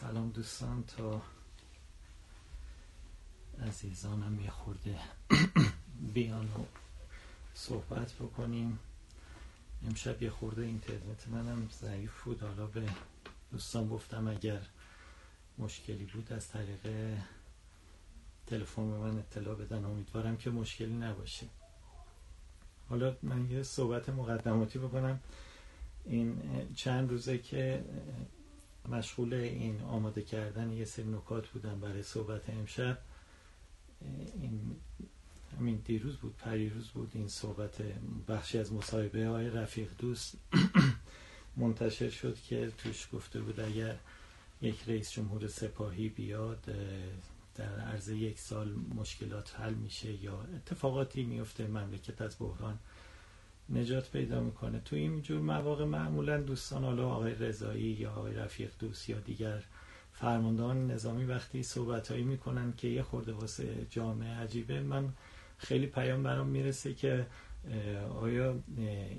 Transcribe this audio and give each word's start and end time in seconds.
سلام 0.00 0.30
دوستان 0.30 0.84
تا 0.84 1.22
عزیزانم 3.66 4.40
یه 4.40 4.50
خورده 4.50 4.98
بیان 6.14 6.44
و 6.44 6.64
صحبت 7.54 8.12
بکنیم. 8.12 8.78
امشب 9.86 10.22
یه 10.22 10.30
خورده 10.30 10.62
اینترنت 10.62 11.28
منم 11.28 11.68
ضعیف 11.80 12.22
بود. 12.22 12.42
حالا 12.42 12.66
به 12.66 12.88
دوستان 13.52 13.88
گفتم 13.88 14.28
اگر 14.28 14.60
مشکلی 15.58 16.04
بود 16.04 16.32
از 16.32 16.48
طریق 16.48 17.14
تلفن 18.46 18.90
به 18.90 18.98
من 18.98 19.18
اطلاع 19.18 19.54
بدن. 19.54 19.84
امیدوارم 19.84 20.36
که 20.36 20.50
مشکلی 20.50 20.94
نباشه. 20.94 21.46
حالا 22.88 23.16
من 23.22 23.50
یه 23.50 23.62
صحبت 23.62 24.08
مقدماتی 24.08 24.78
بکنم. 24.78 25.20
این 26.04 26.42
چند 26.74 27.10
روزه 27.10 27.38
که 27.38 27.84
مشغول 28.88 29.34
این 29.34 29.80
آماده 29.80 30.22
کردن 30.22 30.72
یه 30.72 30.84
سری 30.84 31.04
نکات 31.04 31.48
بودم 31.48 31.80
برای 31.80 32.02
صحبت 32.02 32.50
امشب. 32.50 32.98
این 34.40 34.76
همین 35.58 35.82
دیروز 35.84 36.16
بود 36.16 36.36
پریروز 36.36 36.88
بود 36.88 37.10
این 37.14 37.28
صحبت 37.28 37.82
بخشی 38.28 38.58
از 38.58 38.72
مصاحبه 38.72 39.26
های 39.26 39.50
رفیق 39.50 39.90
دوست. 39.98 40.36
منتشر 41.56 42.10
شد 42.10 42.40
که 42.40 42.72
توش 42.78 43.08
گفته 43.12 43.40
بود 43.40 43.60
اگر 43.60 43.96
یک 44.62 44.82
رئیس 44.86 45.10
جمهور 45.10 45.48
سپاهی 45.48 46.08
بیاد 46.08 46.64
در 47.54 47.80
عرض 47.80 48.08
یک 48.08 48.38
سال 48.38 48.74
مشکلات 48.94 49.60
حل 49.60 49.74
میشه 49.74 50.24
یا 50.24 50.40
اتفاقاتی 50.56 51.24
میفته 51.24 51.66
مملکت 51.66 52.22
از 52.22 52.36
بحران 52.40 52.78
نجات 53.70 54.10
پیدا 54.10 54.40
می‌کنه. 54.40 54.80
تو 54.84 54.96
این 54.96 55.22
جور 55.22 55.40
مواقع 55.40 55.84
معمولا 55.84 56.40
دوستان 56.40 56.84
حالا 56.84 57.08
آقای 57.08 57.34
رضایی 57.34 57.82
یا 57.82 58.10
آقای 58.10 58.34
رفیق 58.34 58.70
دوست 58.78 59.08
یا 59.08 59.18
دیگر 59.20 59.62
فرماندهان 60.12 60.90
نظامی 60.90 61.24
وقتی 61.24 61.62
صحبت 61.62 62.10
هایی 62.10 62.22
می‌کنن 62.22 62.72
که 62.76 62.88
یه 62.88 63.02
خورده 63.02 63.32
واسه 63.32 63.86
جامعه 63.90 64.34
عجیبه 64.34 64.80
من 64.80 65.08
خیلی 65.58 65.86
پیام 65.86 66.22
برام 66.22 66.46
می‌رسه 66.46 66.94
که 66.94 67.26
آیا 68.20 68.58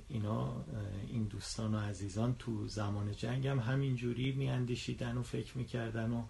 اینا 0.10 0.66
این 1.08 1.24
دوستان 1.24 1.76
و 1.76 1.80
عزیزان 1.80 2.36
تو 2.40 2.68
زمان 2.68 3.12
جنگ 3.12 3.48
هم 3.48 3.60
همین 3.60 3.96
جوری 3.96 4.32
میاندیشیدن 4.32 5.18
و 5.18 5.24
فکر 5.24 5.58
می‌کردن 5.58 6.12
و 6.12 6.24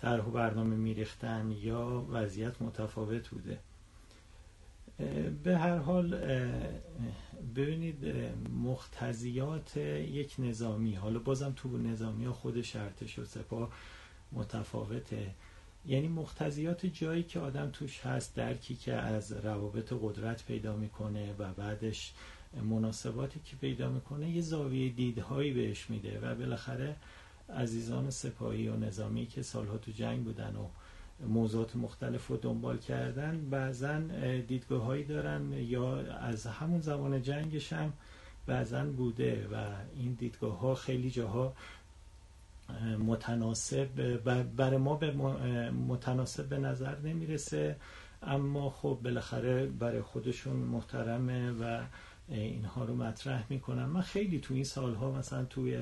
طرح 0.00 0.24
و 0.26 0.30
برنامه 0.30 0.76
میریختن 0.76 1.50
یا 1.50 2.06
وضعیت 2.10 2.62
متفاوت 2.62 3.28
بوده؟ 3.28 3.58
به 5.44 5.56
هر 5.58 5.76
حال 5.76 6.16
ببینید 7.56 8.06
مختزیات 8.64 9.76
یک 9.76 10.34
نظامی. 10.38 10.94
حالا 10.94 11.18
بازم 11.18 11.52
تو 11.56 11.78
نظامی 11.78 12.24
ها 12.24 12.32
خود 12.32 12.62
شرطش 12.62 13.18
و 13.18 13.24
سپاه 13.24 13.72
متفاوته. 14.32 15.30
یعنی 15.86 16.08
مختزیات 16.08 16.86
جایی 16.86 17.22
که 17.22 17.40
آدم 17.40 17.70
توش 17.70 18.00
هست 18.00 18.36
درکی 18.36 18.74
که 18.74 18.92
از 18.92 19.32
روابط 19.32 19.92
قدرت 20.02 20.44
پیدا 20.44 20.76
می‌کنه 20.76 21.34
و 21.38 21.52
بعدش 21.52 22.12
مناسباتی 22.70 23.40
که 23.44 23.56
پیدا 23.56 23.90
می‌کنه 23.90 24.30
یه 24.30 24.40
زاویه 24.40 24.88
دیدهایی 24.88 25.52
بهش 25.52 25.90
میده. 25.90 26.20
و 26.20 26.34
بالاخره 26.34 26.96
عزیزان 27.48 28.10
سپاهی 28.10 28.68
و 28.68 28.76
نظامی 28.76 29.26
که 29.26 29.42
سالها 29.42 29.78
تو 29.78 29.90
جنگ 29.90 30.24
بودن 30.24 30.56
و 30.56 30.68
موضوعات 31.26 31.76
مختلف 31.76 32.26
رو 32.26 32.36
دنبال 32.36 32.78
کردن. 32.78 33.50
بعضا 33.50 33.98
دیدگاه 34.48 34.82
هایی 34.82 35.04
دارن 35.04 35.52
یا 35.52 35.96
از 36.00 36.46
همون 36.46 36.80
زمان 36.80 37.22
جنگش 37.22 37.72
هم 37.72 37.92
بعضا 38.46 38.84
بوده 38.84 39.48
و 39.52 39.56
این 39.96 40.12
دیدگاه 40.12 40.58
ها 40.58 40.74
خیلی 40.74 41.10
جاها 41.10 41.52
متناسب 43.06 44.16
برای 44.56 44.76
ما 44.76 44.94
به 44.96 45.12
متناسب 45.70 46.46
به 46.46 46.58
نظر 46.58 46.98
نمی‌رسه. 46.98 47.76
اما 48.22 48.70
خب 48.70 48.98
بالاخره 49.04 49.66
برای 49.66 50.00
خودشون 50.00 50.56
محترمه 50.56 51.50
و 51.50 51.80
اینها 52.28 52.84
رو 52.84 52.96
مطرح 52.96 53.44
می‌کنم 53.48 53.84
من 53.88 54.00
خیلی 54.00 54.40
تو 54.40 54.54
این 54.54 54.64
سالها 54.64 55.10
مثلا 55.10 55.44
توی 55.44 55.78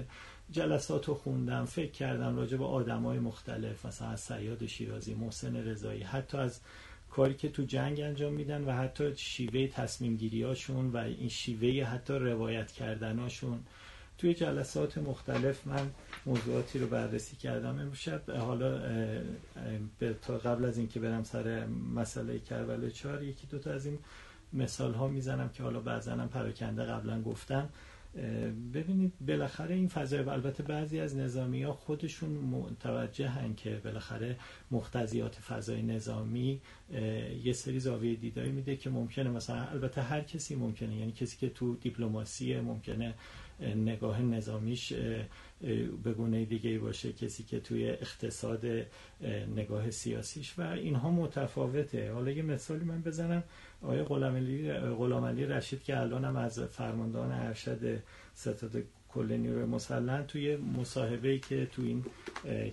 جلسات 0.50 1.08
رو 1.08 1.14
خوندم 1.14 1.64
فکر 1.64 1.90
کردم 1.90 2.36
راجع 2.36 2.56
به 2.56 2.64
آدم 2.64 3.02
های 3.02 3.18
مختلف 3.18 3.86
مثلا 3.86 4.08
از 4.08 4.20
سیاد 4.20 4.66
شیرازی 4.66 5.14
محسن 5.14 5.56
رضایی 5.56 6.02
حتی 6.02 6.38
از 6.38 6.60
کاری 7.10 7.34
که 7.34 7.48
تو 7.48 7.62
جنگ 7.62 8.00
انجام 8.00 8.32
میدن 8.32 8.64
و 8.64 8.72
حتی 8.72 9.16
شیوه 9.16 9.66
تصمیم 9.66 10.16
گیری 10.16 10.42
هاشون 10.42 10.90
و 10.90 10.96
این 10.96 11.28
شیوه 11.28 11.84
حتی 11.84 12.14
روایت 12.14 12.72
کردناشون. 12.72 13.60
توی 14.18 14.34
جلسات 14.34 14.98
مختلف 14.98 15.66
من 15.66 15.90
موضوعاتی 16.26 16.78
رو 16.78 16.86
بررسی 16.86 17.36
کردم. 17.36 17.78
امشب 17.78 18.30
حالا 18.30 18.80
تا 20.22 20.38
قبل 20.38 20.64
از 20.64 20.78
اینکه 20.78 21.00
برم 21.00 21.22
سر 21.22 21.66
مسئله 21.94 22.38
کربلا 22.38 22.88
چهار 22.88 23.22
یکی 23.22 23.46
دوتا 23.46 23.70
از 23.70 23.86
این 23.86 23.98
مثال 24.52 24.94
ها 24.94 25.08
می‌زنم 25.08 25.48
که 25.48 25.62
حالا 25.62 25.80
بعضا 25.80 26.16
پراکنده 26.16 26.82
قبلا 26.84 27.22
گفتم 27.22 27.68
ببینید 28.74 29.12
بالاخره 29.20 29.74
این 29.74 29.88
فضای 29.88 30.18
البته 30.20 30.62
بعضی 30.62 31.00
از 31.00 31.16
نظامی 31.16 31.62
ها 31.62 31.72
خودشون 31.72 32.30
متوجه 32.30 33.28
هن 33.28 33.54
که 33.54 33.80
بالاخره 33.84 34.36
مختزیات 34.70 35.34
فضای 35.34 35.82
نظامی 35.82 36.60
یه 37.44 37.52
سری 37.52 37.80
زاویه 37.80 38.14
دیدایی 38.14 38.52
میده 38.52 38.76
که 38.76 38.90
ممکنه 38.90 39.30
مثلا 39.30 39.62
البته 39.64 40.02
هر 40.02 40.20
کسی 40.20 40.54
ممکنه 40.54 40.96
یعنی 40.96 41.12
کسی 41.12 41.36
که 41.36 41.48
تو 41.48 41.74
دیپلماسی 41.76 42.60
ممکنه 42.60 43.14
نگاه 43.60 44.22
نظامیش 44.22 44.92
به 46.02 46.12
گونه 46.16 46.44
دیگه 46.44 46.78
باشه 46.78 47.12
کسی 47.12 47.42
که 47.42 47.60
توی 47.60 47.90
اقتصاد 47.90 48.66
نگاه 49.56 49.90
سیاسیش. 49.90 50.58
و 50.58 50.62
اینها 50.62 51.10
متفاوته. 51.10 52.12
حالا 52.12 52.30
یه 52.30 52.42
مثالی 52.42 52.84
من 52.84 53.02
بزنم. 53.02 53.42
آقای 53.82 54.02
غلام 54.02 55.24
علی 55.24 55.46
رشید 55.46 55.82
که 55.82 56.00
الان 56.00 56.24
هم 56.24 56.36
از 56.36 56.60
فرماندهان 56.60 57.32
ارشد 57.32 58.02
ستاد 58.34 58.82
کل 59.08 59.32
نیروی 59.32 59.64
مسلح 59.64 60.22
توی 60.22 60.56
مصاحبه 60.56 61.38
که 61.38 61.66
تو 61.66 61.82
این 61.82 62.04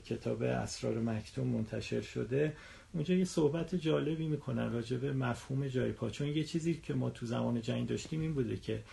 کتاب 0.06 0.42
اسرار 0.42 1.00
مکتوم 1.00 1.48
منتشر 1.48 2.02
شده. 2.02 2.54
اونجا 2.94 3.16
یه 3.16 3.26
صحبت 3.26 3.76
جالبی 3.76 4.28
می‌کنن 4.28 4.74
راجع 4.74 4.98
به 4.98 5.14
مفهوم 5.14 5.68
جای 5.68 5.92
پا 5.92 6.10
چون 6.10 6.28
یه 6.28 6.44
چیزی 6.44 6.74
که 6.74 6.94
ما 6.94 7.10
تو 7.10 7.26
زمان 7.26 7.62
جنگ 7.62 7.88
داشتیم 7.88 8.22
این 8.22 8.34
بوده 8.34 8.58
که 8.58 8.84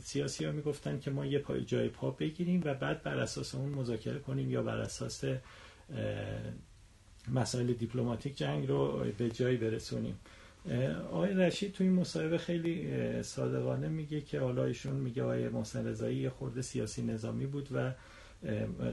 سیاسی 0.00 0.44
ها 0.44 0.52
می‌گفتن 0.52 0.98
که 1.00 1.10
ما 1.10 1.26
یه 1.26 1.38
پای 1.38 1.64
جای 1.64 1.88
پا 1.88 2.10
بگیریم 2.10 2.60
و 2.64 2.74
بعد 2.74 3.02
بر 3.02 3.18
اساس 3.18 3.54
اون 3.54 3.68
مذاکره 3.68 4.18
کنیم 4.18 4.50
یا 4.50 4.62
بر 4.62 4.78
اساس 4.78 5.24
مسائل 7.28 7.72
دیپلماتیک 7.72 8.36
جنگ 8.36 8.68
رو 8.68 9.04
به 9.18 9.30
جایی 9.30 9.56
برسونیم. 9.56 10.16
آقای 11.10 11.34
رشید 11.34 11.72
تو 11.72 11.84
این 11.84 11.92
مصاحبه 11.92 12.38
خیلی 12.38 12.88
صادقانه 13.22 13.88
میگه 13.88 14.20
که 14.20 14.40
حالا 14.40 14.64
ایشون 14.64 14.96
میگه 14.96 15.22
آقای 15.22 15.48
محسن 15.48 15.86
رضایی 15.86 16.28
خورده 16.28 16.62
سیاسی 16.62 17.02
نظامی 17.02 17.46
بود 17.46 17.68
و 17.72 17.92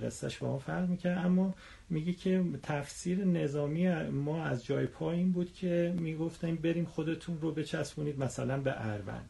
قصهش 0.04 0.38
با 0.38 0.48
ما 0.48 0.58
فرق 0.58 0.90
می‌کرد. 0.90 1.26
اما 1.26 1.54
میگه 1.90 2.14
که 2.14 2.44
تفسیر 2.64 3.26
نظامی 3.26 3.90
ما 4.10 4.44
از 4.46 4.66
جای 4.66 4.86
پا 4.86 5.12
این 5.12 5.32
بود 5.32 5.54
که 5.54 5.94
می‌گفتن 6.00 6.56
بریم 6.56 6.86
خودتون 6.86 7.38
رو 7.42 7.52
بچسبونید 7.52 8.20
مثلا 8.20 8.58
به 8.58 8.88
اروند. 8.88 9.30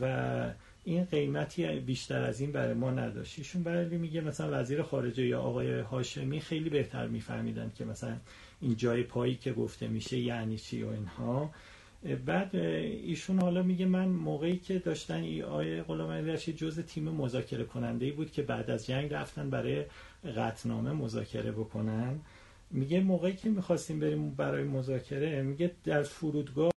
و 0.00 0.44
این 0.84 1.04
قیمتی 1.04 1.80
بیشتر 1.80 2.22
از 2.22 2.40
این 2.40 2.52
برای 2.52 2.74
ما 2.74 2.90
نداشت. 2.90 3.38
ایشون 3.38 3.62
برای 3.62 3.98
میگه 3.98 4.20
مثلا 4.20 4.60
وزیر 4.60 4.82
خارجه 4.82 5.26
یا 5.26 5.40
آقای 5.40 5.80
هاشمی 5.80 6.40
خیلی 6.40 6.70
بهتر 6.70 7.06
میفهمیدن 7.06 7.72
که 7.78 7.84
مثلا 7.84 8.16
این 8.60 8.76
جای 8.76 9.02
پایی 9.02 9.34
که 9.34 9.52
گفته 9.52 9.88
میشه 9.88 10.18
یعنی 10.18 10.58
چی 10.58 10.82
و 10.82 10.88
اینها. 10.88 11.50
بعد 12.26 12.56
ایشون 12.56 13.40
حالا 13.40 13.62
میگه 13.62 13.86
من 13.86 14.08
موقعی 14.08 14.56
که 14.56 14.78
داشتن 14.78 15.22
ای 15.22 15.42
آیه 15.42 15.82
غلام 15.82 16.10
رشید 16.10 16.56
جز 16.56 16.80
تیم 16.80 17.04
مذاکره 17.04 17.64
کننده 17.64 18.06
ای 18.06 18.12
بود 18.12 18.32
که 18.32 18.42
بعد 18.42 18.70
از 18.70 18.86
جنگ 18.86 19.12
رفتن 19.12 19.50
برای 19.50 19.84
قطنامه 20.36 20.92
مذاکره 20.92 21.52
بکنن. 21.52 22.20
میگه 22.70 23.00
موقعی 23.00 23.32
که 23.32 23.50
می‌خواستیم 23.50 24.00
بریم 24.00 24.30
برای 24.30 24.64
مذاکره 24.64 25.42
میگه 25.42 25.70
در 25.84 26.02
فرودگاه 26.02 26.70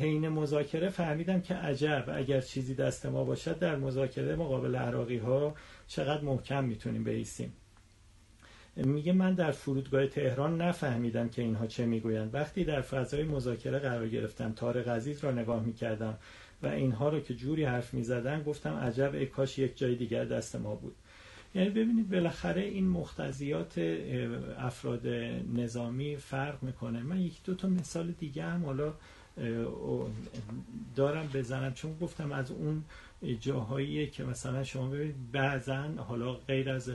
حین 0.00 0.28
مذاکره 0.28 0.88
فهمیدم 0.88 1.40
که 1.40 1.54
عجب 1.54 2.04
اگر 2.14 2.40
چیزی 2.40 2.74
دست 2.74 3.06
ما 3.06 3.24
باشد 3.24 3.58
در 3.58 3.76
مذاکره 3.76 4.36
مقابل 4.36 4.76
عراقی 4.76 5.18
ها 5.18 5.54
چقدر 5.86 6.22
محکم 6.22 6.64
می‌تونیم 6.64 7.04
بیستیم. 7.04 7.52
میگه 8.76 9.12
من 9.12 9.34
در 9.34 9.50
فرودگاه 9.50 10.06
تهران 10.06 10.62
نفهمیدم 10.62 11.28
که 11.28 11.42
اینها 11.42 11.66
چه 11.66 11.86
می‌گویند. 11.86 12.34
وقتی 12.34 12.64
در 12.64 12.80
فضای 12.80 13.22
مذاکره 13.22 13.78
قرار 13.78 14.08
گرفتم 14.08 14.52
تارق 14.52 14.88
عزیز 14.88 15.24
را 15.24 15.30
نگاه 15.30 15.62
می‌کردم 15.62 16.18
و 16.62 16.66
اینها 16.66 17.08
رو 17.08 17.20
که 17.20 17.34
جوری 17.34 17.64
حرف 17.64 17.94
می‌زدن 17.94 18.42
گفتم 18.42 18.74
عجب 18.74 19.14
ای 19.14 19.26
کاش 19.26 19.58
یک 19.58 19.78
جای 19.78 19.94
دیگر 19.94 20.24
دست 20.24 20.56
ما 20.56 20.74
بود. 20.74 20.94
یعنی 21.54 21.70
ببینید 21.70 22.10
بالاخره 22.10 22.62
این 22.62 22.88
مختزیات 22.88 23.78
افراد 24.58 25.06
نظامی 25.56 26.16
فرق 26.16 26.62
می‌کنه. 26.62 27.02
من 27.02 27.20
یک 27.20 27.44
دو 27.44 27.54
تا 27.54 27.68
مثال 27.68 28.12
دیگه 28.20 28.42
هم 28.42 28.64
حالا 28.64 28.94
دارم 30.96 31.30
بزنم. 31.34 31.74
چون 31.74 31.98
گفتم 31.98 32.32
از 32.32 32.50
اون 32.50 32.84
جاهایی 33.40 34.06
که 34.06 34.24
مثلا 34.24 34.64
شما 34.64 34.88
ببینید 34.88 35.32
بعضا 35.32 35.88
حالا 36.08 36.32
غیر 36.32 36.70
از 36.70 36.92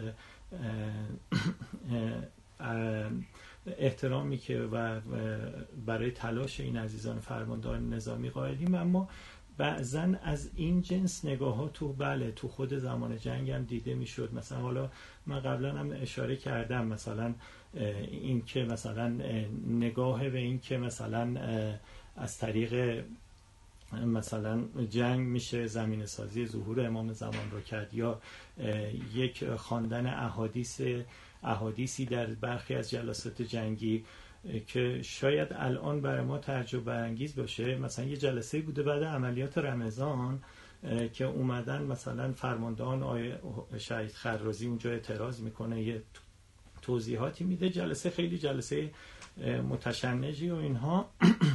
احترامی 3.77 4.37
که 4.37 4.59
و 4.59 4.99
برای 5.85 6.11
تلاش 6.11 6.59
این 6.59 6.77
عزیزان 6.77 7.19
فرماندار 7.19 7.79
نظامی 7.79 8.29
قائلیم 8.29 8.75
اما 8.75 9.09
بعضا 9.57 10.13
از 10.23 10.49
این 10.55 10.81
جنس 10.81 11.25
نگاه 11.25 11.55
ها 11.55 11.67
تو 11.67 11.93
بله 11.93 12.31
تو 12.31 12.47
خود 12.47 12.77
زمان 12.77 13.17
جنگ 13.17 13.51
هم 13.51 13.63
دیده 13.63 13.93
می‌شد. 13.93 14.33
مثلا 14.33 14.57
حالا 14.57 14.89
من 15.27 15.39
قبلا 15.39 15.71
هم 15.71 15.91
اشاره 16.01 16.35
کردم 16.35 16.87
مثلا 16.87 17.33
این 18.11 18.45
که 18.45 18.63
مثلا 18.63 19.07
نگاه 19.67 20.29
به 20.29 20.39
این 20.39 20.59
که 20.59 20.77
مثلا 20.77 21.37
از 22.15 22.37
طریق 22.37 23.03
مثلا 24.05 24.63
جنگ 24.89 25.19
میشه 25.19 25.67
زمین 25.67 26.05
سازی 26.05 26.45
ظهور 26.45 26.85
امام 26.85 27.13
زمان 27.13 27.51
رو 27.51 27.61
کرد 27.61 27.93
یا 27.93 28.21
یک 29.13 29.45
خواندن 29.55 30.05
احادیث 30.05 30.81
احادیثی 31.43 32.05
در 32.05 32.25
برخی 32.25 32.75
از 32.75 32.89
جلسات 32.89 33.41
جنگی 33.41 34.05
که 34.67 35.01
شاید 35.01 35.47
الان 35.51 36.01
برای 36.01 36.21
ما 36.21 36.37
تعجب 36.37 36.83
برانگیز 36.83 37.35
باشه. 37.35 37.75
مثلا 37.75 38.05
یه 38.05 38.17
جلسه 38.17 38.61
بوده 38.61 38.83
بعد 38.83 39.03
عملیات 39.03 39.57
رمضان 39.57 40.41
که 41.13 41.25
اومدن 41.25 41.83
مثلا 41.83 42.33
فرماندهان 42.33 43.03
آیه 43.03 43.39
شهید 43.77 44.11
خرازی 44.11 44.67
اونجا 44.67 44.91
اعتراض 44.91 45.41
می‌کنه 45.41 45.81
یه 45.81 46.01
توضیحاتی 46.81 47.43
میده. 47.43 47.69
جلسه 47.69 48.09
خیلی 48.09 48.37
جلسه 48.37 48.91
متشنجی 49.69 50.49
و 50.49 50.55
اینها. 50.55 51.09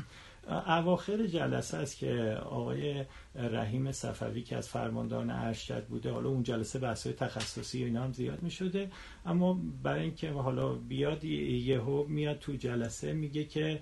اواخر 0.49 1.27
جلسه 1.27 1.77
است 1.77 1.99
که 1.99 2.39
آقای 2.45 3.05
رحیم 3.35 3.93
صفوی 3.93 4.43
که 4.43 4.57
از 4.57 4.69
فرماندهان 4.69 5.31
ارشد 5.31 5.87
بوده 5.87 6.13
حالا 6.13 6.29
اون 6.29 6.43
جلسه 6.43 6.79
بحث 6.79 7.07
تخصصی 7.07 7.83
و 7.83 7.87
اینا 7.87 8.05
هم 8.05 8.13
زیاد 8.13 8.43
می 8.43 8.51
شده 8.51 8.91
اما 9.27 9.61
برای 9.83 10.03
اینکه 10.03 10.31
حالا 10.31 10.75
بیاد 10.75 11.25
یهو 11.25 12.05
میاد 12.05 12.39
تو 12.39 12.53
جلسه 12.53 13.13
میگه 13.13 13.45
که 13.45 13.81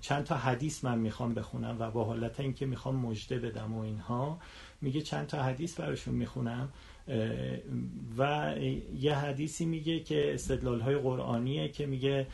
چند 0.00 0.24
تا 0.24 0.36
حدیث 0.36 0.84
من 0.84 0.98
می‌خوام 0.98 1.34
بخونم 1.34 1.76
و 1.78 1.90
با 1.90 2.04
حالت 2.04 2.40
اینکه 2.40 2.66
می‌خوام 2.66 2.96
مجده 2.96 3.38
بدم 3.38 3.74
و 3.74 3.80
اینها 3.80 4.38
میگه 4.80 5.00
چند 5.00 5.26
تا 5.26 5.42
حدیث 5.42 5.80
براشون 5.80 6.14
می‌خونم. 6.14 6.68
و 8.18 8.54
یه 9.00 9.14
حدیثی 9.14 9.66
میگه 9.66 10.00
که 10.00 10.34
استدلال 10.34 10.80
های 10.80 10.96
قرآنیه 10.96 11.68
که 11.68 11.86
میگه 11.86 12.26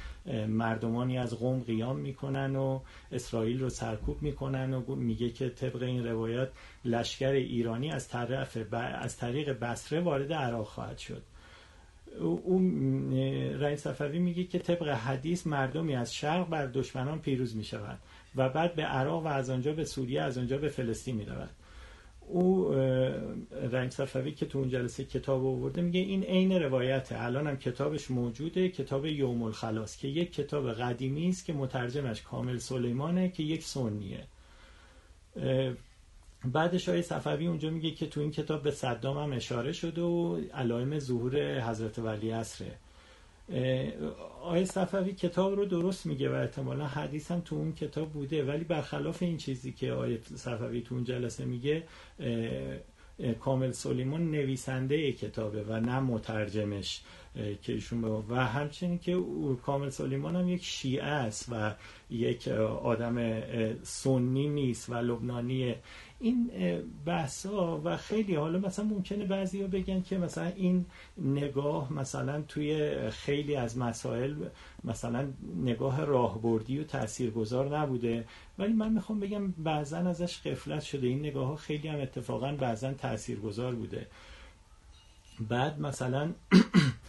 مردمانی 0.48 1.18
از 1.18 1.34
قوم 1.34 1.60
قیام 1.60 1.96
می‌کنن 1.96 2.56
و 2.56 2.80
اسرائیل 3.12 3.60
رو 3.60 3.68
سرکوب 3.68 4.22
می‌کنن 4.22 4.74
و 4.74 4.94
میگه 4.94 5.30
که 5.30 5.48
طبق 5.48 5.82
این 5.82 6.06
روایات 6.06 6.52
لشکر 6.84 7.30
ایرانی 7.30 7.90
از 7.90 8.08
طرف 8.08 8.58
از 8.72 9.16
طریق 9.16 9.58
بصره 9.58 10.00
وارد 10.00 10.32
عراق 10.32 10.66
خواهد 10.66 10.98
شد. 10.98 11.22
اون 12.20 13.12
رئیس 13.60 13.82
صفوی 13.82 14.18
میگه 14.18 14.44
که 14.44 14.58
طبق 14.58 14.88
حدیث 14.88 15.46
مردمی 15.46 15.96
از 15.96 16.14
شرق 16.14 16.48
بر 16.48 16.66
دشمنان 16.66 17.18
پیروز 17.18 17.56
می‌شوند 17.56 17.98
و 18.36 18.48
بعد 18.48 18.74
به 18.74 18.82
عراق 18.82 19.24
و 19.24 19.28
از 19.28 19.50
آنجا 19.50 19.72
به 19.72 19.84
سوریه 19.84 20.22
از 20.22 20.38
آنجا 20.38 20.58
به 20.58 20.68
فلسطین 20.68 21.16
می‌رود. 21.16 21.50
او 22.28 22.74
رنگ 23.70 23.90
صفوی 23.90 24.32
که 24.32 24.46
تو 24.46 24.58
اون 24.58 24.68
جلسه 24.68 25.04
کتاب 25.04 25.46
آورده 25.46 25.80
میگه 25.80 26.00
این 26.00 26.22
عین 26.22 26.52
روایته. 26.52 27.22
الان 27.24 27.46
هم 27.46 27.56
کتابش 27.56 28.10
موجوده 28.10 28.68
کتاب 28.68 29.06
یوم 29.06 29.42
الخلاص 29.42 29.96
که 29.96 30.08
یک 30.08 30.32
کتاب 30.32 30.72
قدیمی 30.72 31.28
است 31.28 31.44
که 31.44 31.52
مترجمش 31.52 32.22
کامل 32.22 32.58
سلیمانه 32.58 33.28
که 33.28 33.42
یک 33.42 33.62
سنیه. 33.64 34.26
بعدش 36.44 36.88
آیه 36.88 37.02
صفوی 37.02 37.46
اونجا 37.46 37.70
میگه 37.70 37.90
که 37.90 38.06
تو 38.06 38.20
این 38.20 38.30
کتاب 38.30 38.62
به 38.62 38.70
صدام 38.70 39.18
هم 39.18 39.32
اشاره 39.32 39.72
شده 39.72 40.02
و 40.02 40.40
علائم 40.54 40.98
ظهور 40.98 41.60
حضرت 41.60 41.98
ولی 41.98 42.30
عصره. 42.30 42.78
آیه 44.42 44.64
صفوی 44.64 45.12
کتاب 45.12 45.54
رو 45.54 45.64
درست 45.64 46.06
میگه 46.06 46.30
و 46.30 46.32
احتمالا 46.32 46.86
حدیث 46.86 47.30
هم 47.30 47.40
تو 47.40 47.56
اون 47.56 47.72
کتاب 47.72 48.12
بوده 48.12 48.44
ولی 48.44 48.64
برخلاف 48.64 49.22
این 49.22 49.36
چیزی 49.36 49.72
که 49.72 49.92
آیه 49.92 50.20
صفوی 50.34 50.80
تو 50.80 50.94
اون 50.94 51.04
جلسه 51.04 51.44
میگه 51.44 51.82
کامل 53.40 53.70
سلیمان 53.72 54.30
نویسنده 54.30 55.12
کتابه 55.12 55.62
و 55.62 55.80
نه 55.80 56.00
مترجمش. 56.00 57.02
که 57.62 57.72
ایشون 57.72 58.04
و 58.04 58.34
همچنین 58.34 58.98
که 58.98 59.22
کامل 59.62 59.90
سلیمان 59.90 60.36
هم 60.36 60.48
یک 60.48 60.64
شیعه 60.64 61.04
است 61.04 61.48
و 61.52 61.74
یک 62.10 62.48
آدم 62.82 63.42
سنی 63.82 64.48
نیست 64.48 64.90
و 64.90 64.94
لبنانیه. 64.94 65.78
این 66.20 66.50
بحثا 67.06 67.80
و 67.84 67.96
خیلی 67.96 68.34
حالا 68.34 68.58
مثلا 68.58 68.84
ممکنه 68.84 69.24
بعضی 69.24 69.62
ها 69.62 69.68
بگن 69.68 70.02
که 70.02 70.18
مثلا 70.18 70.52
این 70.56 70.86
نگاه 71.18 71.92
مثلا 71.92 72.42
توی 72.42 72.96
خیلی 73.10 73.56
از 73.56 73.78
مسائل 73.78 74.34
مثلا 74.84 75.28
نگاه 75.56 76.04
راهبردی 76.04 76.78
و 76.78 76.84
تاثیرگذار 76.84 77.78
نبوده. 77.78 78.24
ولی 78.58 78.72
من 78.72 78.92
می‌خوام 78.92 79.20
بگم 79.20 79.48
بعضا 79.50 79.96
ازش 79.96 80.40
قفلت 80.40 80.82
شده. 80.82 81.06
این 81.06 81.18
نگاه 81.18 81.48
ها 81.48 81.56
خیلی 81.56 81.88
هم 81.88 82.00
اتفاقا 82.00 82.52
بعضا 82.52 82.92
تاثیرگذار 82.92 83.74
بوده. 83.74 84.06
بعد 85.48 85.80
مثلا 85.80 86.32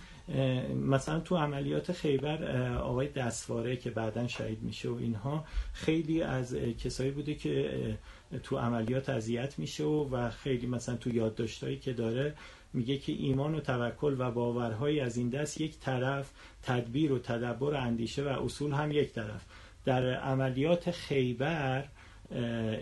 مثلا 0.85 1.19
تو 1.19 1.37
عملیات 1.37 1.91
خیبر 1.91 2.77
آقای 2.77 3.07
دستواره 3.07 3.75
که 3.75 3.89
بعدا 3.89 4.27
شهید 4.27 4.63
میشه 4.63 4.89
و 4.89 4.95
اینها 4.95 5.45
خیلی 5.73 6.21
از 6.21 6.55
کسایی 6.55 7.11
بوده 7.11 7.35
که 7.35 7.97
تو 8.43 8.57
عملیات 8.57 9.09
اذیت 9.09 9.59
میشه 9.59 9.83
و 9.83 10.29
خیلی 10.29 10.67
مثلا 10.67 10.95
تو 10.95 11.15
یادداشتایی 11.15 11.77
که 11.77 11.93
داره 11.93 12.35
میگه 12.73 12.97
که 12.97 13.11
ایمان 13.11 13.55
و 13.55 13.59
توکل 13.59 14.15
و 14.19 14.31
باورهای 14.31 14.99
از 14.99 15.17
این 15.17 15.29
دست 15.29 15.61
یک 15.61 15.79
طرف 15.79 16.31
تدبیر 16.63 17.11
و 17.11 17.19
تدبر 17.19 17.73
و 17.73 17.77
اندیشه 17.77 18.23
و 18.23 18.27
اصول 18.27 18.71
هم 18.71 18.91
یک 18.91 19.13
طرف. 19.13 19.45
در 19.85 20.13
عملیات 20.13 20.91
خیبر 20.91 21.83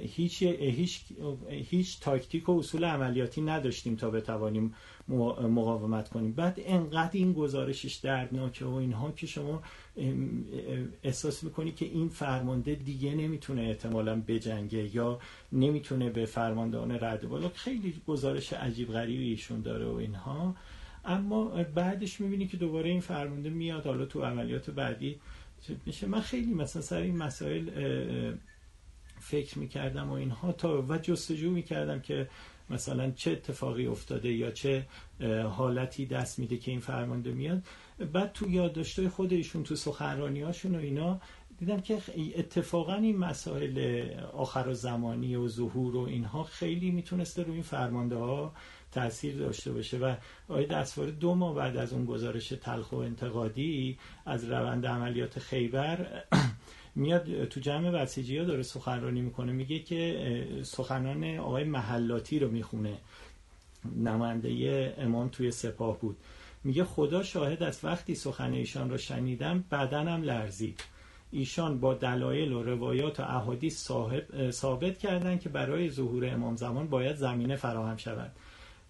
هیچ, 0.01 0.43
هیچ, 0.43 1.01
هیچ 1.49 1.99
تاکتیک 1.99 2.49
و 2.49 2.59
اصول 2.59 2.85
عملیاتی 2.85 3.41
نداشتیم 3.41 3.95
تا 3.95 4.09
بتوانیم 4.09 4.73
مقاومت 5.07 6.09
کنیم. 6.09 6.31
بعد 6.31 6.59
انقدر 6.65 7.09
این 7.13 7.33
گزارشش 7.33 7.95
دردناکه 7.95 8.65
و 8.65 8.73
اینها 8.73 9.11
که 9.11 9.27
شما 9.27 9.63
احساس 11.03 11.43
می‌کنی 11.43 11.71
که 11.71 11.85
این 11.85 12.09
فرمانده 12.09 12.75
دیگه 12.75 13.15
نمی‌تونه 13.15 13.61
احتمالا 13.61 14.21
بجنگه 14.27 14.95
یا 14.95 15.19
نمی‌تونه 15.51 16.09
به 16.09 16.25
فرماندهان 16.25 16.91
رد 16.91 17.29
بالا. 17.29 17.49
خیلی 17.49 17.93
گزارش 18.07 18.53
عجیب 18.53 18.91
غریبی 18.91 19.29
ایشون 19.29 19.61
داره 19.61 19.85
و 19.85 19.95
اینها. 19.95 20.55
اما 21.05 21.63
بعدش 21.63 22.21
می‌بینی 22.21 22.47
که 22.47 22.57
دوباره 22.57 22.89
این 22.89 23.01
فرمانده 23.01 23.49
میاد 23.49 23.85
حالا 23.85 24.05
تو 24.05 24.21
عملیات 24.21 24.69
بعدی 24.69 25.19
میشه. 25.85 26.07
من 26.07 26.21
خیلی 26.21 26.53
مثلا 26.53 26.81
سر 26.81 27.01
این 27.01 27.17
مسائل 27.17 27.69
فکر 29.19 29.59
می‌کردم 29.59 30.09
و 30.09 30.13
اینها 30.13 30.51
تا 30.51 30.81
و 30.81 30.97
جستجو 30.97 31.51
می‌کردم 31.51 31.99
که 31.99 32.29
مثلا 32.69 33.11
چه 33.11 33.31
اتفاقی 33.31 33.87
افتاده 33.87 34.33
یا 34.33 34.51
چه 34.51 34.87
حالتی 35.49 36.05
دست 36.05 36.39
میده 36.39 36.57
که 36.57 36.71
این 36.71 36.79
فرمانده 36.79 37.31
میاد. 37.31 37.63
بعد 38.13 38.33
تو 38.33 38.49
یادداشتای 38.49 39.09
خود 39.09 39.33
ایشون 39.33 39.63
تو 39.63 39.75
سخنرانی 39.75 40.41
هاشون 40.41 40.75
و 40.75 40.79
اینا 40.79 41.21
دیدم 41.59 41.81
که 41.81 41.97
اتفاقا 42.35 42.93
این 42.93 43.17
مسائل 43.17 44.05
آخر 44.33 44.67
و 44.67 44.73
زمانی 44.73 45.35
و 45.35 45.47
ظهور 45.47 45.95
و 45.95 45.99
اینها 45.99 46.43
خیلی 46.43 46.91
می‌تونسته 46.91 47.43
روی 47.43 47.53
این 47.53 47.63
فرمانده 47.63 48.15
ها 48.15 48.53
تاثیر 48.91 49.35
داشته 49.35 49.71
باشه 49.71 49.97
و 49.97 50.15
آقای 50.49 50.65
دستوار 50.65 51.07
دو 51.07 51.35
ماه 51.35 51.55
بعد 51.55 51.77
از 51.77 51.93
اون 51.93 52.05
گزارش 52.05 52.47
تلخ 52.49 52.91
و 52.91 52.95
انتقادی 52.95 53.97
از 54.25 54.43
روند 54.43 54.85
عملیات 54.85 55.39
خیبر 55.39 56.23
میاد 56.95 57.45
تو 57.45 57.59
جمع 57.59 57.91
بسیجی 57.91 58.37
ها 58.37 58.45
داره 58.45 58.63
سخنرانی 58.63 59.21
می‌کنه 59.21 59.51
میگه 59.51 59.79
که 59.79 60.61
سخنان 60.63 61.37
آقای 61.37 61.63
محلاتی 61.63 62.39
رو 62.39 62.51
می‌خونه. 62.51 62.97
نماینده 63.95 64.95
امام 64.97 65.29
توی 65.29 65.51
سپاه 65.51 65.99
بود. 65.99 66.17
میگه 66.63 66.83
خدا 66.83 67.23
شاهد 67.23 67.63
از 67.63 67.79
وقتی 67.83 68.15
سخن 68.15 68.53
ایشان 68.53 68.89
رو 68.89 68.97
شنیدم 68.97 69.63
بدنم 69.71 70.21
لرزید. 70.21 70.83
ایشان 71.31 71.79
با 71.79 71.93
دلایل 71.93 72.53
و 72.53 72.63
روایات 72.63 73.19
و 73.19 73.23
احادیث 73.23 73.91
ثابت 74.49 74.97
کردند 74.97 75.39
که 75.39 75.49
برای 75.49 75.89
ظهور 75.89 76.29
امام 76.29 76.55
زمان 76.55 76.87
باید 76.87 77.15
زمینه 77.15 77.55
فراهم 77.55 77.97
شود. 77.97 78.31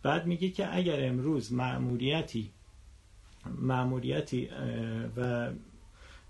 بعد 0.03 0.25
میگه 0.25 0.49
که 0.49 0.75
اگر 0.75 1.07
امروز 1.07 1.53
معموریتی 1.53 2.49
معموریتی 3.61 4.49
و 5.17 5.49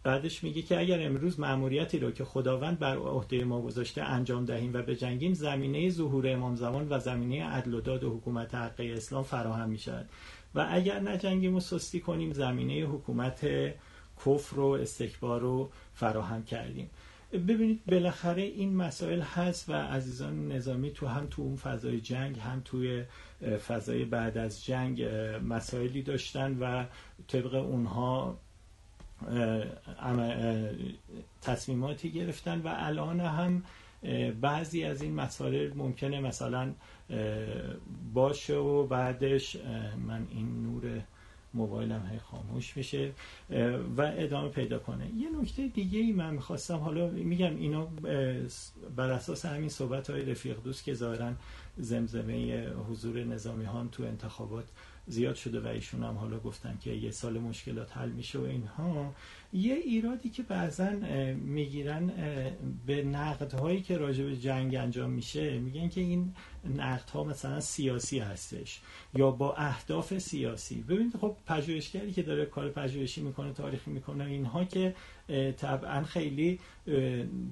بعدش 0.06 0.44
میگه 0.44 0.62
که 0.62 0.80
اگر 0.80 1.06
امروز 1.06 1.40
مأموریتی 1.40 2.00
رو 2.00 2.12
که 2.12 2.26
خداوند 2.26 2.80
بر 2.80 2.98
عهده 2.98 3.44
ما 3.44 3.62
گذاشته 3.62 4.02
انجام 4.02 4.46
دهیم 4.46 4.74
و 4.74 4.82
بجنگیم 4.82 5.34
زمینه 5.34 5.90
ظهور 5.90 6.34
امام 6.34 6.56
زمان 6.56 6.88
و 6.90 7.00
زمینه 7.00 7.44
عدل 7.44 7.74
و 7.74 7.82
داد 7.82 8.04
و 8.04 8.10
حکومت 8.10 8.56
حق 8.56 8.80
اسلام 8.80 9.24
فراهم 9.24 9.70
می‌شود. 9.70 10.10
و 10.56 10.68
اگر 10.72 11.00
نجنگیم 11.00 11.56
و 11.56 11.60
سستی 11.60 12.00
کنیم 12.00 12.34
زمینه 12.34 12.74
حکومت 12.74 13.48
کفر 14.26 14.60
و 14.60 14.66
استکبار 14.66 15.42
رو 15.42 15.70
فراهم 15.94 16.44
کردیم. 16.44 16.90
ببینید 17.34 17.86
بالاخره 17.86 18.42
این 18.42 18.76
مسائل 18.76 19.22
هست 19.22 19.70
و 19.70 19.74
عزیزان 19.74 20.52
نظامی 20.52 20.92
تو 20.92 21.08
هم 21.08 21.28
تو 21.32 21.42
اون 21.42 21.56
فضای 21.56 22.02
جنگ 22.02 22.40
هم 22.40 22.62
توی 22.66 23.04
فضای 23.68 24.06
بعد 24.06 24.38
از 24.38 24.66
جنگ 24.66 25.04
مسائلی 25.48 26.02
داشتن 26.02 26.58
و 26.60 26.86
طبق 27.28 27.56
اونها 27.56 28.38
تصمیماتی 31.42 32.12
گرفتن 32.12 32.62
و 32.62 32.74
الان 32.78 33.20
هم 33.20 33.64
بعضی 34.42 34.84
از 34.84 35.02
این 35.02 35.16
مسائل 35.16 35.74
ممکنه 35.74 36.20
مثلا 36.20 36.74
باشه 38.14 38.56
و 38.56 38.88
بعدش 38.88 39.58
من 40.08 40.28
این 40.32 40.64
نور 40.64 41.02
موبایلم 41.54 42.10
هی 42.12 42.20
خاموش 42.20 42.78
میشه 42.78 43.12
و 43.98 44.14
ادامه 44.18 44.50
پیدا 44.50 44.80
کنه. 44.80 45.06
یه 45.16 45.42
نکته 45.42 45.68
دیگه 45.68 46.00
ای 46.00 46.12
من 46.12 46.34
می‌خواستم 46.34 46.78
حالا 46.78 47.08
میگم 47.08 47.56
اینا 47.56 47.86
بر 48.96 49.12
اساس 49.12 49.46
همین 49.46 49.70
صحبت 49.70 50.10
های 50.10 50.26
رفیق 50.26 50.64
دوست 50.64 50.84
که 50.84 50.94
ظاهرا 50.94 51.34
زمزمه 51.78 52.68
حضور 52.70 53.24
نظامی 53.24 53.66
تو 53.92 54.04
انتخابات 54.04 54.66
زیاد 55.08 55.36
شده 55.36 55.60
و 55.60 55.68
ایشون 55.68 56.04
هم 56.04 56.16
حالا 56.16 56.40
گفتن 56.40 56.78
که 56.82 56.92
یه 56.92 57.12
سال 57.12 57.40
مشکلات 57.40 57.98
حل 57.98 58.10
میشه 58.10 58.40
و 58.40 58.44
اینها. 58.44 59.14
یه 59.54 59.74
ایرادی 59.74 60.30
که 60.30 60.44
بعضا 60.44 60.90
می‌گیرن 61.36 62.12
به 62.86 63.04
نقدهایی 63.04 63.82
که 63.82 63.98
راجع 63.98 64.24
به 64.24 64.38
جنگ 64.38 64.76
انجام 64.76 65.10
میشه 65.10 65.60
میگن 65.60 65.90
که 65.90 66.02
این 66.02 66.34
نقدها 66.76 67.24
مثلا 67.24 67.60
سیاسی 67.60 68.20
هستش 68.20 68.82
یا 69.14 69.32
با 69.32 69.54
اهداف 69.54 70.18
سیاسی. 70.18 70.82
ببینید 70.82 71.18
خب 71.18 71.36
پژوهشگری 71.46 72.14
که 72.14 72.24
داره 72.24 72.46
کار 72.46 72.70
پژوهشی 72.70 73.22
می‌کنه 73.22 73.54
تاریخی 73.54 73.92
می‌کنه 73.92 74.26
اینها 74.26 74.66
که 74.66 74.96
طبعا 75.58 76.04
خیلی 76.04 76.60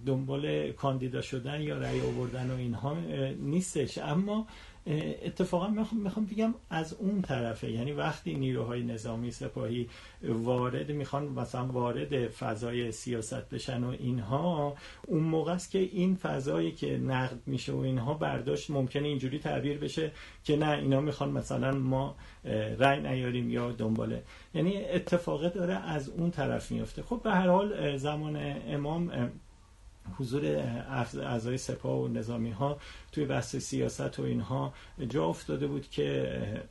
دنبال 0.06 0.72
کاندیدا 0.72 1.22
شدن 1.22 1.62
یا 1.62 1.78
رأی 1.78 2.02
آوردن 2.02 2.52
و 2.52 2.56
اینها 2.56 2.98
نیستش. 3.40 3.98
اما 3.98 4.48
اتفاقا 4.88 5.68
می‌خوام 5.92 6.26
بگم 6.26 6.54
از 6.70 6.94
اون 6.94 7.22
طرفه. 7.22 7.72
یعنی 7.72 7.92
وقتی 7.92 8.34
نیروهای 8.34 8.84
نظامی 8.84 9.32
سپاهی 9.32 9.90
وارد 10.24 10.92
می‌خوان 10.92 11.26
مثلا 11.26 11.66
وارد 11.66 12.28
فضای 12.28 12.92
سیاست 12.92 13.50
بشن 13.50 13.84
و 13.84 13.90
اینها 14.00 14.76
اون 15.08 15.24
موقع 15.24 15.52
است 15.52 15.72
که 15.72 15.80
این 15.80 16.16
فضایی 16.16 16.72
که 16.72 16.98
نقد 16.98 17.40
میشه 17.46 17.74
و 17.74 17.78
اینها 17.78 18.14
برداشت 18.14 18.70
ممکنه 18.70 19.08
اینجوری 19.08 19.40
تعبیر 19.40 19.78
بشه 19.78 20.12
که 20.44 20.56
نه 20.56 20.70
اینا 20.70 21.02
می‌خوان 21.02 21.32
مثلا 21.32 21.72
ما 21.72 22.16
رأی 22.80 23.02
نیاریم 23.02 23.50
یا 23.50 23.72
دنباله 23.72 24.24
یعنی 24.54 24.86
اتفاقه 24.86 25.50
داره 25.50 25.74
از 25.74 26.10
اون 26.10 26.32
طرف 26.32 26.72
میفته. 26.72 27.04
خب 27.04 27.22
به 27.24 27.32
هر 27.32 27.48
حال 27.48 27.98
زمان 27.98 28.56
امام 28.68 29.32
حضور 30.18 30.46
اعضای 31.22 31.58
سپاه 31.58 32.00
و 32.00 32.08
نظامی 32.08 32.52
ها 32.52 32.78
توی 33.12 33.26
بحث 33.26 33.56
سیاست 33.56 34.20
و 34.20 34.24
اینها 34.24 34.74
جا 35.10 35.26
افتاده 35.26 35.68
بود 35.68 35.90
که 35.90 36.64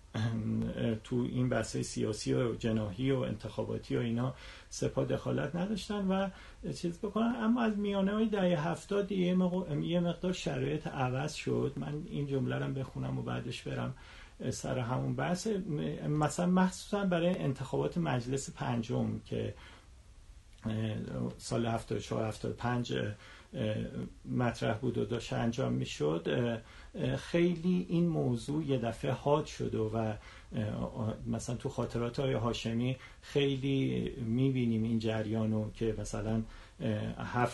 تو 1.04 1.16
این 1.16 1.48
بحث 1.48 1.76
سیاسی 1.76 2.34
و 2.34 2.54
جناهی 2.54 3.10
و 3.10 3.18
انتخاباتی 3.18 3.96
و 3.96 4.00
اینا 4.00 4.34
سپاه 4.68 5.04
دخالت 5.04 5.56
نداشتن 5.56 6.08
و 6.08 6.28
چیز 6.72 6.98
بکنن. 6.98 7.34
اما 7.36 7.62
از 7.62 7.76
میانه 7.76 8.12
های 8.12 8.26
دهه 8.26 8.68
هفتاد 8.68 9.12
یه 9.12 9.34
مقدار 10.00 10.32
شرایط 10.32 10.86
عوض 10.86 11.34
شد. 11.34 11.72
من 11.76 12.02
این 12.06 12.26
جمله 12.26 12.58
رو 12.58 12.72
بخونم 12.72 13.18
و 13.18 13.22
بعدش 13.22 13.62
برم 13.62 13.94
سر 14.50 14.78
همون 14.78 15.16
بحث. 15.16 15.46
مثلا 16.08 16.46
مخصوصا 16.46 17.04
برای 17.04 17.38
انتخابات 17.38 17.98
مجلس 17.98 18.50
پنجم 18.50 19.20
که 19.24 19.54
سال 21.38 21.66
74 21.66 22.26
75 22.26 22.94
مطرح 24.24 24.78
بود 24.78 24.98
و 24.98 25.04
داشت 25.04 25.32
انجام 25.32 25.72
می‌شد. 25.72 26.28
خیلی 27.16 27.86
این 27.88 28.06
موضوع 28.06 28.64
یه 28.64 28.78
دفعه 28.78 29.10
حاد 29.12 29.46
شده 29.46 29.78
و 29.78 30.14
مثلا 31.26 31.56
تو 31.56 31.68
خاطرات 31.68 32.20
های 32.20 32.32
هاشمی 32.32 32.96
خیلی 33.22 34.10
می‌بینیم 34.26 34.82
این 34.82 34.98
جریانو 34.98 35.70
که 35.70 35.94
مثلا 35.98 36.42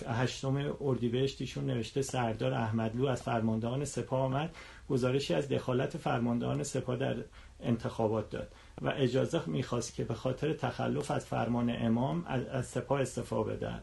هشتم 0.06 0.76
اردیبهشتیشون 0.80 1.66
نوشته 1.66 2.02
سردار 2.02 2.54
احمدلو 2.54 3.06
از 3.06 3.22
فرماندهان 3.22 3.84
سپاه 3.84 4.20
آمد 4.20 4.56
گزارشی 4.88 5.34
از 5.34 5.48
دخالت 5.48 5.96
فرماندهان 5.96 6.62
سپاه 6.62 6.96
در 6.96 7.16
انتخابات 7.60 8.30
داد. 8.30 8.52
و 8.82 8.92
اجازه 8.96 9.40
می‌خواست 9.46 9.94
که 9.94 10.04
به 10.04 10.14
خاطر 10.14 10.52
تخلف 10.52 11.10
از 11.10 11.26
فرمان 11.26 11.76
امام 11.78 12.24
از 12.26 12.66
سپاه 12.66 13.00
استفاده 13.00 13.52
بدهد. 13.52 13.82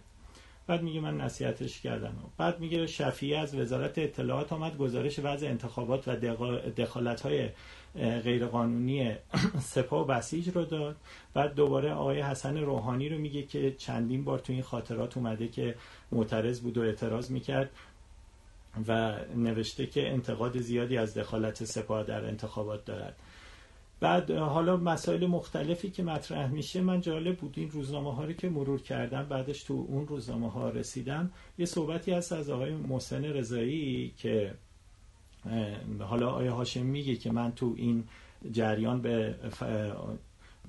بعد 0.67 0.81
میگه 0.81 0.99
من 0.99 1.17
نصیحتش 1.17 1.81
کردم. 1.81 2.13
بعد 2.37 2.59
میگه 2.59 2.87
شفیع 2.87 3.39
از 3.39 3.55
وزارت 3.55 3.97
اطلاعات 3.97 4.53
آمد 4.53 4.77
گزارش 4.77 5.19
وضع 5.23 5.47
انتخابات 5.47 6.07
و 6.07 6.15
دخالت 6.77 7.21
های 7.21 7.49
غیرقانونی 7.95 9.15
سپاه 9.73 10.01
و 10.01 10.05
بسیج 10.05 10.49
رو 10.49 10.65
داد. 10.65 10.95
بعد 11.33 11.53
دوباره 11.55 11.91
آقای 11.93 12.21
حسن 12.21 12.57
روحانی 12.57 13.09
رو 13.09 13.17
میگه 13.17 13.43
که 13.43 13.71
چندین 13.71 14.23
بار 14.23 14.39
تو 14.39 14.53
این 14.53 14.61
خاطرات 14.61 15.17
اومده 15.17 15.47
که 15.47 15.75
معترض 16.11 16.59
بود 16.61 16.77
و 16.77 16.81
اعتراض 16.81 17.31
می‌کرد 17.31 17.69
و 18.87 19.15
نوشته 19.35 19.85
که 19.85 20.09
انتقاد 20.11 20.59
زیادی 20.59 20.97
از 20.97 21.17
دخالت 21.17 21.63
سپاه 21.63 22.03
در 22.03 22.25
انتخابات 22.25 22.85
دارد. 22.85 23.15
بعد 23.99 24.31
حالا 24.31 24.77
مسائل 24.77 25.27
مختلفی 25.27 25.89
که 25.89 26.03
مطرح 26.03 26.47
میشه 26.47 26.81
من 26.81 27.01
جالب 27.01 27.37
بود 27.37 27.53
این 27.57 27.71
روزنامه 27.71 28.13
ها 28.15 28.25
رو 28.25 28.33
که 28.33 28.49
مرور 28.49 28.81
کردم 28.81 29.23
بعدش 29.23 29.63
تو 29.63 29.85
اون 29.89 30.07
روزنامه 30.07 30.51
ها 30.51 30.69
رسیدم. 30.69 31.31
یه 31.57 31.65
صحبتی 31.65 32.11
هست 32.11 32.33
از 32.33 32.49
آقای 32.49 32.75
محسن 32.75 33.25
رضایی 33.25 34.13
که 34.17 34.53
حالا 35.99 36.29
آقای 36.29 36.47
هاشم 36.47 36.85
میگه 36.85 37.15
که 37.15 37.31
من 37.31 37.51
تو 37.51 37.73
این 37.77 38.03
جریان 38.51 39.01
به 39.01 39.35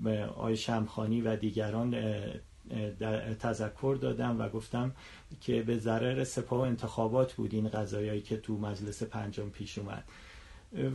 به 0.02 0.24
آقای 0.24 0.56
شمخانی 0.56 1.20
و 1.20 1.36
دیگران 1.36 1.96
تذکر 3.40 3.98
دادم 4.00 4.40
و 4.40 4.48
گفتم 4.48 4.92
که 5.40 5.62
به 5.62 5.78
ضرر 5.78 6.24
سپاه 6.24 6.68
انتخابات 6.68 7.32
بود 7.32 7.54
این 7.54 7.68
قضایایی 7.68 8.20
که 8.20 8.36
تو 8.36 8.58
مجلس 8.58 9.02
پنجم 9.02 9.48
پیش 9.48 9.78
اومد. 9.78 10.04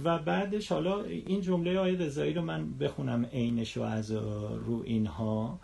و 0.04 0.20
بعدش 0.20 0.72
حالا 0.72 1.04
این 1.04 1.42
جمله 1.42 1.80
آیه 1.80 1.98
رضایی 1.98 2.34
رو 2.34 2.42
من 2.42 2.74
بخونم 2.78 3.26
عینش 3.26 3.78
و 3.78 3.82
از 3.82 4.12
رو 4.66 4.82
اینها. 4.86 5.60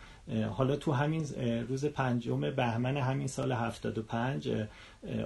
حالا 0.51 0.75
تو 0.75 0.91
همین 0.91 1.25
روز 1.69 1.85
پنجم 1.85 2.41
بهمن 2.51 2.97
همین 2.97 3.27
سال 3.27 3.51
75 3.51 4.49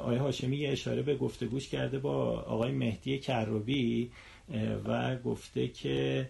آیه 0.03 0.19
هاشمی 0.19 0.57
یه 0.57 0.71
اشاره 0.71 1.01
به 1.01 1.15
گفتگوش 1.15 1.69
کرده 1.69 2.00
با 2.00 2.39
آقای 2.41 2.71
مهدی 2.71 3.19
کروبی 3.19 4.11
و 4.85 5.17
گفته 5.17 5.67
که 5.67 6.29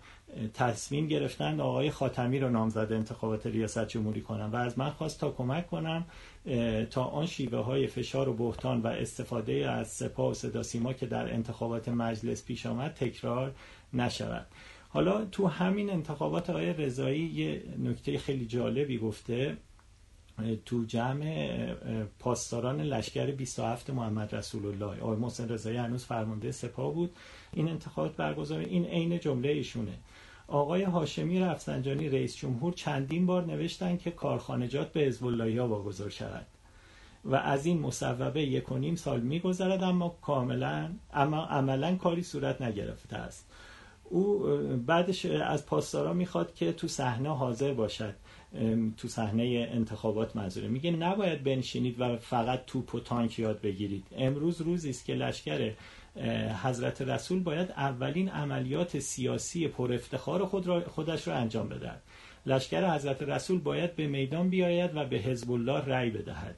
تصمیم 0.54 1.08
گرفتن 1.08 1.60
آقای 1.60 1.92
خاتمی 1.92 2.40
رو 2.40 2.50
نامزد 2.50 2.94
انتخابات 2.94 3.48
ریاست 3.48 3.88
جمهوری 3.88 4.22
کنم 4.22 4.50
و 4.54 4.56
از 4.56 4.80
من 4.80 4.90
خواست 4.90 5.20
تا 5.20 5.32
کمک 5.32 5.68
کنم 5.68 6.06
تا 6.90 7.04
آن 7.04 7.26
شیوه 7.26 7.60
های 7.60 7.88
فشار 7.88 8.30
و 8.30 8.34
بهتان 8.34 8.82
و 8.82 8.88
استفاده 8.88 9.70
از 9.72 9.88
سپاه 9.88 10.32
و 10.32 10.34
صدا 10.34 10.64
سیما 10.64 10.94
که 10.94 11.06
در 11.06 11.34
انتخابات 11.34 11.90
مجلس 11.90 12.46
پیش 12.46 12.66
آمد 12.66 12.94
تکرار 12.94 13.56
نشود. 13.94 14.48
حالا 14.90 15.26
تو 15.26 15.48
همین 15.48 15.90
انتخابات 15.90 16.50
آقای 16.50 16.74
رضایی 16.74 17.22
یه 17.22 17.64
نکته 17.80 18.18
خیلی 18.18 18.46
جالبی 18.46 18.98
گفته 18.98 19.58
تو 20.66 20.84
جمع 20.86 21.74
پاسداران 22.20 22.82
لشکر 22.82 23.32
27 23.32 23.90
محمد 23.90 24.36
رسول 24.36 24.66
الله 24.66 25.02
آقای 25.02 25.18
محسن 25.18 25.50
رضایی 25.50 25.78
هنوز 25.78 26.06
فرمانده 26.06 26.52
سپاه 26.52 26.94
بود. 26.94 27.12
این 27.54 27.70
انتخابات 27.70 28.16
برگزار 28.16 28.60
این 28.60 28.86
عین 28.86 29.20
جمله 29.20 29.50
ایشونه. 29.50 29.92
آقای 30.52 30.84
هاشمی 30.84 31.40
رفسنجانی 31.40 32.10
رئیس 32.10 32.36
جمهور 32.36 32.74
چندین 32.74 33.26
بار 33.26 33.46
نوشتن 33.46 33.98
که 33.98 34.12
کارخانجات 34.12 34.92
به 34.92 35.00
حزب 35.00 35.42
ها 35.42 35.68
واگذار 35.68 36.10
شود 36.10 36.46
و 37.26 37.36
از 37.36 37.66
این 37.66 37.80
مصوبه 37.80 38.42
یک 38.42 38.72
و 38.72 38.78
نیم 38.78 38.96
سال 38.96 39.20
میگذرد 39.20 39.84
اما 39.84 40.16
کاملا 40.22 40.90
اما 41.14 41.46
عملا 41.46 41.96
کاری 41.96 42.24
صورت 42.24 42.62
نگرفته 42.62 43.16
است. 43.16 43.52
او 44.04 44.40
بعدش 44.86 45.26
از 45.26 45.66
پاسدارا 45.66 46.14
می‌خواد 46.14 46.54
که 46.54 46.72
تو 46.72 46.88
صحنه 46.88 47.30
حاضر 47.30 47.74
باشد 47.74 48.16
تو 48.98 49.08
صحنه 49.08 49.70
انتخابات 49.72 50.36
منظوره. 50.36 50.68
میگه 50.68 50.92
نباید 50.92 51.44
بنشینید 51.44 51.96
و 52.00 52.18
فقط 52.18 52.66
توپ 52.66 52.96
و 52.96 53.00
تانک 53.00 53.40
یاد 53.40 53.62
بگیرید. 53.62 54.04
امروز 54.18 54.62
روزی 54.62 54.90
است 54.90 55.06
که 55.06 55.14
لشکر 55.14 55.72
حضرت 56.64 57.02
رسول 57.02 57.44
باید 57.44 57.72
اولین 57.72 58.30
عملیات 58.30 59.00
سیاسی 59.00 59.68
پر 59.68 59.94
افتخار 59.94 60.46
خود 60.46 60.68
را 60.68 60.82
خودش 60.82 61.28
را 61.28 61.36
انجام 61.36 61.70
بدهد. 61.70 62.02
لشکر 62.46 62.96
حضرت 62.96 63.24
رسول 63.24 63.60
باید 63.60 63.96
به 63.96 64.08
میدان 64.08 64.50
بیاید 64.50 64.92
و 64.96 65.06
به 65.06 65.18
حزب 65.18 65.52
الله 65.52 65.86
رأی 65.86 66.10
بدهد. 66.10 66.56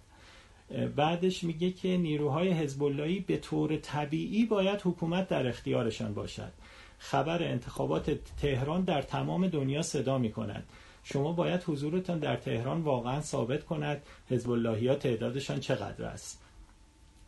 بعدش 0.95 1.43
میگه 1.43 1.71
که 1.71 1.97
نیروهای 1.97 2.51
حزب 2.51 2.83
اللهی 2.83 3.19
به 3.19 3.37
طور 3.37 3.77
طبیعی 3.77 4.45
باید 4.45 4.81
حکومت 4.83 5.27
در 5.27 5.47
اختیارشان 5.47 6.13
باشد. 6.13 6.51
خبر 6.97 7.43
انتخابات 7.43 8.11
تهران 8.41 8.81
در 8.81 9.01
تمام 9.01 9.47
دنیا 9.47 9.81
صدا 9.81 10.17
می 10.17 10.31
کند 10.31 10.63
شما 11.03 11.31
باید 11.31 11.63
حضورتان 11.63 12.19
در 12.19 12.35
تهران 12.35 12.81
واقعا 12.81 13.21
ثابت 13.21 13.63
کند 13.63 14.01
حزب 14.29 14.65
ها 14.65 14.95
تعدادشان 14.95 15.59
چقدر 15.59 16.05
است. 16.05 16.42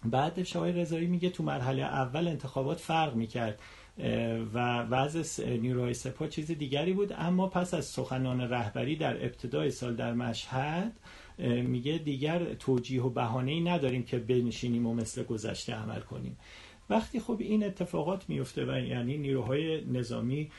بعدش 0.06 0.56
آقای 0.56 0.72
رضایی 0.72 1.08
میگه 1.08 1.30
تو 1.30 1.44
مرحله 1.44 1.82
اول 1.82 2.28
انتخابات 2.28 2.80
فرق 2.80 3.16
می‌کرد 3.16 3.60
و 4.54 4.82
وضع 4.82 5.50
نیروهای 5.50 5.94
سپاه 5.94 6.28
چیز 6.28 6.52
دیگری 6.52 6.94
بود. 6.94 7.14
اما 7.18 7.48
پس 7.48 7.74
از 7.74 7.86
سخنان 7.86 8.42
رهبری 8.42 8.96
در 8.96 9.26
ابتدای 9.26 9.72
سال 9.72 9.96
در 9.96 10.14
مشهد 10.14 10.94
میگه 11.40 11.98
دیگر 11.98 12.54
توجیه 12.54 13.04
و 13.04 13.10
بهانه 13.10 13.52
ای 13.52 13.62
نداریم 13.62 14.04
که 14.04 14.20
بنشینیم 14.20 14.88
و 14.88 14.94
مثل 14.94 15.24
گذشته 15.24 15.74
عمل 15.74 16.00
کنیم. 16.00 16.38
وقتی 16.90 17.20
خب 17.20 17.38
این 17.40 17.64
اتفاقات 17.64 18.30
میفته 18.30 18.66
و 18.66 18.80
یعنی 18.80 19.18
نیروهای 19.18 19.86
نظامی 19.86 20.52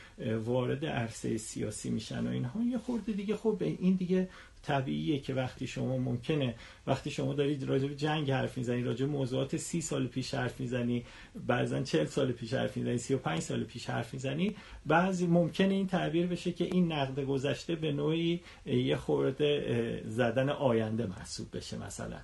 وارد 0.45 0.85
عرصه 0.85 1.37
سیاسی 1.37 1.89
میشن 1.89 2.27
و 2.27 2.29
اینها 2.29 2.63
یه 2.63 2.77
خورده 2.77 3.11
دیگه 3.11 3.35
خب 3.35 3.57
این 3.59 3.95
دیگه 3.95 4.29
طبیعیه 4.63 5.19
که 5.19 5.33
وقتی 5.33 5.67
شما 5.67 5.97
ممکنه 5.97 6.55
وقتی 6.87 7.11
شما 7.11 7.33
دارید 7.33 7.63
راجع 7.63 7.87
به 7.87 7.95
جنگ 7.95 8.31
حرف 8.31 8.57
می‌زنی 8.57 8.83
راجع 8.83 9.05
موضوعات 9.05 9.57
سی 9.57 9.81
سال 9.81 10.07
پیش 10.07 10.33
حرف 10.33 10.59
می‌زنی 10.59 11.05
بعضا 11.47 11.81
چل 11.81 12.05
سال 12.05 12.31
پیش 12.31 12.53
حرف 12.53 12.77
می‌زنی 12.77 12.97
سی 12.97 13.13
و 13.13 13.17
پنج 13.17 13.39
سال 13.39 13.63
پیش 13.63 13.89
حرف 13.89 14.13
می‌زنی 14.13 14.55
بعضی 14.85 15.27
ممکنه 15.27 15.73
این 15.73 15.87
تعبیر 15.87 16.27
بشه 16.27 16.51
که 16.51 16.63
این 16.63 16.91
نقد 16.91 17.19
گذشته 17.19 17.75
به 17.75 17.91
نوعی 17.91 18.39
یه 18.65 18.95
خورده 18.95 20.03
زدن 20.05 20.49
آینده 20.49 21.05
محسوب 21.05 21.57
بشه 21.57 21.77
مثلا. 21.77 22.19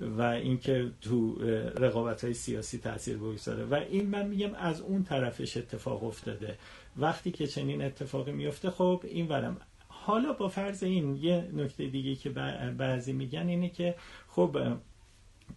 و 0.00 0.22
اینکه 0.22 0.90
تو 1.00 1.38
رقابت 1.76 2.24
های 2.24 2.34
سیاسی 2.34 2.78
تاثیر 2.78 3.16
بگذاره. 3.16 3.64
و 3.64 3.74
این 3.74 4.06
من 4.06 4.26
میگم 4.26 4.54
از 4.54 4.80
اون 4.80 5.04
طرفش 5.04 5.56
اتفاق 5.56 6.04
افتاده. 6.04 6.58
وقتی 6.96 7.30
که 7.30 7.46
چنین 7.46 7.82
اتفاقی 7.82 8.32
میفته 8.32 8.70
خب 8.70 9.02
این 9.04 9.28
ورم. 9.28 9.56
حالا 9.88 10.32
با 10.32 10.48
فرض 10.48 10.82
این 10.82 11.16
یه 11.16 11.50
نکته 11.52 11.86
دیگه 11.86 12.14
که 12.14 12.30
بعضی 12.78 13.12
میگن 13.12 13.48
اینه 13.48 13.68
که 13.68 13.94
خب 14.28 14.58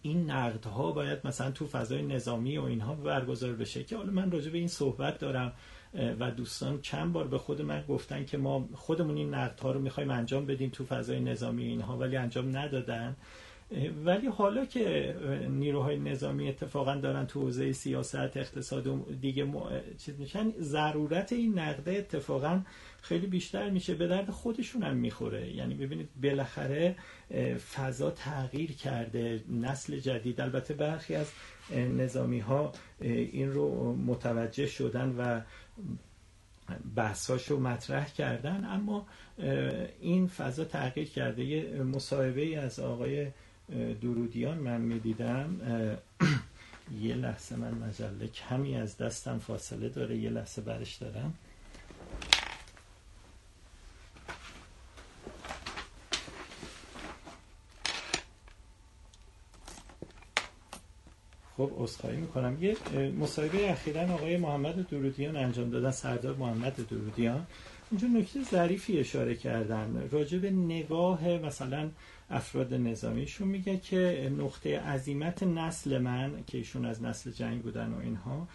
این 0.02 0.30
نقدها 0.30 0.92
باید 0.92 1.18
مثلا 1.24 1.50
تو 1.50 1.66
فضای 1.66 2.02
نظامی 2.02 2.58
و 2.58 2.64
اینها 2.64 2.94
برگزار 2.94 3.52
بشه. 3.52 3.84
که 3.84 3.96
حالا 3.96 4.12
من 4.12 4.30
راجع 4.30 4.50
به 4.50 4.58
این 4.58 4.68
صحبت 4.68 5.18
دارم 5.18 5.52
و 6.20 6.30
دوستان 6.30 6.80
چند 6.80 7.12
بار 7.12 7.28
به 7.28 7.38
خود 7.38 7.62
من 7.62 7.84
گفتن 7.88 8.24
که 8.24 8.38
ما 8.38 8.68
خودمون 8.74 9.16
این 9.16 9.34
نقدها 9.34 9.72
رو 9.72 9.80
می‌خوایم 9.80 10.10
انجام 10.10 10.46
بدیم 10.46 10.70
تو 10.70 10.84
فضای 10.84 11.20
نظامی 11.20 11.64
اینها 11.64 11.98
ولی 11.98 12.16
انجام 12.16 12.56
ندادن. 12.56 13.16
ولی 14.04 14.26
حالا 14.26 14.64
که 14.64 15.14
نیروهای 15.50 15.98
نظامی 15.98 16.48
اتفاقا 16.48 16.96
دارن 16.96 17.26
تو 17.26 17.40
حوزه 17.40 17.72
سیاست 17.72 18.36
اقتصاد 18.36 18.86
و 18.86 19.04
دیگه. 19.20 19.46
چیز 19.98 20.18
میشن 20.18 20.52
ضرورت 20.60 21.32
این 21.32 21.58
نقده 21.58 21.92
اتفاقا 21.92 22.60
خیلی 23.02 23.26
بیشتر 23.26 23.70
میشه 23.70 23.94
به 23.94 24.06
درد 24.06 24.30
خودشون 24.30 24.82
هم 24.82 24.96
می‌خوره. 24.96 25.54
یعنی 25.54 25.74
ببینید 25.74 26.08
بالاخره 26.22 26.96
فضا 27.74 28.10
تغییر 28.10 28.72
کرده 28.72 29.44
نسل 29.48 29.98
جدید. 29.98 30.40
البته 30.40 30.74
برخی 30.74 31.14
از 31.14 31.32
نظامی 31.96 32.38
ها 32.38 32.72
این 33.00 33.52
رو 33.52 33.96
متوجه 33.96 34.66
شدن 34.66 35.14
و 35.18 35.40
بحثاش 36.96 37.50
رو 37.50 37.60
مطرح 37.60 38.12
کردن. 38.12 38.64
اما 38.64 39.06
این 40.00 40.26
فضا 40.26 40.64
تغییر 40.64 41.08
کرده. 41.08 41.44
یه 41.44 41.82
مصاحبه 41.82 42.58
از 42.58 42.80
آقای 42.80 43.26
درودیان 44.00 44.58
من 44.58 44.80
می‌دیدم 44.80 45.60
یه 47.02 47.14
لحظه 47.14 47.56
من 47.56 47.74
مجله 47.74 48.28
کمی 48.28 48.76
از 48.76 48.96
دستم 48.96 49.38
فاصله 49.38 49.88
داره 49.88 50.16
یه 50.16 50.30
لحظه 50.30 50.62
برش 50.62 50.94
دارم. 50.94 51.34
خب 61.56 61.72
اصخایی 61.82 62.16
می‌کنم. 62.16 62.56
یه 62.60 62.76
مصاحبه 63.18 63.70
اخیرا 63.70 64.02
آقای 64.02 64.36
محمد 64.36 64.88
درودیان 64.88 65.36
انجام 65.36 65.70
دادن 65.70 65.90
سردار 65.90 66.34
محمد 66.36 66.88
درودیان. 66.90 67.46
اینجا 67.90 68.08
نکته 68.08 68.42
ظریفی 68.42 68.98
اشاره 68.98 69.34
کردن. 69.34 70.08
راجع 70.12 70.38
به 70.38 70.50
نگاه 70.50 71.28
مثلا 71.28 71.90
افراد 72.30 72.74
نظامیشون 72.74 73.48
میگه 73.48 73.76
که 73.76 74.32
نقطه 74.38 74.80
عظیمت 74.80 75.42
نسل 75.42 75.98
من 75.98 76.44
که 76.46 76.58
ایشون 76.58 76.84
از 76.84 77.02
نسل 77.02 77.30
جنگ 77.30 77.62
بودن 77.62 77.92
و 77.92 77.98
اینها 78.00 78.48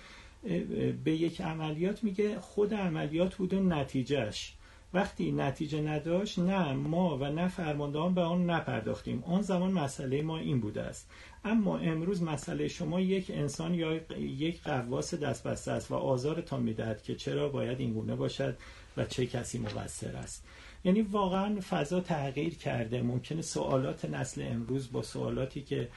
به 1.03 1.11
یک 1.11 1.41
عملیات 1.41 2.03
میگه 2.03 2.39
خود 2.39 2.73
عملیات 2.73 3.35
بود 3.35 3.55
نتیجهش 3.55 4.53
وقتی 4.93 5.31
نتیجه 5.31 5.81
نداشت 5.81 6.39
نه 6.39 6.73
ما 6.73 7.17
و 7.17 7.23
نه 7.23 7.47
فرماندهان 7.47 8.13
به 8.13 8.21
آن 8.21 8.49
نپرداختیم. 8.49 9.23
آن 9.23 9.41
زمان 9.41 9.71
مسئله 9.71 10.21
ما 10.21 10.37
این 10.37 10.59
بوده 10.59 10.81
است. 10.81 11.09
اما 11.45 11.77
امروز 11.77 12.23
مسئله 12.23 12.67
شما 12.67 12.99
یک 12.99 13.31
انسان 13.33 13.73
یا 13.73 13.99
یک 14.19 14.63
قواس 14.63 15.13
دست 15.13 15.43
بسته 15.43 15.71
است 15.71 15.91
و 15.91 15.95
آزارتان 15.95 16.63
می‌دهد 16.63 17.03
که 17.03 17.15
چرا 17.15 17.49
باید 17.49 17.79
این 17.79 17.93
گونه 17.93 18.15
باشد 18.15 18.57
و 18.97 19.05
چه 19.05 19.25
کسی 19.25 19.59
مقصر 19.59 20.15
است. 20.15 20.45
یعنی 20.83 21.01
واقعا 21.01 21.59
فضا 21.69 21.99
تغییر 21.99 22.55
کرده. 22.55 23.01
ممکنه 23.01 23.41
سوالات 23.41 24.05
نسل 24.05 24.41
امروز 24.51 24.91
با 24.91 25.01
سوالاتی 25.01 25.61
که 25.61 25.87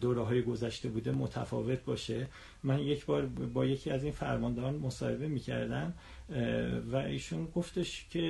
دوره 0.00 0.22
های 0.22 0.42
گذشته 0.42 0.88
بوده 0.88 1.12
متفاوت 1.12 1.84
باشه. 1.84 2.26
من 2.62 2.78
یک 2.78 3.06
بار 3.06 3.26
با 3.26 3.66
یکی 3.66 3.90
از 3.90 4.04
این 4.04 4.12
فرماندهان 4.12 4.74
مصاحبه 4.74 5.28
می‌کردم 5.28 5.94
و 6.92 6.96
ایشون 6.96 7.46
گفتش 7.54 8.06
که 8.10 8.20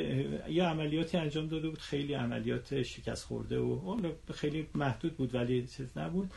یه 0.50 0.64
عملیاتی 0.64 1.16
انجام 1.16 1.46
داده 1.48 1.68
بود 1.68 1.78
خیلی 1.78 2.14
عملیات 2.14 2.82
شکست 2.82 3.24
خورده 3.24 3.58
و 3.58 3.96
خیلی 4.34 4.66
محدود 4.74 5.16
بود 5.16 5.34
ولی 5.34 5.66
چیز 5.66 5.98
نبود. 5.98 6.30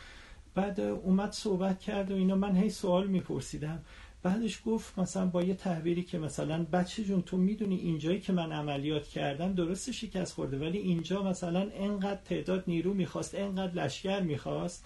بعد 0.55 0.79
اومد 0.79 1.31
صحبت 1.31 1.79
کرد 1.79 2.11
و 2.11 2.15
اینا. 2.15 2.35
من 2.35 2.55
هی 2.55 2.69
سوال 2.69 3.07
میپرسیدم 3.07 3.81
بعدش 4.23 4.61
گفت 4.65 4.99
مثلا 4.99 5.25
با 5.25 5.43
یه 5.43 5.53
تعبیری 5.53 6.03
که 6.03 6.17
مثلا 6.17 6.63
بچه 6.63 7.03
جون 7.03 7.21
تو 7.21 7.37
می‌دونی 7.37 7.75
اینجایی 7.75 8.19
که 8.19 8.33
من 8.33 8.51
عملیات 8.51 9.07
کردم 9.07 9.53
درست 9.53 9.91
شکست 9.91 10.33
خورده 10.33 10.59
ولی 10.59 10.77
اینجا 10.77 11.23
مثلا 11.23 11.69
انقدر 11.73 12.19
تعداد 12.25 12.63
نیرو 12.67 12.93
می‌خواست 12.93 13.35
انقدر 13.35 13.83
لشکر 13.83 14.21
می‌خواست 14.21 14.85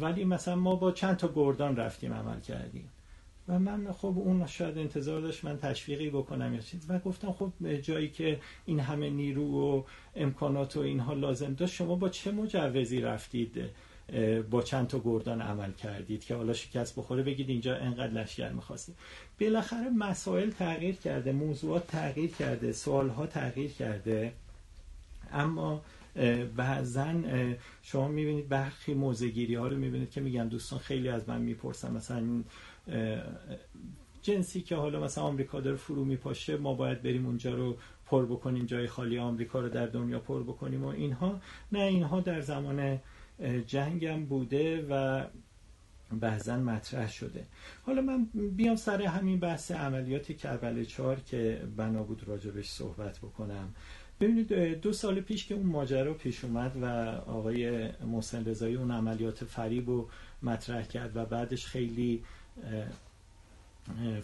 ولی 0.00 0.24
مثلا 0.24 0.56
ما 0.56 0.76
با 0.76 0.92
چند 0.92 1.16
تا 1.16 1.32
گردان 1.34 1.76
رفتیم 1.76 2.12
عمل 2.12 2.40
کردیم. 2.40 2.88
و 3.48 3.58
من 3.58 3.92
خب 3.92 4.14
اون 4.18 4.46
شاید 4.46 4.78
انتظار 4.78 5.20
داشت 5.20 5.44
من 5.44 5.58
تشویقی 5.58 6.10
بکنم 6.10 6.54
یا 6.54 6.60
چیز. 6.60 6.86
و 6.88 6.98
گفتم 6.98 7.32
خب 7.32 7.76
جایی 7.80 8.08
که 8.08 8.40
این 8.66 8.80
همه 8.80 9.10
نیرو 9.10 9.44
و 9.44 9.82
امکانات 10.16 10.76
و 10.76 10.80
اینها 10.80 11.12
لازم 11.12 11.54
داشت 11.54 11.74
شما 11.74 11.94
با 11.94 12.08
چه 12.08 12.30
مجوزی 12.32 13.00
رفتید؟ 13.00 13.60
با 14.50 14.62
چند 14.62 14.86
تا 14.86 15.00
گردان 15.04 15.40
عمل 15.40 15.72
کردید 15.72 16.24
که 16.24 16.34
حالا 16.34 16.52
شکست 16.52 16.96
بخوره 16.96 17.22
بگید 17.22 17.48
اینجا 17.48 17.76
انقدر 17.76 18.12
لشکر 18.12 18.52
می‌خواستید 18.52 18.94
بالاخره 19.40 19.90
مسائل 19.90 20.50
تغییر 20.50 20.94
کرده 20.94 21.32
موضوعات 21.32 21.86
تغییر 21.86 22.30
کرده 22.30 22.72
سوالها 22.72 23.26
تغییر 23.26 23.70
کرده. 23.70 24.32
اما 25.32 25.82
بعضا 26.56 27.14
شما 27.82 28.08
می‌بینید 28.08 28.48
برخی 28.48 28.94
موزگیری 28.94 29.54
ها 29.54 29.68
رو 29.68 29.76
می‌بینید 29.76 30.10
که 30.10 30.20
میگن 30.20 30.48
دوستان 30.48 30.78
خیلی 30.78 31.08
از 31.08 31.28
من 31.28 31.40
می‌پرسن 31.40 31.92
مثلا 31.92 32.22
جنسی 34.22 34.60
که 34.60 34.76
حالا 34.76 35.00
مثلا 35.00 35.24
آمریکا 35.24 35.60
داره 35.60 35.76
فرو 35.76 36.04
میپاشه 36.04 36.56
ما 36.56 36.74
باید 36.74 37.02
بریم 37.02 37.26
اونجا 37.26 37.54
رو 37.54 37.76
پر 38.06 38.26
بکنیم 38.26 38.66
جای 38.66 38.86
خالی 38.86 39.18
آمریکا 39.18 39.60
رو 39.60 39.68
در 39.68 39.86
دنیا 39.86 40.18
پر 40.18 40.42
بکنیم 40.42 40.84
و 40.84 40.88
اینها. 40.88 41.40
نه 41.72 41.78
اینها 41.78 42.20
در 42.20 42.40
زمان 42.40 42.98
جنگم 43.66 44.24
بوده 44.24 44.86
و 44.90 45.24
بعضا 46.12 46.56
مطرح 46.56 47.10
شده. 47.10 47.46
حالا 47.82 48.02
من 48.02 48.24
بیام 48.56 48.76
سر 48.76 49.02
همین 49.02 49.40
بحث 49.40 49.70
عملیات 49.70 50.32
کربل 50.32 50.84
چهار 50.84 51.20
که 51.20 51.62
بنا 51.76 52.02
بود 52.02 52.28
راجبش 52.28 52.70
صحبت 52.70 53.18
بکنم. 53.18 53.74
ببینید 54.20 54.52
دو 54.80 54.92
سال 54.92 55.20
پیش 55.20 55.46
که 55.46 55.54
اون 55.54 55.66
ماجرا 55.66 56.14
پیش 56.14 56.44
اومد 56.44 56.76
و 56.82 56.84
آقای 57.30 57.88
محسن 57.92 58.44
رضایی 58.44 58.76
اون 58.76 58.90
عملیات 58.90 59.44
فریب 59.44 59.88
رو 59.88 60.08
مطرح 60.42 60.82
کرد 60.82 61.16
و 61.16 61.24
بعدش 61.24 61.66
خیلی 61.66 62.22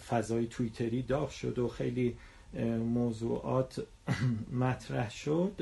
فضای 0.09 0.47
تویتری 0.47 1.01
داغ 1.01 1.29
شد 1.29 1.59
و 1.59 1.67
خیلی 1.67 2.17
موضوعات 2.93 3.83
مطرح 4.51 5.11
شد 5.11 5.61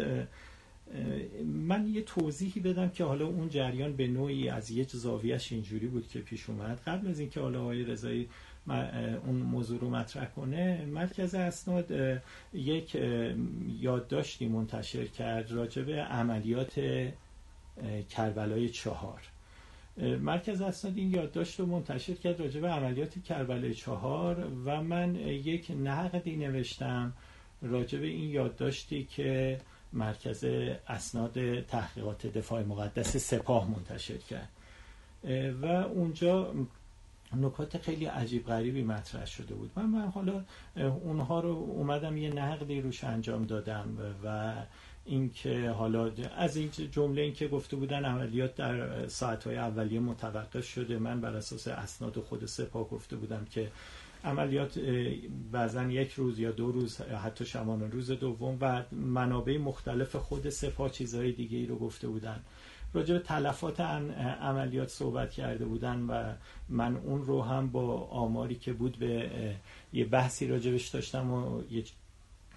من 1.45 1.87
یه 1.87 2.01
توضیحی 2.01 2.61
بدم 2.61 2.89
که 2.89 3.03
حالا 3.03 3.25
اون 3.25 3.49
جریان 3.49 3.95
به 3.95 4.07
نوعی 4.07 4.49
از 4.49 4.71
یک 4.71 4.89
زاویهش 4.89 5.51
اینجوری 5.51 5.87
بود 5.87 6.07
که 6.07 6.19
پیش 6.19 6.49
اومد. 6.49 6.81
قبل 6.87 7.07
از 7.07 7.19
اینکه 7.19 7.39
حالا 7.39 7.61
آقای 7.61 7.83
رضایی 7.83 8.29
اون 9.25 9.35
موضوع 9.35 9.79
رو 9.79 9.89
مطرح 9.89 10.25
کنه 10.25 10.85
مرکز 10.85 11.35
اسناد 11.35 12.21
یک 12.53 12.97
یادداشتی 13.79 14.47
منتشر 14.47 15.05
کرد 15.05 15.51
راجع 15.51 15.81
به 15.81 16.01
عملیات 16.01 16.81
کربلای 18.09 18.69
چهار. 18.69 19.21
مرکز 19.97 20.61
اسناد 20.61 20.97
این 20.97 21.13
یادداشت 21.13 21.59
رو 21.59 21.65
منتشر 21.65 22.13
کرد 22.13 22.39
راجع 22.39 22.61
به 22.61 22.69
عملیات 22.69 23.23
کربلای 23.23 23.73
چهار 23.73 24.47
و 24.65 24.83
من 24.83 25.15
یک 25.15 25.71
نقدی 25.83 26.35
نوشتم 26.35 27.13
راجع 27.61 27.99
به 27.99 28.07
این 28.07 28.29
یادداشتی 28.29 29.03
که 29.03 29.59
مرکز 29.95 30.43
اسناد 30.87 31.61
تحقیقات 31.61 32.27
دفاع 32.27 32.63
مقدس 32.63 33.17
سپاه 33.17 33.69
منتشر 33.69 34.17
کرد. 34.17 34.49
و 35.61 35.65
اونجا 35.65 36.53
نکات 37.35 37.77
خیلی 37.77 38.05
عجیب 38.05 38.47
غریبی 38.47 38.83
مطرح 38.83 39.25
شده 39.25 39.55
بود. 39.55 39.71
من, 39.75 39.85
من 39.85 40.07
حالا 40.07 40.43
اونها 41.03 41.39
رو 41.39 41.49
اومدم 41.49 42.17
یه 42.17 42.29
نقدی 42.29 42.81
روش 42.81 43.03
انجام 43.03 43.45
دادم 43.45 43.97
و 44.25 44.53
اینکه 45.05 45.69
حالا 45.69 46.11
از 46.37 46.57
این 46.57 46.69
جمله 46.91 47.21
اینکه 47.21 47.47
گفته 47.47 47.75
بودن 47.75 48.05
عملیات 48.05 48.55
در 48.55 49.07
ساعتهای 49.07 49.57
اولیه 49.57 49.99
متوقف 49.99 50.65
شده. 50.65 50.97
من 50.99 51.21
بر 51.21 51.35
اساس 51.35 51.67
اسناد 51.67 52.19
خود 52.19 52.45
سپاه 52.45 52.89
گفته 52.89 53.15
بودم 53.15 53.45
که 53.49 53.71
عملیات 54.25 54.79
بعضا 55.51 55.83
یک 55.83 56.11
روز 56.11 56.39
یا 56.39 56.51
دو 56.51 56.71
روز 56.71 57.01
حتی 57.01 57.45
شمان 57.45 57.91
روز 57.91 58.11
دوم 58.11 58.57
و 58.61 58.83
منابع 58.91 59.57
مختلف 59.57 60.15
خود 60.15 60.49
سپاه 60.49 60.89
چیزهای 60.89 61.31
دیگه 61.31 61.57
ای 61.57 61.65
رو 61.65 61.75
گفته 61.77 62.07
بودن. 62.07 62.39
راجع 62.93 63.13
به 63.13 63.19
تلفات 63.19 63.79
عملیات 63.79 64.89
صحبت 64.89 65.31
کرده 65.31 65.65
بودن 65.65 65.99
و 66.01 66.33
من 66.69 66.95
اون 66.97 67.25
رو 67.25 67.41
هم 67.41 67.67
با 67.69 67.97
آماری 67.97 68.55
که 68.55 68.73
بود 68.73 68.97
به 68.97 69.29
یه 69.93 70.05
بحثی 70.05 70.47
راجبش 70.47 70.87
داشتم 70.87 71.33
و 71.33 71.61
یه 71.71 71.83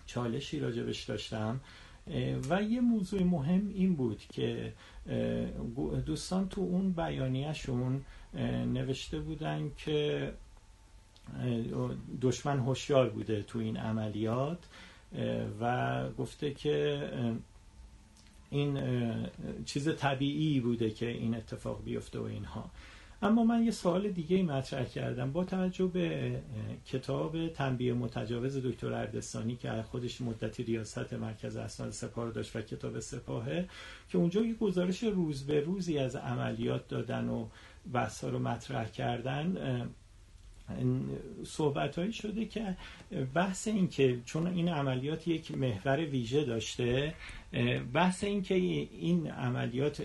چالشی 0.07 0.61
راجبش 0.61 1.05
داشتم. 1.05 1.61
و 2.51 2.63
یه 2.63 2.81
موضوع 2.81 3.23
مهم 3.23 3.69
این 3.69 3.97
بود 3.97 4.19
که 4.33 4.73
دوستان 6.07 6.49
تو 6.49 6.61
اون 6.61 6.93
بیانیهشون 6.93 8.05
نوشته 8.73 9.19
بودن 9.19 9.71
که 9.77 10.33
دشمن 12.23 12.59
هوشیار 12.59 13.09
بوده 13.09 13.43
تو 13.43 13.59
این 13.59 13.77
عملیات 13.77 14.59
و 15.61 16.05
گفته 16.19 16.55
که 16.55 17.09
این 18.51 18.81
چیز 19.65 19.97
طبیعی 19.97 20.61
بوده 20.61 20.91
که 20.91 21.07
این 21.07 21.35
اتفاق 21.35 21.85
بیفته 21.85 22.19
و 22.19 22.23
اینها. 22.23 22.71
اما 23.23 23.45
من 23.45 23.65
یه 23.65 23.71
سوال 23.71 24.09
دیگه 24.09 24.37
ای 24.37 24.43
مطرح 24.43 24.85
کردم. 24.85 25.33
با 25.33 25.45
توجه 25.45 25.87
به 25.87 26.39
کتاب 26.87 27.49
تنبیه 27.49 27.93
متجاوز 27.93 28.57
دکتر 28.57 28.93
اردستانی 28.93 29.57
که 29.57 29.83
خودش 29.83 30.21
مدتی 30.21 30.63
ریاست 30.63 31.13
مرکز 31.13 31.57
اسناد 31.57 31.91
سپاه 31.91 32.31
داشت 32.31 32.57
و 32.57 32.61
کتاب 32.61 33.01
سپاهه 33.01 33.69
که 34.09 34.19
اونجا 34.19 34.41
یه 34.41 34.55
گزارش 34.55 35.03
روز 35.03 35.47
به 35.47 35.61
روزی 35.61 35.99
از 35.99 36.17
عملیات 36.17 36.89
دادن 36.89 37.29
و 37.29 37.47
بحثا 37.93 38.29
رو 38.29 38.39
مطرح 38.39 38.91
کردن 38.91 39.57
صحبت 41.45 41.99
هایی 41.99 42.13
شده 42.13 42.45
که 42.45 42.77
بحث 43.35 43.69
این 43.69 43.89
که 43.89 44.21
چون 44.25 44.47
این 44.47 44.69
عملیات 44.69 45.29
یک 45.29 45.51
محور 45.59 45.97
ویژه 45.97 46.45
داشته 46.45 47.15
بحث 47.93 48.25
این 48.25 48.43
که 48.43 48.55
این 48.55 49.31
عملیات 49.31 50.03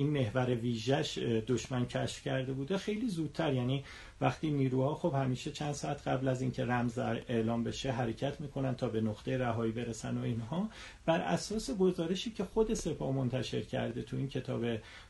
این 0.00 0.10
محور 0.10 0.54
ویژش 0.54 1.18
دشمن 1.46 1.86
کشف 1.86 2.24
کرده 2.24 2.52
بوده 2.52 2.78
خیلی 2.78 3.08
زودتر. 3.08 3.54
یعنی 3.54 3.84
وقتی 4.20 4.50
نیروها 4.50 4.94
خب 4.94 5.14
همیشه 5.14 5.50
چند 5.50 5.72
ساعت 5.72 6.08
قبل 6.08 6.28
از 6.28 6.42
اینکه 6.42 6.64
رمز 6.64 6.98
اعلام 6.98 7.64
بشه 7.64 7.92
حرکت 7.92 8.40
می‌کنن 8.40 8.74
تا 8.74 8.88
به 8.88 9.00
نقطه 9.00 9.38
رهایی 9.38 9.72
برسن 9.72 10.18
و 10.18 10.22
اینها. 10.22 10.68
بر 11.06 11.20
اساس 11.20 11.70
گزارشی 11.70 12.30
که 12.30 12.44
خود 12.44 12.74
سپاه 12.74 13.12
منتشر 13.12 13.60
کرده 13.60 14.02
تو 14.02 14.16
این 14.16 14.28
کتاب 14.28 14.64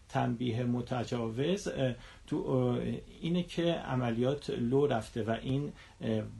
تنبیه 0.09 0.64
متجاوز 0.64 1.68
تو 2.26 2.79
اینه 3.20 3.42
که 3.42 3.72
عملیات 3.72 4.50
لو 4.50 4.87
رفته 4.87 5.22
و 5.22 5.37
این 5.42 5.72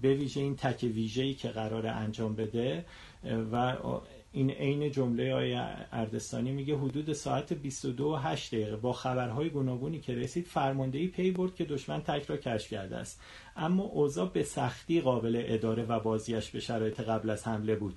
به 0.03 0.15
ویژه 0.15 0.41
این 0.41 0.57
تک 0.57 0.83
ویژه‌ای 0.83 1.35
که 1.35 1.49
قرار 1.49 1.87
انجام 1.87 2.35
بده 2.35 2.85
و 3.53 3.77
این 4.33 4.51
عین 4.51 4.91
جمله 4.91 5.35
های 5.35 5.55
اردستانی 5.93 6.53
میگه 6.53 6.77
حدود 6.77 7.13
ساعت 7.13 7.53
22 7.53 8.05
و 8.05 8.17
8 8.17 8.55
دقیقه. 8.55 8.77
با 8.77 8.93
خبرهای 8.93 9.51
گوناگونی 9.51 10.01
که 10.01 10.15
رسید 10.15 10.47
فرماندهی 10.47 11.09
پی 11.09 11.31
برد 11.31 11.55
که 11.55 11.65
دشمن 11.65 12.01
تک 12.01 12.27
را 12.27 12.37
کشف 12.37 12.69
کرده 12.69 12.97
است. 12.97 13.21
اما 13.57 13.83
اوضاع 13.83 14.29
به 14.29 14.43
سختی 14.43 15.01
قابل 15.01 15.43
اداره 15.47 15.85
و 15.85 16.01
بازیش 16.01 16.51
به 16.51 16.61
شرایط 16.61 17.01
قبل 17.01 17.31
از 17.31 17.49
حمله 17.49 17.77
بود 17.77 17.95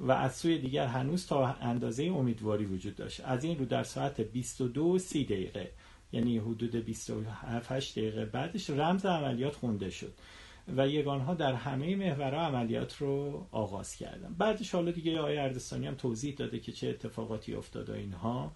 و 0.00 0.12
از 0.12 0.36
سوی 0.36 0.58
دیگر 0.58 0.86
هنوز 0.86 1.26
تا 1.26 1.46
اندازه 1.46 2.04
امیدواری 2.04 2.64
وجود 2.64 2.96
داشت. 2.96 3.20
از 3.24 3.44
این 3.44 3.58
رو 3.58 3.64
در 3.64 3.82
ساعت 3.82 4.20
22 4.20 4.84
و 4.84 4.98
30 4.98 5.24
دقیقه 5.24 5.70
یعنی 6.12 6.38
حدود 6.38 6.76
27 6.76 7.98
دقیقه 7.98 8.24
بعدش 8.24 8.70
رمز 8.70 9.06
عملیات 9.06 9.56
خونده 9.56 9.90
شد. 9.90 10.12
و 10.76 10.88
یگانها 10.88 11.34
در 11.34 11.54
همه 11.54 11.96
محورها 11.96 12.46
عملیات 12.46 12.96
رو 12.96 13.46
آغاز 13.50 13.96
کردن. 13.96 14.34
بعدش 14.38 14.74
حالا 14.74 14.90
دیگه 14.90 15.18
آقای 15.18 15.38
اردستانی 15.38 15.86
هم 15.86 15.94
توضیح 15.94 16.34
داده 16.34 16.60
که 16.60 16.72
چه 16.72 16.88
اتفاقاتی 16.88 17.54
افتاده 17.54 17.94
اینها 17.94 18.52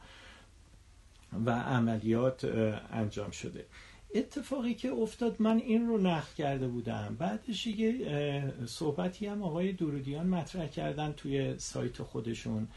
و 1.47 1.51
عملیات 1.51 2.45
انجام 2.93 3.31
شده. 3.31 3.67
اتفاقی 4.15 4.75
که 4.75 4.93
افتاد 4.93 5.37
من 5.39 5.57
این 5.57 5.87
رو 5.87 5.99
نقل 5.99 6.35
کرده 6.39 6.69
بودم. 6.69 7.17
بعدش 7.19 7.67
یه 7.67 8.53
صحبتی 8.67 9.27
هم 9.27 9.43
آقای 9.43 9.73
درودیان 9.73 10.27
مطرح 10.27 10.67
کردن 10.67 11.13
توی 11.13 11.59
سایت 11.59 12.03
خودشون 12.03 12.69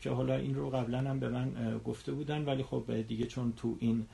که 0.00 0.10
حالا 0.10 0.36
این 0.36 0.54
رو 0.54 0.70
قبلا 0.70 0.98
هم 0.98 1.20
به 1.20 1.28
من 1.28 1.78
گفته 1.84 2.12
بودن 2.12 2.44
ولی 2.44 2.62
خب 2.62 3.02
دیگه 3.08 3.26
چون 3.26 3.52
تو 3.56 3.76
این 3.80 4.06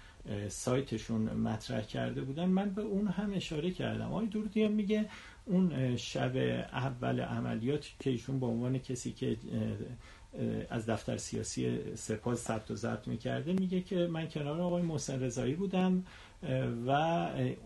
سایتشون 0.48 1.22
مطرح 1.22 1.80
کرده 1.80 2.20
بودن 2.20 2.44
من 2.44 2.70
به 2.70 2.82
اون 2.82 3.06
هم 3.08 3.32
اشاره 3.34 3.70
کردم. 3.70 4.06
آقای 4.06 4.26
درودیان 4.26 4.72
میگه 4.72 5.06
اون 5.46 5.96
شب 5.96 6.36
اول 6.72 7.20
عملیات 7.20 7.86
که 8.00 8.10
ایشون 8.10 8.40
به 8.40 8.46
عنوان 8.46 8.78
کسی 8.78 9.12
که 9.12 9.36
از 10.70 10.86
دفتر 10.86 11.16
سیاسی 11.16 11.78
سپاس 11.94 12.44
ثبت 12.44 12.70
و 12.70 12.74
ضبط 12.74 13.08
می‌کرده 13.08 13.52
میگه 13.52 13.80
که 13.80 13.96
من 13.96 14.28
کنار 14.28 14.60
آقای 14.60 14.82
محسن 14.82 15.20
رضایی 15.22 15.54
بودم 15.54 16.04
و 16.86 16.90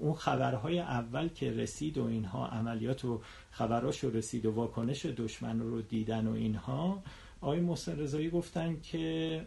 اون 0.00 0.14
خبرهای 0.14 0.78
اول 0.78 1.28
که 1.28 1.50
رسید 1.50 1.98
و 1.98 2.04
اینها 2.06 2.48
عملیات 2.48 3.04
و 3.04 3.20
خبراش 3.50 4.04
رسید 4.04 4.46
و 4.46 4.52
واکنش 4.52 5.06
دشمن 5.06 5.60
رو 5.60 5.82
دیدن 5.82 6.26
و 6.26 6.32
اینها 6.32 7.02
آقای 7.40 7.60
محسن 7.60 7.98
رضایی 7.98 8.30
گفتن 8.30 8.80
که 8.80 9.46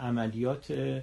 عملیات 0.00 1.02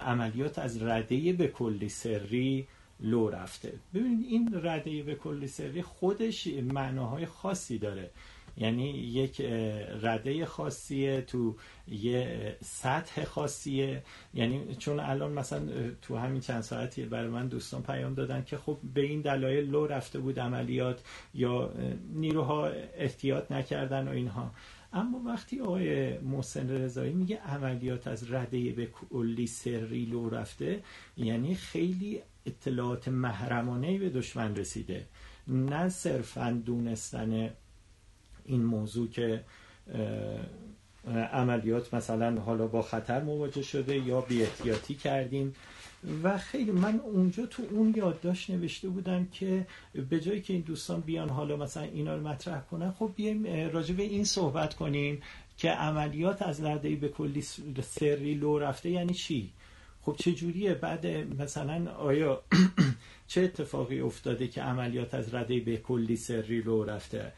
عملیات 0.00 0.58
از 0.58 0.82
رده 0.82 1.32
به 1.32 1.48
کلی 1.48 1.88
سری 1.88 2.66
لو 3.00 3.28
رفته. 3.28 3.72
ببینید 3.94 4.26
این 4.26 4.60
رده 4.62 5.02
به 5.02 5.14
کلی 5.14 5.46
سری 5.46 5.82
خودش 5.82 6.46
معناهای 6.46 7.26
خاصی 7.26 7.78
داره. 7.78 8.10
یعنی 8.56 8.90
یک 8.90 9.40
رده 10.02 10.46
خاصیه 10.46 11.20
تو 11.20 11.56
یه 11.88 12.56
سطح 12.64 13.24
خاصیه. 13.24 14.02
یعنی 14.34 14.74
چون 14.74 15.00
الان 15.00 15.32
مثلا 15.32 15.68
تو 16.02 16.16
همین 16.16 16.40
چند 16.40 16.60
ساعتی 16.60 17.04
برای 17.04 17.28
من 17.28 17.48
دوستان 17.48 17.82
پیام 17.82 18.14
دادن 18.14 18.44
که 18.44 18.56
خب 18.56 18.78
به 18.94 19.00
این 19.00 19.20
دلایل 19.20 19.70
لو 19.70 19.86
رفته 19.86 20.18
بود 20.18 20.40
عملیات 20.40 21.02
یا 21.34 21.72
نیروها 22.14 22.66
احتیاط 22.96 23.52
نکردن 23.52 24.08
و 24.08 24.10
اینها. 24.10 24.50
اما 24.92 25.22
وقتی 25.26 25.60
آقای 25.60 26.18
محسن 26.18 26.70
رضایی 26.70 27.12
میگه 27.12 27.36
عملیات 27.36 28.06
از 28.06 28.32
رده 28.32 28.72
به 28.72 28.86
کلی 28.86 29.46
سری 29.46 30.04
لو 30.04 30.30
رفته 30.30 30.82
یعنی 31.16 31.54
خیلی 31.54 32.22
اطلاعات 32.46 33.08
محرمانه 33.08 33.98
به 33.98 34.10
دشمن 34.10 34.56
رسیده. 34.56 35.06
نه 35.48 35.88
صرفا 35.88 36.62
دونستن 36.66 37.50
این 38.44 38.64
موضوع 38.64 39.08
که 39.08 39.44
عملیات 41.32 41.94
مثلا 41.94 42.40
حالا 42.40 42.66
با 42.66 42.82
خطر 42.82 43.22
مواجه 43.22 43.62
شده 43.62 43.96
یا 43.98 44.20
بی 44.20 44.42
احتیاطی 44.42 44.94
کردیم. 44.94 45.54
و 46.22 46.38
خیلی 46.38 46.70
من 46.70 47.00
اونجا 47.00 47.46
تو 47.46 47.62
اون 47.70 47.94
یادداشت 47.96 48.50
نوشته 48.50 48.88
بودم 48.88 49.26
که 49.26 49.66
به 50.10 50.20
جایی 50.20 50.40
که 50.40 50.52
این 50.52 50.62
دوستان 50.62 51.00
بیان 51.00 51.28
حالا 51.28 51.56
مثلا 51.56 51.82
اینا 51.82 52.16
رو 52.16 52.28
مطرح 52.28 52.60
کنن 52.60 52.90
خب 52.92 53.12
بیایم 53.16 53.70
راجع 53.72 53.94
به 53.94 54.02
این 54.02 54.24
صحبت 54.24 54.74
کنیم 54.74 55.22
که 55.56 55.70
عملیات 55.70 56.42
از 56.42 56.60
لرده 56.60 56.96
به 56.96 57.08
کلی 57.08 57.42
سری 57.82 58.34
لو 58.34 58.58
رفته 58.58 58.90
یعنی 58.90 59.14
چی؟ 59.14 59.50
خب 60.02 60.16
چه 60.18 60.32
جوریه؟ 60.32 60.74
بعد 60.74 61.06
مثلا 61.06 61.90
آیا 61.90 62.42
چه 63.28 63.40
اتفاقی 63.40 64.00
افتاده 64.00 64.48
که 64.48 64.62
عملیات 64.62 65.14
از 65.14 65.34
رده 65.34 65.60
به 65.60 65.76
کلی 65.76 66.16
سری 66.16 66.60
لو 66.60 66.84
رفته؟ 66.84 67.32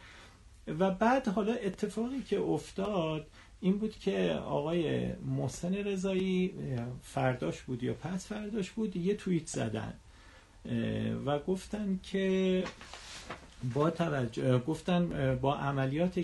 و 0.79 0.91
بعد 0.91 1.29
حالا 1.29 1.53
اتفاقی 1.53 2.23
که 2.23 2.41
افتاد 2.41 3.27
این 3.65 3.79
بود 3.79 3.99
که 3.99 4.33
آقای 4.47 5.13
محسن 5.13 5.75
رضایی 5.75 6.55
فرداش 7.03 7.63
بود 7.63 7.83
یا 7.83 7.95
پس 7.95 8.27
فرداش 8.27 8.71
بود 8.71 8.97
یه 8.97 9.15
توییت 9.15 9.47
زدن. 9.47 9.95
و 11.27 11.39
گفتن 11.39 12.01
که 12.03 12.65
با 13.75 13.91
توجه 13.91 14.59
گفتن 14.59 15.35
با 15.43 15.57
عملیات 15.57 16.21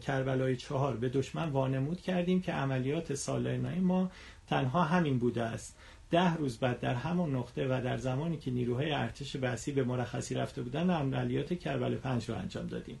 کربلای 0.00 0.56
چهار 0.56 0.96
به 0.96 1.08
دشمن 1.08 1.48
وانمود 1.48 2.00
کردیم 2.00 2.40
که 2.42 2.52
عملیات 2.52 3.14
سالانه 3.14 3.80
ما 3.80 4.10
تنها 4.46 4.84
همین 4.84 5.18
بوده 5.18 5.42
است. 5.42 5.76
ده 6.10 6.34
روز 6.34 6.58
بعد 6.58 6.80
در 6.80 6.94
همون 6.94 7.36
نقطه 7.36 7.66
و 7.66 7.80
در 7.84 7.96
زمانی 7.96 8.36
که 8.36 8.50
نیروهای 8.50 8.92
ارتش 8.92 9.36
بحثی 9.36 9.72
به 9.72 9.84
مرخصی 9.84 10.34
رفته 10.34 10.62
بودن 10.62 10.90
عملیات 10.90 11.54
کربل 11.58 11.94
پنج 11.94 12.30
رو 12.30 12.36
انجام 12.36 12.66
دادیم. 12.66 13.00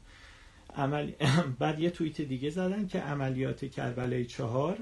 عمل... 0.76 1.12
بعد 1.58 1.80
یه 1.80 1.90
توییت 1.90 2.20
دیگه 2.20 2.50
زدن 2.50 2.86
که 2.86 3.00
عملیات 3.00 3.64
کربلای 3.64 4.24
چهار 4.24 4.78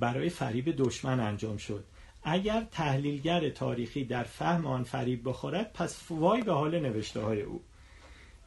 برای 0.00 0.28
فریب 0.28 0.74
دشمن 0.76 1.20
انجام 1.20 1.56
شد. 1.56 1.84
اگر 2.22 2.66
تحلیلگر 2.70 3.50
تاریخی 3.50 4.04
در 4.04 4.22
فهم 4.22 4.66
آن 4.66 4.84
فریب 4.84 5.28
بخورد 5.28 5.72
پس 5.72 6.00
وای 6.10 6.42
به 6.42 6.52
حال 6.52 6.80
نوشته 6.80 7.20
های 7.20 7.42
او. 7.42 7.60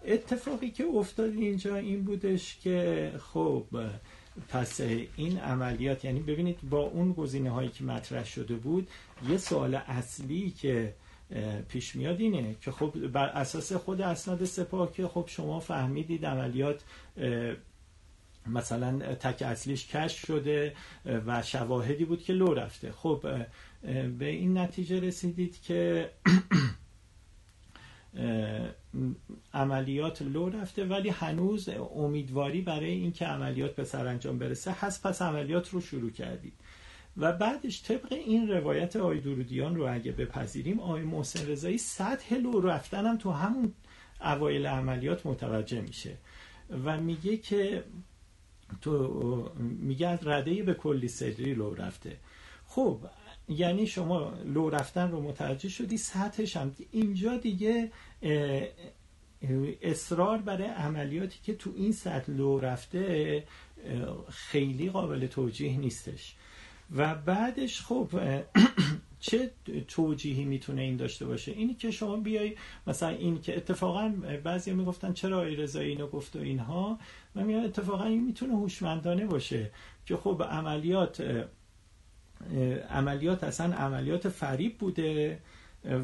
اتفاقی 0.05 0.71
که 0.71 0.85
افتاد 0.85 1.29
اینجا 1.29 1.75
این 1.75 2.03
بودش 2.03 2.57
که 2.63 3.11
خب 3.33 3.65
پس 4.49 4.81
این 5.15 5.39
عملیات 5.39 6.05
یعنی 6.05 6.19
ببینید 6.19 6.57
با 6.69 6.79
اون 6.79 7.13
گزینه 7.13 7.49
هایی 7.49 7.69
که 7.69 7.83
مطرح 7.83 8.25
شده 8.25 8.55
بود 8.55 8.87
یه 9.29 9.37
سوال 9.37 9.75
اصلی 9.75 10.49
که 10.49 10.93
پیش 11.69 11.95
میاد 11.95 12.19
اینه 12.19 12.55
که 12.61 12.71
خب 12.71 13.07
بر 13.07 13.25
اساس 13.27 13.73
خود 13.73 14.01
اسناد 14.01 14.45
سپاه 14.45 14.93
که 14.93 15.07
خب 15.07 15.25
شما 15.27 15.59
فهمیدید 15.59 16.25
عملیات 16.25 16.83
مثلا 18.47 19.15
تک 19.15 19.41
اصلیش 19.41 19.87
کش 19.87 20.25
شده 20.25 20.73
و 21.05 21.41
شواهدی 21.41 22.05
بود 22.05 22.23
که 22.23 22.33
لو 22.33 22.53
رفته. 22.53 22.91
خب 22.91 23.25
به 24.17 24.25
این 24.25 24.57
نتیجه 24.57 24.99
رسیدید 24.99 25.61
که 25.61 26.09
عملیات 29.53 30.21
لو 30.21 30.49
رفته 30.49 30.85
ولی 30.85 31.09
هنوز 31.09 31.69
امیدواری 31.95 32.61
برای 32.61 32.89
اینکه 32.91 33.25
عملیات 33.25 33.75
به 33.75 33.83
سرانجام 33.83 34.39
برسه 34.39 34.71
هست. 34.79 35.07
پس 35.07 35.21
عملیات 35.21 35.69
رو 35.69 35.81
شروع 35.81 36.11
کردید. 36.11 36.53
و 37.19 37.33
بعدش 37.33 37.83
طبق 37.83 38.13
این 38.13 38.47
روایت 38.47 38.95
آی 38.95 39.19
درودیان 39.19 39.75
رو 39.75 39.93
اگه 39.93 40.11
بپذیریم 40.11 40.79
آی 40.79 41.01
محسن 41.01 41.47
رضایی 41.47 41.77
سطح 41.77 42.35
لو 42.35 42.61
رفتن 42.61 43.17
تو 43.17 43.31
همون 43.31 43.73
اوایل 44.21 44.65
عملیات 44.65 45.25
متوجه 45.25 45.81
میشه 45.81 46.17
و 46.85 46.97
میگه 47.01 47.37
که 47.37 47.83
تو 48.81 49.51
میگه 49.59 50.07
از 50.07 50.27
رده 50.27 50.63
به 50.63 50.73
کلی 50.73 51.07
سری 51.07 51.53
لو 51.53 51.73
رفته. 51.73 52.17
خب 52.65 52.99
یعنی 53.49 53.87
شما 53.87 54.33
لو 54.45 54.69
رفتن 54.69 55.11
رو 55.11 55.21
متوجه 55.21 55.69
شدی 55.69 55.97
سطحش 55.97 56.57
هم 56.57 56.75
اینجا 56.91 57.37
دیگه 57.37 57.91
اصرار 59.81 60.37
برای 60.37 60.67
عملیاتی 60.67 61.39
که 61.43 61.53
تو 61.53 61.73
این 61.75 61.91
سطح 61.91 62.31
لو 62.31 62.59
رفته 62.59 63.43
خیلی 64.29 64.89
قابل 64.89 65.27
توجیه 65.27 65.77
نیستش. 65.77 66.35
و 66.95 67.15
بعدش 67.15 67.81
خب 67.81 68.09
چه 69.19 69.51
توجیهی 69.87 70.43
می‌تونه 70.43 70.81
این 70.81 70.97
داشته 70.97 71.25
باشه؟ 71.25 71.51
اینی 71.51 71.73
که 71.73 71.91
شما 71.91 72.17
بیای 72.17 72.55
مثلا 72.87 73.09
این 73.09 73.41
که 73.41 73.57
اتفاقا 73.57 74.13
بعضی 74.43 74.73
می‌گفتن 74.73 75.13
چرا 75.13 75.43
ای 75.43 75.55
رضایی 75.55 75.89
اینو 75.89 76.07
گفت 76.07 76.35
و 76.35 76.39
اینها؟ 76.39 76.99
و 77.35 77.43
میگن 77.43 77.59
اتفاقا 77.59 78.03
این 78.03 78.23
می‌تونه 78.23 78.53
هوشمندانه 78.53 79.25
باشه 79.25 79.71
که 80.05 80.17
خب 80.17 80.43
عملیات 80.49 81.47
عملیات 82.89 83.43
اصلا 83.43 83.75
عملیات 83.75 84.29
فریب 84.29 84.77
بوده 84.77 85.39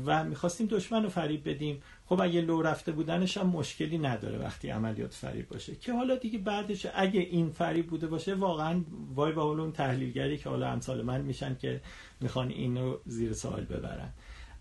و 0.06 0.24
می‌خواستیم 0.24 0.67
دشمن 0.67 1.04
رو 1.04 1.10
فریب 1.10 1.50
بدیم. 1.50 1.82
خب 2.10 2.22
اگه 2.22 2.41
لو 2.41 2.62
رفته 2.62 2.91
بودنش 2.91 3.38
هم 3.38 3.48
مشکلی 3.48 3.98
نداره 3.98 4.38
وقتی 4.38 4.70
عملیات 4.70 5.13
فریب 5.13 5.50
باشه. 5.50 5.76
که 5.76 5.94
حالا 5.94 6.15
دیگه 6.15 6.39
بعدش 6.39 6.88
اگه 6.96 7.20
این 7.20 7.50
فریب 7.50 7.88
بوده 7.88 8.08
باشه 8.08 8.36
واقعا 8.36 8.82
وای 9.15 9.32
با 9.32 9.44
اون 9.44 9.72
تحلیلگری 9.72 10.38
که 10.38 10.50
حالا 10.50 10.68
امثال 10.68 11.02
من 11.02 11.22
میشن 11.22 11.56
که 11.56 11.82
می‌خوان 12.22 12.50
اینو 12.50 12.98
زیر 13.06 13.34
سوال 13.34 13.63
ببرن. 13.65 14.10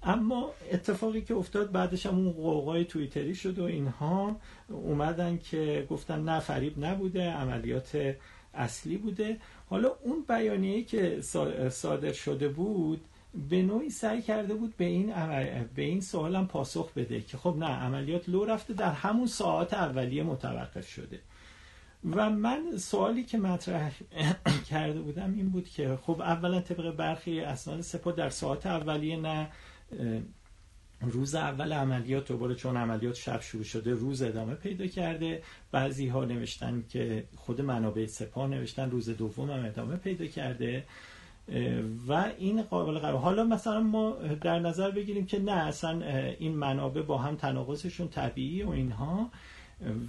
اما 0.03 0.51
اتفاقی 0.73 1.23
که 1.23 1.35
افتاد 1.35 1.73
بعدش 1.73 2.07
هم 2.07 2.15
اون 2.15 2.33
قوقای 2.33 2.85
تویتری 2.85 3.35
شد 3.35 3.59
و 3.59 3.65
اینها 3.65 4.37
اومدن 4.69 5.39
که 5.39 5.87
گفتن 5.91 6.25
نه 6.25 6.41
فریب 6.41 6.85
نبوده 6.85 7.31
عملیات 7.31 8.15
اصلی 8.55 8.97
بوده. 8.97 9.37
حالا 9.71 9.91
اون 10.03 10.25
بیانیه‌ای 10.29 10.85
که 10.85 11.19
صادر 11.71 12.13
شده 12.13 12.49
بود 12.49 13.01
به 13.49 13.63
نوعی 13.63 13.91
سعی 13.91 14.23
کرده 14.23 14.55
بود 14.55 14.77
به 14.77 14.85
این 14.85 15.13
به 15.75 15.83
این 15.83 16.01
سوالم 16.01 16.47
پاسخ 16.47 16.93
بده 16.93 17.21
که 17.21 17.37
خب 17.37 17.57
نه 17.59 17.67
عملیات 17.67 18.29
لو 18.29 18.45
رفته 18.45 18.75
در 18.75 18.93
همون 18.93 19.27
ساعت 19.27 19.75
اولیه 19.75 20.23
متوقف 20.23 20.89
شده. 20.89 21.21
و 22.11 22.31
من 22.31 22.77
سوالی 22.79 23.25
که 23.25 23.39
مطرح 23.39 23.93
کرده 24.71 25.01
بودم 25.01 25.35
این 25.35 25.49
بود 25.49 25.69
که 25.69 25.99
خب 26.03 26.21
اولا 26.21 26.61
طبق 26.61 26.91
برخی 26.91 27.41
اسناد 27.41 27.81
سپاه 27.81 28.13
در 28.13 28.31
ساعت 28.31 28.67
اولیه 28.67 29.17
نه 29.17 29.49
روز 31.01 31.35
اول 31.35 31.73
عملیات 31.73 32.29
دوباره 32.29 32.55
چون 32.55 32.77
عملیات 32.77 33.15
شب 33.15 33.41
شروع 33.41 33.65
شده 33.65 33.93
روز 33.93 34.23
ادامه 34.23 34.55
پیدا 34.55 34.87
کرده. 34.87 35.43
بعضی 35.73 36.09
ها 36.09 36.25
نوشتن 36.25 36.85
که 36.89 37.25
خود 37.37 37.61
منابع 37.61 38.07
سپاه 38.07 38.49
نوشتن 38.49 38.91
روز 38.91 39.11
دوم 39.11 39.51
هم 39.51 39.65
ادامه 39.65 39.97
پیدا 39.97 40.27
کرده. 40.27 40.85
و 42.09 42.33
این 42.39 42.63
قابل 42.63 42.99
قرار. 42.99 43.19
حالا 43.19 43.45
مثلا 43.45 43.81
ما 43.81 44.11
در 44.43 44.59
نظر 44.59 44.91
بگیریم 44.91 45.27
که 45.27 45.39
نه 45.39 45.53
اصلا 45.53 46.01
این 46.39 46.57
منابع 46.57 47.03
با 47.03 47.19
هم 47.19 47.37
تناقضشون 47.37 48.09
طبیعی 48.09 48.63
و 48.63 48.71
اینها. 48.71 49.31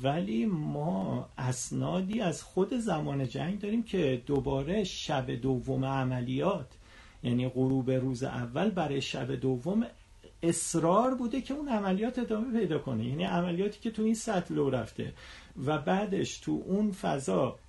ولی 0.03 0.45
ما 0.45 1.29
اسنادی 1.37 2.21
از 2.21 2.43
خود 2.43 2.73
زمان 2.73 3.27
جنگ 3.27 3.59
داریم 3.59 3.83
که 3.83 4.21
دوباره 4.25 4.83
شب 4.83 5.31
دوم 5.31 5.85
عملیات 5.85 6.67
یعنی 7.23 7.49
غروب 7.49 7.91
روز 7.91 8.23
اول 8.23 8.69
برای 8.69 9.01
شب 9.01 9.31
دوم 9.31 9.85
اصرار 10.43 11.15
بوده 11.15 11.41
که 11.41 11.53
اون 11.53 11.69
عملیات 11.69 12.19
ادامه 12.19 12.59
پیدا 12.59 12.79
کنه. 12.79 13.05
یعنی 13.05 13.23
عملیاتی 13.23 13.79
که 13.79 13.91
تو 13.91 14.03
این 14.03 14.15
سطح 14.15 14.53
لو 14.53 14.69
رفته 14.69 15.13
و 15.65 15.77
بعدش 15.77 16.37
تو 16.37 16.63
اون 16.65 16.91
فضا 16.91 17.59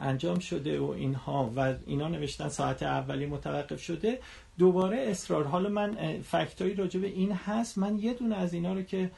انجام 0.00 0.38
شده 0.38 0.80
و 0.80 0.90
اینها 0.90 1.52
و 1.56 1.74
اینا 1.86 2.08
نوشتن 2.08 2.48
ساعت 2.48 2.82
اولی 2.82 3.26
متوقف 3.26 3.82
شده. 3.82 4.20
دوباره 4.58 4.98
اصرار. 4.98 5.44
حالا 5.44 5.68
من 5.68 6.20
فکتایی 6.22 6.74
راجع 6.74 7.00
به 7.00 7.06
این 7.06 7.32
هست. 7.32 7.78
من 7.78 7.98
یه 7.98 8.14
دونه 8.14 8.36
از 8.36 8.54
اینا 8.54 8.72
رو 8.72 8.82
که 8.82 9.10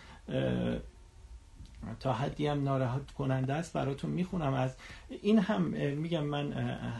تا 2.01 2.13
حدی 2.13 2.47
هم 2.47 2.65
ناراحت 2.65 3.11
کننده 3.11 3.55
است 3.55 3.73
براتون 3.73 4.11
می‌خونم. 4.11 4.55
از 4.55 4.77
این 5.23 5.39
هم 5.39 5.63
میگم 5.97 6.25
من 6.25 6.53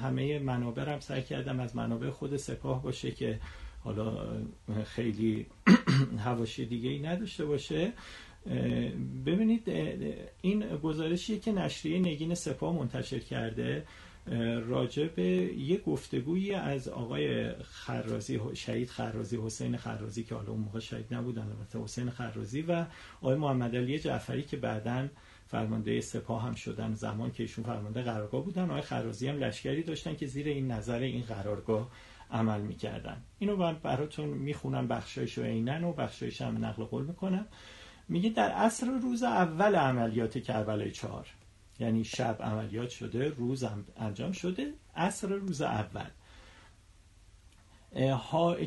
همه 0.03 0.39
منابع 0.39 1.01
سعی 1.01 1.23
کردم 1.23 1.61
از 1.61 1.77
منابع 1.77 2.11
خود 2.11 2.37
سپاه 2.37 2.83
باشه 2.83 3.11
که 3.11 3.41
حالا 3.85 4.13
خیلی 4.85 5.47
هواشی 6.25 6.67
دیگه 6.67 6.91
ای 6.91 6.99
نداشته 6.99 7.45
باشه. 7.45 7.93
ببینید 9.27 9.69
این 10.41 10.77
گزارشیه 10.77 11.39
که 11.39 11.53
نشریه 11.53 11.99
نگین 11.99 12.35
سپاه 12.35 12.75
منتشر 12.75 13.19
کرده 13.19 13.87
راجع 14.67 15.07
به 15.07 15.27
یه 15.59 15.77
گفتگویی 15.81 16.55
از 16.55 16.89
آقای 16.89 17.53
خرازی 17.63 18.41
شهید 18.55 18.89
خرازی 18.91 19.39
حسین 19.45 19.77
خرازی 19.77 20.25
که 20.25 20.35
حالا 20.35 20.51
اون 20.51 20.61
موقع 20.61 20.81
شهید 20.81 21.15
نبودن 21.15 21.43
البته 21.43 21.79
حسین 21.79 22.11
خرازی 22.11 22.63
و 22.63 22.87
آقای 23.21 23.37
محمد 23.37 23.77
علی 23.77 23.99
جعفری 23.99 24.43
که 24.43 24.57
بعدا 24.57 25.09
فرمانده 25.47 26.01
سپاه 26.01 26.43
هم 26.43 26.55
شدن 26.55 26.95
زمان 26.95 27.31
که 27.31 27.43
ایشون 27.43 27.65
فرمانده 27.65 28.03
قرارگاه 28.03 28.45
بودن 28.45 28.65
آقای 28.65 28.81
خرازی 28.81 29.29
هم 29.29 29.39
لشکری 29.39 29.83
داشتن 29.83 30.17
که 30.17 30.27
زیر 30.27 30.49
این 30.49 30.71
نظر 30.71 30.99
این 30.99 31.23
قرارگاه 31.23 31.91
عمل 32.31 32.61
می‌کردن. 32.61 33.23
اینو 33.39 33.57
من 33.57 33.77
براتون 33.83 34.29
می‌خونم 34.29 34.89
بخشایش 34.89 35.39
و 35.39 35.43
اینن 35.43 35.85
و 35.85 35.93
بخشایش 35.93 36.43
نقل 36.43 36.85
قول 36.85 37.05
می‌کنم. 37.05 37.47
میگه 38.09 38.31
در 38.31 38.51
عصر 38.51 38.87
روز 38.87 39.23
اول 39.23 39.75
عملیات 39.75 40.38
کربلای 40.38 40.90
چهار 40.90 41.27
یعنی 41.79 42.05
شب 42.05 42.42
عملیات 42.42 42.90
شده 42.90 43.29
روز 43.29 43.64
انجام 43.97 44.33
شده 44.33 44.75
عصر 44.97 45.29
روز 45.29 45.62
اول. 45.62 46.11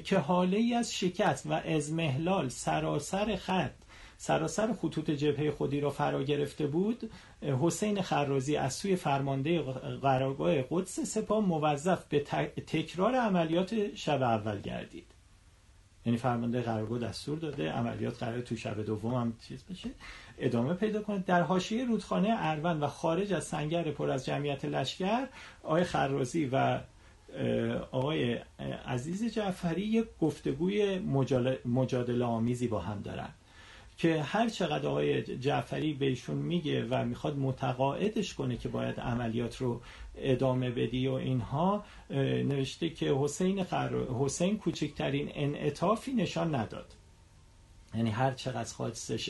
که 0.04 0.18
حاله 0.18 0.58
ای 0.58 0.74
از 0.74 0.94
شکست 0.94 1.48
و 1.48 1.54
ازمهلال 1.54 2.50
سراسر 2.50 3.36
خط 3.36 3.74
سراسر 4.18 4.74
خطوط 4.74 5.12
جبهه 5.12 5.52
خودی 5.52 5.80
را 5.80 5.90
فرا 5.90 6.24
گرفته 6.24 6.68
بود 6.68 7.12
حسین 7.42 8.02
خرازی 8.02 8.56
از 8.56 8.74
سوی 8.74 8.96
فرمانده 8.96 9.62
قرارگاه 10.02 10.62
قدس 10.70 11.00
سپاه 11.00 11.46
موظف 11.46 12.06
به 12.06 12.20
تکرار 12.68 13.16
عملیات 13.16 13.96
شب 13.96 14.22
اول 14.22 14.62
گردید. 14.62 15.11
یعنی 16.06 16.18
فرمانده 16.18 16.62
قرارگاه 16.62 17.00
دستور 17.00 17.38
داده 17.40 17.72
عملیات 17.72 18.24
قرار 18.24 18.42
تو 18.42 18.56
شب 18.56 18.82
دوم 18.86 19.14
هم 19.14 19.34
چیز 19.48 19.64
بشه 19.64 19.90
ادامه 20.38 20.74
پیدا 20.74 21.02
کنه. 21.02 21.24
در 21.28 21.42
حاشیه 21.42 21.86
رودخانه 21.86 22.30
اروند 22.32 22.84
و 22.84 22.88
خارج 22.88 23.34
از 23.34 23.44
سنگر 23.44 23.84
پر 23.84 24.10
از 24.10 24.26
جمعیت 24.26 24.66
لشکر 24.66 25.28
آقای 25.64 25.84
خرازی 25.84 26.50
و 26.52 26.80
آقای 27.92 28.40
عزیز 28.86 29.34
جعفری 29.34 29.82
یک 29.82 30.06
گفتگوی 30.22 31.00
مجادله 31.66 32.26
آمیزی 32.26 32.68
با 32.68 32.80
هم 32.80 33.02
دارن. 33.02 33.30
که 34.02 34.22
هر 34.22 34.50
چقدر 34.50 34.88
آقای 34.88 35.38
جعفری 35.38 35.94
بهشون 35.94 36.38
میگه 36.38 36.86
و 36.86 37.06
می‌خواد 37.06 37.38
متقاعدش 37.38 38.34
کنه 38.34 38.58
که 38.58 38.70
باید 38.70 39.00
عملیات 39.00 39.58
رو 39.58 39.82
ادامه 40.18 40.70
بدی 40.70 41.08
و 41.08 41.14
اینها 41.14 41.84
نوشته 42.10 42.90
که 42.90 43.14
حسین, 43.20 43.60
حسین 44.20 44.58
کوچکترین 44.58 45.32
انعطافی 45.34 46.14
نشان 46.14 46.56
نداد. 46.56 46.94
یعنی 47.96 48.10
هر 48.10 48.32
چقدر 48.32 48.74
خواستش 48.74 49.30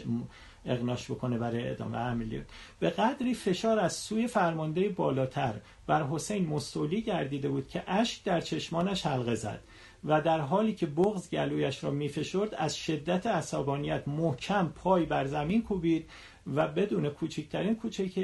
اقناش 0.66 1.12
بکنه 1.12 1.38
برای 1.38 1.70
ادامه 1.70 1.98
عملیات. 1.98 2.46
به 2.80 2.90
قدری 2.90 3.34
فشار 3.34 3.80
از 3.80 3.94
سوی 3.94 4.28
فرمانده 4.28 4.90
بالاتر 4.90 5.54
بر 5.88 6.04
حسین 6.04 6.48
مستولی 6.48 7.02
گردیده 7.02 7.50
بود 7.50 7.68
که 7.68 7.84
اشک 7.88 8.24
در 8.24 8.42
چشمانش 8.42 9.06
حلقه 9.06 9.36
زد. 9.36 9.60
و 10.04 10.22
در 10.22 10.40
حالی 10.40 10.74
که 10.74 10.86
بغز 10.86 11.30
گلویش 11.30 11.84
را 11.84 11.92
میفشرد 11.92 12.56
از 12.56 12.78
شدت 12.78 13.28
عصبانیت 13.28 14.08
محکم 14.08 14.68
پای 14.68 15.06
بر 15.06 15.26
زمین 15.26 15.64
کوبید 15.64 16.10
و 16.56 16.68
بدون 16.68 17.10
کوچکترین 17.10 17.76
کوچک 17.76 18.20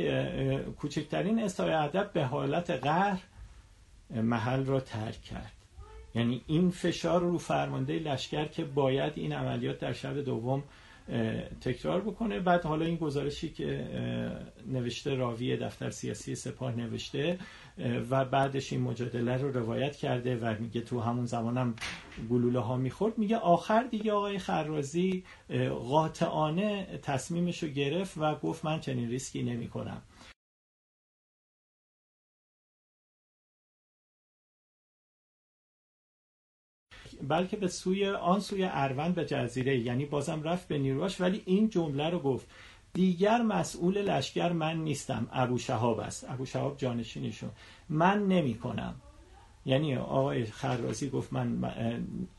کوچکترین 0.80 1.44
ادب 1.60 2.14
به 2.14 2.26
حالت 2.26 2.70
قهر 2.70 3.20
محل 4.10 4.66
را 4.66 4.80
ترک 4.80 5.22
کرد. 5.22 5.52
یعنی 6.16 6.42
این 6.48 6.70
فشار 6.70 7.22
رو 7.22 7.38
فرمانده 7.38 8.00
لشکر 8.00 8.46
که 8.46 8.64
باید 8.64 9.14
این 9.16 9.34
عملیات 9.34 9.80
در 9.80 9.94
شب 9.94 10.22
دوم 10.22 10.64
تکرار 11.62 12.02
بکنه. 12.02 12.40
بعد 12.40 12.64
حالا 12.64 12.86
این 12.86 12.96
گزارشی 12.96 13.50
که 13.50 13.88
نوشته 14.68 15.16
راوی 15.16 15.58
دفتر 15.58 15.90
سیاسی 15.90 16.36
سپاه 16.36 16.76
نوشته 16.76 17.40
و 18.10 18.26
بعدش 18.26 18.74
این 18.74 18.82
مجادله 18.82 19.38
رو 19.38 19.52
روایت 19.52 19.96
کرده 19.96 20.38
و 20.38 20.56
میگه 20.60 20.82
تو 20.82 21.00
همون 21.00 21.26
زمانم 21.26 21.76
گلوله 22.30 22.60
ها 22.60 22.78
می‌خورد. 22.78 23.18
میگه 23.18 23.38
آخر 23.38 23.84
دیگه 23.84 24.12
آقای 24.12 24.40
خرازی 24.40 25.24
قاطعانه 25.70 27.00
تصمیمش 27.02 27.64
رو 27.64 27.70
گرفت 27.70 28.18
و 28.18 28.36
گفت 28.36 28.66
من 28.66 28.80
چنین 28.80 29.10
ریسکی 29.10 29.44
نمی 29.44 29.68
کنم 29.68 30.02
بلکه 37.28 37.58
به 37.58 37.68
سوی 37.68 38.08
آن 38.10 38.40
سوی 38.40 38.64
اروند 38.72 39.16
به 39.16 39.26
جزیره 39.26 39.78
یعنی 39.78 40.06
بازم 40.06 40.44
رفت 40.44 40.68
به 40.68 40.78
نیروش 40.78 41.22
ولی 41.22 41.42
این 41.46 41.70
جمله 41.70 42.10
رو 42.10 42.20
گفت. 42.20 42.48
دیگر 42.94 43.42
مسئول 43.42 44.02
لشکر 44.02 44.52
من 44.52 44.78
نیستم. 44.78 45.28
ابو 45.32 45.58
شهاب 45.58 46.00
است. 46.00 46.30
ابو 46.30 46.46
شهاب 46.46 46.78
جانشینشون. 46.78 47.50
من 47.90 48.28
نمی 48.28 48.54
کنم 48.56 48.96
یعنی 49.66 49.96
آقای 49.96 50.46
خرازی 50.46 51.10
گفت 51.10 51.34
من 51.34 51.74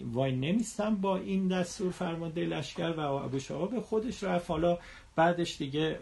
وای 0.00 0.32
نمیستم 0.36 0.96
با 0.96 1.16
این 1.16 1.48
دستور 1.48 1.90
فرمانده 1.90 2.44
لشکر 2.44 2.90
و 2.96 3.00
ابو 3.00 3.38
شهاب 3.38 3.80
خودش 3.80 4.22
رفت. 4.24 4.50
حالا 4.50 4.78
بعدش 5.16 5.58
دیگه 5.58 5.98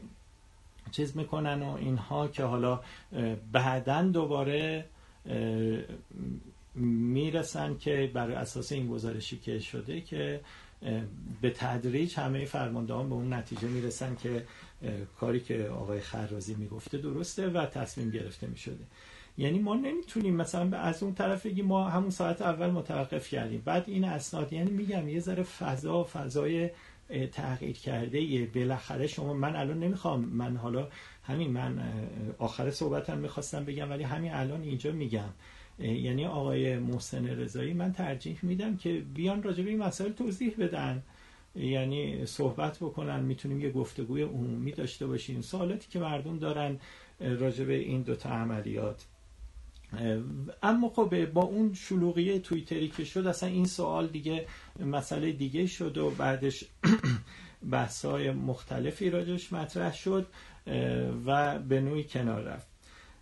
چیز 0.90 1.16
می‌کنن 1.16 1.62
و 1.62 1.74
اینها 1.74 2.28
که 2.28 2.44
حالا 2.44 2.80
بعدا 3.52 4.02
دوباره 4.02 4.84
می‌رسن 6.76 7.78
که 7.78 8.10
بر 8.14 8.30
اساس 8.30 8.72
این 8.72 8.86
گزارشی 8.86 9.38
که 9.38 9.58
شده 9.58 10.00
که 10.00 10.40
به 11.40 11.50
تدریج 11.50 12.14
همه 12.14 12.44
فرماندهان 12.44 13.08
به 13.08 13.14
اون 13.14 13.32
نتیجه 13.32 13.68
می‌رسن 13.68 14.16
که 14.22 14.44
کاری 15.20 15.40
که 15.40 15.68
آقای 15.68 16.00
خرازی 16.00 16.54
می‌گفته 16.54 16.98
درسته 16.98 17.48
و 17.48 17.66
تصمیم 17.66 18.10
گرفته 18.10 18.46
می‌شده. 18.46 18.84
یعنی 19.38 19.58
ما 19.58 19.74
نمی‌تونیم 19.74 20.36
مثلا 20.36 20.78
از 20.78 21.02
اون 21.02 21.14
طرف 21.14 21.46
بگیم 21.46 21.64
ما 21.64 21.88
همون 21.88 22.10
ساعت 22.10 22.42
اول 22.42 22.70
متوقف 22.70 23.28
کردیم. 23.28 23.62
بعد 23.64 23.84
این 23.86 24.04
اسناد 24.04 24.52
یعنی 24.52 24.70
میگم 24.70 25.08
یه 25.08 25.20
ذره 25.20 25.42
فضا 25.42 26.04
فضای 26.04 26.70
تغییر 27.32 27.76
کرده 27.76 28.20
یه 28.20 28.46
بالاخره 28.46 29.06
شما 29.06 29.34
من 29.34 29.56
الان 29.56 29.78
نمی‌خوام 29.78 30.20
من 30.20 30.56
حالا 30.56 30.88
همین 31.22 31.50
من 31.50 31.92
آخر 32.38 32.70
صحبتم 32.70 33.18
می‌خواستم 33.18 33.64
بگم 33.64 33.90
ولی 33.90 34.02
همین 34.02 34.32
الان 34.32 34.62
اینجا 34.62 34.92
میگم. 34.92 35.28
یعنی 35.78 36.26
آقای 36.26 36.78
محسن 36.78 37.26
رضایی 37.26 37.74
من 37.74 37.92
ترجیح 37.92 38.38
میدم 38.42 38.76
که 38.76 39.02
بیان 39.14 39.42
راجع 39.42 39.62
به 39.62 39.70
این 39.70 39.78
مسائل 39.78 40.12
توضیح 40.12 40.54
بدن. 40.58 41.02
یعنی 41.54 42.26
صحبت 42.26 42.76
بکنن 42.76 43.20
می‌تونیم 43.20 43.60
یه 43.60 43.70
گفتگوی 43.70 44.22
عمومی 44.22 44.72
داشته 44.72 45.06
باشیم. 45.06 45.40
سوالاتی 45.40 45.88
که 45.90 45.98
مردم 45.98 46.38
دارن 46.38 46.78
راجع 47.20 47.64
به 47.64 47.74
این 47.74 48.02
دوتا 48.02 48.28
عملیات. 48.28 49.06
اما 50.62 50.88
خب 50.88 51.26
با 51.26 51.42
اون 51.42 51.74
شلوغی 51.74 52.38
تویتری 52.38 52.88
که 52.88 53.04
شد 53.04 53.26
اصلا 53.26 53.48
این 53.48 53.66
سوال 53.66 54.06
دیگه 54.06 54.46
مسئله 54.80 55.32
دیگه 55.32 55.66
شد 55.66 55.98
و 55.98 56.10
بعدش 56.10 56.64
بحثای 57.70 58.30
مختلفی 58.30 59.10
راجش 59.10 59.52
مطرح 59.52 59.94
شد 59.94 60.26
و 61.26 61.58
به 61.58 61.80
نوعی 61.80 62.04
کنار 62.04 62.42
رفت. 62.42 62.75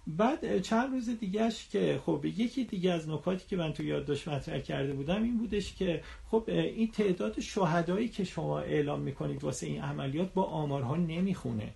بعد 0.06 0.60
چند 0.60 0.92
روز 0.92 1.08
دیگهش 1.08 1.68
که 1.68 2.00
خب 2.06 2.24
یکی 2.24 2.64
دیگه 2.64 2.92
از 2.92 3.08
نکاتی 3.08 3.44
که 3.48 3.56
من 3.56 3.72
تو 3.72 3.84
یادداشت 3.84 4.28
مطرح 4.28 4.58
کرده 4.58 4.92
بودم 4.92 5.22
این 5.22 5.38
بودش 5.38 5.74
که 5.74 6.02
خب 6.30 6.44
این 6.46 6.90
تعداد 6.90 7.40
شهدایی 7.40 8.08
که 8.08 8.24
شما 8.24 8.60
اعلام 8.60 9.00
می‌کنید 9.00 9.44
واسه 9.44 9.66
این 9.66 9.82
عملیات 9.82 10.32
با 10.32 10.44
آمارها 10.44 10.96
نمی‌خونه. 10.96 11.72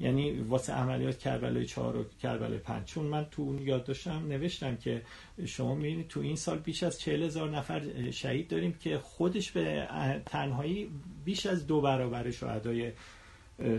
یعنی 0.00 0.40
واسه 0.40 0.72
عملیات 0.72 1.18
کربلای 1.18 1.66
4 1.66 1.96
و 1.96 2.04
کربلای 2.22 2.58
5 2.58 2.84
چون 2.84 3.04
من 3.04 3.26
تو 3.30 3.42
اون 3.42 3.58
یادداشتم 3.58 4.26
نوشتم 4.28 4.76
که 4.76 5.02
شما 5.46 5.74
می‌بینید 5.74 6.08
تو 6.08 6.20
این 6.20 6.36
سال 6.36 6.58
بیش 6.58 6.82
از 6.82 7.00
40 7.00 7.22
هزار 7.22 7.50
نفر 7.50 8.10
شهید 8.10 8.48
داریم 8.48 8.72
که 8.72 8.98
خودش 8.98 9.50
به 9.50 9.88
تنهایی 10.26 10.90
بیش 11.24 11.46
از 11.46 11.66
دو 11.66 11.80
برابر 11.80 12.30
شهدای 12.30 12.92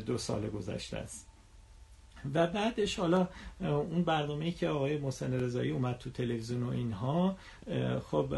دو 0.06 0.18
سال 0.18 0.50
گذشته 0.50 0.98
است. 0.98 1.27
و 2.34 2.48
بعدش 2.48 3.00
حالا 3.00 3.28
اون 3.62 4.04
برنامه 4.04 4.52
که 4.52 4.68
آقای 4.68 4.98
محسن 4.98 5.34
رضایی 5.34 5.72
اومد 5.72 5.98
تو 5.98 6.10
تلویزیون 6.10 6.64
و 6.64 6.70
اینها 6.70 7.38
خب 8.12 8.34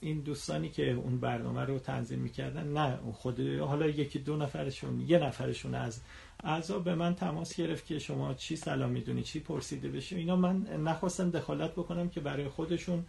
این 0.00 0.20
دوستانی 0.20 0.68
که 0.68 0.90
اون 0.90 1.20
برنامه 1.20 1.60
رو 1.60 1.78
تنظیم 1.78 2.18
می‌کردن 2.18 2.72
نه 2.72 2.98
خود 3.12 3.40
حالا 3.40 3.86
یکی 3.86 4.18
دو 4.18 4.36
نفرشون 4.36 5.00
یه 5.00 5.18
نفرشون 5.18 5.74
از 5.74 6.00
اعضا 6.44 6.78
به 6.78 6.94
من 6.94 7.14
تماس 7.14 7.56
گرفت 7.56 7.86
که 7.86 7.98
شما 7.98 8.34
چی 8.34 8.56
سلام 8.56 8.90
می‌دونی 8.90 9.22
چی 9.22 9.40
پرسیده 9.40 9.88
بشه 9.88 10.16
اینا. 10.16 10.36
من 10.36 10.66
نخواستم 10.84 11.30
دخالت 11.30 11.72
بکنم 11.72 12.08
که 12.08 12.20
برای 12.20 12.48
خودشون 12.48 13.04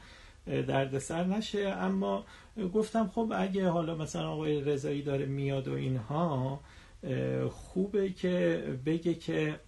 دردسر 0.46 1.24
نشه. 1.24 1.60
اما 1.60 2.26
گفتم 2.74 3.08
خب 3.08 3.34
اگه 3.36 3.70
حالا 3.70 3.96
مثلا 3.96 4.30
آقای 4.30 4.62
رضایی 4.62 5.02
داره 5.02 5.26
میاد 5.26 5.68
و 5.68 5.74
اینها 5.74 6.60
خوبه 7.50 8.10
که 8.10 8.64
بگه 8.86 9.14
که 9.14 9.60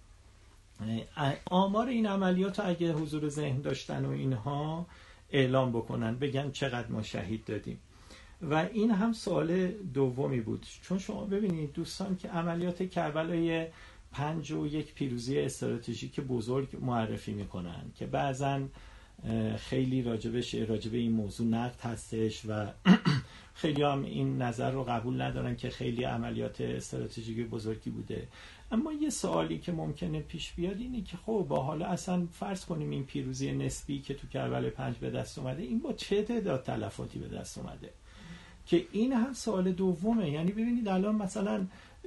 آمار 1.44 1.88
این 1.88 2.06
عملیات 2.06 2.60
رو 2.60 2.68
اگه 2.68 2.92
حضور 2.92 3.28
ذهن 3.28 3.60
داشتن 3.60 4.04
و 4.04 4.10
اینها 4.10 4.86
اعلام 5.30 5.72
بکنن 5.72 6.18
بگن 6.18 6.50
چقدر 6.50 6.88
ما 6.88 7.02
شهید 7.02 7.44
دادیم. 7.44 7.78
و 8.42 8.54
این 8.72 8.90
هم 8.90 9.12
سوال 9.12 9.66
دومی 9.66 10.40
بود. 10.40 10.66
چون 10.82 10.98
شما 10.98 11.24
ببینید 11.24 11.72
دوستان 11.72 12.16
که 12.16 12.28
عملیات 12.28 12.90
کربلای 12.90 13.66
پنج 14.12 14.52
و 14.52 14.66
یک 14.66 14.94
پیروزی 14.94 15.40
استراتژیک 15.40 16.20
بزرگ 16.20 16.76
معرفی 16.80 17.32
می‌کنن 17.32 17.82
که 17.94 18.06
بعضا 18.06 18.60
خیلی 19.56 20.02
راجبش 20.02 20.54
راجب 20.54 20.94
این 20.94 21.12
موضوع 21.12 21.46
نقد 21.46 21.80
هستش 21.80 22.42
و 22.48 22.66
خیلی 23.58 23.82
هم 23.82 24.04
این 24.04 24.42
نظر 24.42 24.70
رو 24.70 24.84
قبول 24.84 25.22
ندارن 25.22 25.56
که 25.56 25.70
خیلی 25.70 26.04
عملیات 26.04 26.60
استراتژیک 26.60 27.48
بزرگی 27.48 27.90
بوده. 27.90 28.28
اما 28.72 28.92
یه 28.92 29.10
سوالی 29.10 29.58
که 29.58 29.72
ممکنه 29.72 30.20
پیش 30.20 30.52
بیاد 30.52 30.78
اینه 30.78 31.02
که 31.02 31.16
خب 31.16 31.46
با 31.48 31.62
حالا 31.62 31.86
اصلا 31.86 32.26
فرض 32.32 32.64
کنیم 32.64 32.90
این 32.90 33.04
پیروزی 33.04 33.52
نسبی 33.52 33.98
که 33.98 34.14
تو 34.14 34.26
کربل 34.26 34.70
پنج 34.70 34.96
به 34.96 35.10
دست 35.10 35.38
اومده 35.38 35.62
این 35.62 35.78
با 35.78 35.92
چه 35.92 36.22
تعداد 36.22 36.62
تلفاتی 36.62 37.18
به 37.18 37.28
دست 37.28 37.58
اومده؟ 37.58 37.90
که 38.66 38.86
این 38.92 39.12
هم 39.12 39.32
سوال 39.32 39.72
دومه. 39.72 40.30
یعنی 40.30 40.52
ببینید 40.52 40.88
الان 40.88 41.14
مثلا 41.14 41.66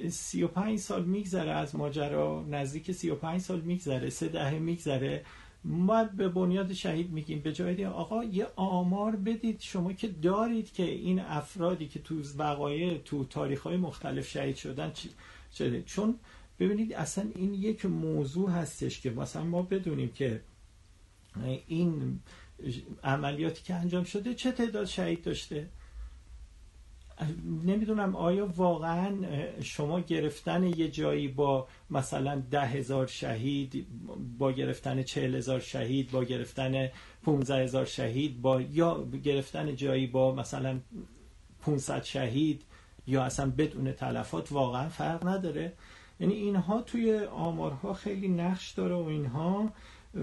35 0.09 0.79
سال 0.79 1.05
میگذره 1.05 1.51
از 1.51 1.75
ماجرا 1.75 2.45
نزدیک 2.49 2.91
35 2.91 3.41
سال 3.41 3.61
میگذره 3.61 4.09
سه 4.09 4.27
دهه 4.27 4.59
میگذره. 4.59 5.25
ما 5.63 6.03
به 6.03 6.29
بنیاد 6.29 6.73
شهید 6.73 7.11
میگیم. 7.11 7.39
به 7.39 7.53
جای 7.53 7.85
آقا 7.85 8.23
یه 8.23 8.47
آمار 8.55 9.15
بدید 9.15 9.61
شما 9.61 9.93
که 9.93 10.07
دارید 10.07 10.73
که 10.73 10.83
این 10.83 11.19
افرادی 11.19 11.87
که 11.87 11.99
تو 11.99 12.21
وقایع 12.37 12.97
تو 12.97 13.25
تاریخ 13.25 13.61
های 13.61 13.77
مختلف 13.77 14.27
شهید 14.27 14.55
شدن 14.55 14.91
شده. 15.53 15.83
چون 15.83 16.19
ببینید 16.59 16.93
اصلا 16.93 17.29
این 17.35 17.53
یک 17.53 17.85
موضوع 17.85 18.49
هستش 18.49 19.01
که 19.01 19.11
مثلا 19.11 19.43
ما 19.43 19.61
بدونیم 19.61 20.11
که 20.11 20.41
این 21.67 22.19
عملیاتی 23.03 23.63
که 23.63 23.75
انجام 23.75 24.03
شده 24.03 24.33
چه 24.33 24.51
تعداد 24.51 24.85
شهید 24.85 25.21
داشته؟ 25.21 25.69
نمی‌دونم 27.65 28.15
آیا 28.15 28.45
واقعا 28.45 29.15
شما 29.61 29.99
گرفتن 29.99 30.63
یه 30.63 30.89
جایی 30.89 31.27
با 31.27 31.67
مثلا 31.89 32.41
ده 32.51 32.65
هزار 32.65 33.07
شهید 33.07 33.85
با 34.37 34.51
گرفتن 34.51 35.03
چهل 35.03 35.35
هزار 35.35 35.59
شهید 35.59 36.11
با 36.11 36.23
گرفتن 36.23 36.89
پونزه 37.23 37.55
هزار 37.55 37.85
شهید 37.85 38.41
با 38.41 38.61
یا 38.61 39.05
گرفتن 39.23 39.75
جایی 39.75 40.07
با 40.07 40.35
مثلا 40.35 40.79
500 41.61 42.03
شهید 42.03 42.61
یا 43.07 43.23
اصلا 43.23 43.51
بدون 43.57 43.91
تلفات 43.91 44.51
واقعا 44.51 44.89
فرق 44.89 45.27
نداره. 45.27 45.73
یعنی 46.19 46.33
اینها 46.33 46.81
توی 46.81 47.19
آمارها 47.19 47.93
خیلی 47.93 48.27
نقش 48.27 48.71
داره 48.71 48.95
و 48.95 49.07
اینها. 49.07 49.69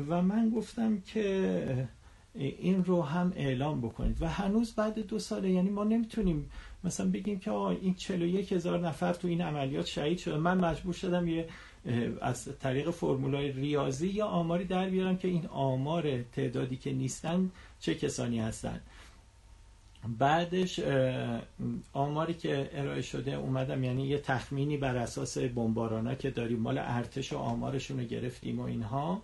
و 0.08 0.22
من 0.22 0.50
گفتم 0.50 1.00
که 1.00 1.88
این 2.34 2.84
رو 2.84 3.02
هم 3.02 3.32
اعلام 3.36 3.80
بکنید. 3.80 4.22
و 4.22 4.28
هنوز 4.28 4.74
بعد 4.74 4.98
دو 4.98 5.18
ساله 5.18 5.50
یعنی 5.50 5.70
ما 5.70 5.84
نمی‌تونیم 5.84 6.50
مثلا 6.88 7.10
بگیم 7.10 7.38
که 7.38 7.50
آه 7.50 7.76
این 7.80 7.94
41 7.94 8.52
هزار 8.52 8.78
نفر 8.78 9.12
تو 9.12 9.28
این 9.28 9.40
عملیات 9.40 9.86
شهید 9.86 10.18
شده. 10.18 10.36
من 10.36 10.58
مجبور 10.58 10.94
شدم 10.94 11.28
یه 11.28 11.48
از 12.20 12.48
طریق 12.60 12.90
فرمولای 12.90 13.52
ریاضی 13.52 14.08
یا 14.08 14.26
آماری 14.26 14.64
در 14.64 14.88
بیارم 14.88 15.16
که 15.16 15.28
این 15.28 15.46
آمار 15.46 16.22
تعدادی 16.22 16.76
که 16.76 16.92
نیستن 16.92 17.50
چه 17.80 17.94
کسانی 17.94 18.40
هستن. 18.40 18.80
بعدش 20.18 20.80
آماری 21.92 22.34
که 22.34 22.70
ارائه 22.72 23.02
شده 23.02 23.34
اومدم 23.34 23.84
یعنی 23.84 24.06
یه 24.06 24.18
تخمینی 24.18 24.76
بر 24.76 24.96
اساس 24.96 25.38
بمبارانا 25.38 26.14
که 26.14 26.30
داریم. 26.30 26.60
مال 26.60 26.78
ارتش 26.78 27.32
و 27.32 27.38
آمارشون 27.38 28.00
رو 28.00 28.06
گرفتیم 28.06 28.60
و 28.60 28.62
اینها. 28.62 29.22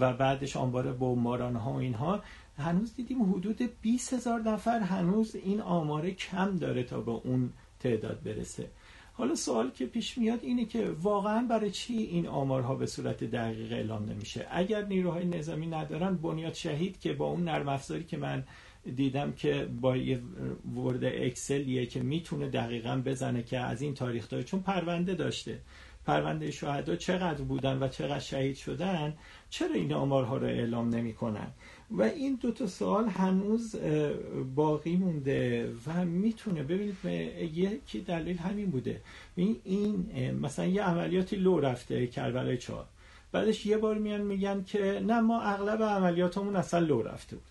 و 0.00 0.12
بعدش 0.12 0.56
آمار 0.56 0.92
بمباران 0.92 1.56
ها 1.56 1.72
و 1.72 1.76
اینها. 1.76 2.22
هنوز 2.58 2.94
دیدیم 2.94 3.32
حدود 3.32 3.62
20 3.82 4.12
هزار 4.12 4.40
نفر 4.40 4.80
هنوز 4.80 5.36
این 5.36 5.60
آماره 5.60 6.10
کم 6.10 6.56
داره 6.56 6.82
تا 6.82 7.00
به 7.00 7.10
اون 7.10 7.52
تعداد 7.80 8.22
برسه. 8.22 8.70
حالا 9.12 9.34
سوال 9.34 9.70
که 9.70 9.86
پیش 9.86 10.18
میاد 10.18 10.38
اینه 10.42 10.64
که 10.64 10.90
واقعا 11.02 11.46
برای 11.46 11.70
چی 11.70 11.96
این 11.96 12.26
آمارها 12.26 12.74
به 12.74 12.86
صورت 12.86 13.24
دقیق 13.24 13.72
اعلام 13.72 14.04
نمیشه؟ 14.04 14.46
اگر 14.50 14.84
نیروهای 14.84 15.24
نظامی 15.24 15.66
ندارن 15.66 16.16
بنیاد 16.16 16.54
شهید 16.54 17.00
که 17.00 17.12
با 17.12 17.26
اون 17.26 17.44
نرم 17.44 17.68
افزاری 17.68 18.04
که 18.04 18.16
من 18.16 18.44
دیدم 18.96 19.32
که 19.32 19.68
با 19.80 19.96
یه 19.96 20.20
ورد 20.76 21.04
اکسلیه 21.04 21.86
که 21.86 22.00
می‌تونه 22.00 22.48
دقیقا 22.48 23.02
بزنه 23.06 23.42
که 23.42 23.58
از 23.58 23.82
این 23.82 23.94
تاریخ 23.94 24.28
داره 24.28 24.44
چون 24.44 24.60
پرونده 24.60 25.14
داشته. 25.14 25.60
پرونده 26.06 26.50
شهدا 26.50 26.96
چقدر 26.96 27.42
بودن 27.42 27.82
و 27.82 27.88
چقدر 27.88 28.18
شهید 28.18 28.56
شدن؟ 28.56 29.14
چرا 29.50 29.74
این 29.74 29.92
آمارها 29.92 30.36
رو 30.36 30.46
اعلام 30.46 30.88
نمی‌کنن؟ 30.88 31.52
و 31.90 32.02
این 32.02 32.34
دو 32.34 32.50
تا 32.50 32.66
سوال 32.66 33.08
هنوز 33.08 33.76
باقی 34.54 34.96
مونده 34.96 35.72
و 35.86 36.04
می‌تونه 36.04 36.62
ببینید 36.62 37.04
یکی 37.54 38.00
دلیل 38.00 38.38
همین 38.38 38.70
بوده. 38.70 39.00
این, 39.36 39.56
این 39.64 40.30
مثلا 40.40 40.66
یه 40.66 40.82
عملیاتی 40.82 41.36
لو 41.36 41.60
رفته 41.60 42.06
کربلای 42.06 42.58
چهار. 42.58 42.86
بعدش 43.32 43.66
یه 43.66 43.78
بار 43.78 43.98
میان 43.98 44.20
میگن 44.20 44.64
که 44.64 45.02
نه 45.06 45.20
ما 45.20 45.40
اغلب 45.40 45.82
عملیاتمون 45.82 46.56
اصلا 46.56 46.80
لو 46.80 47.02
رفته 47.02 47.36
بود. 47.36 47.44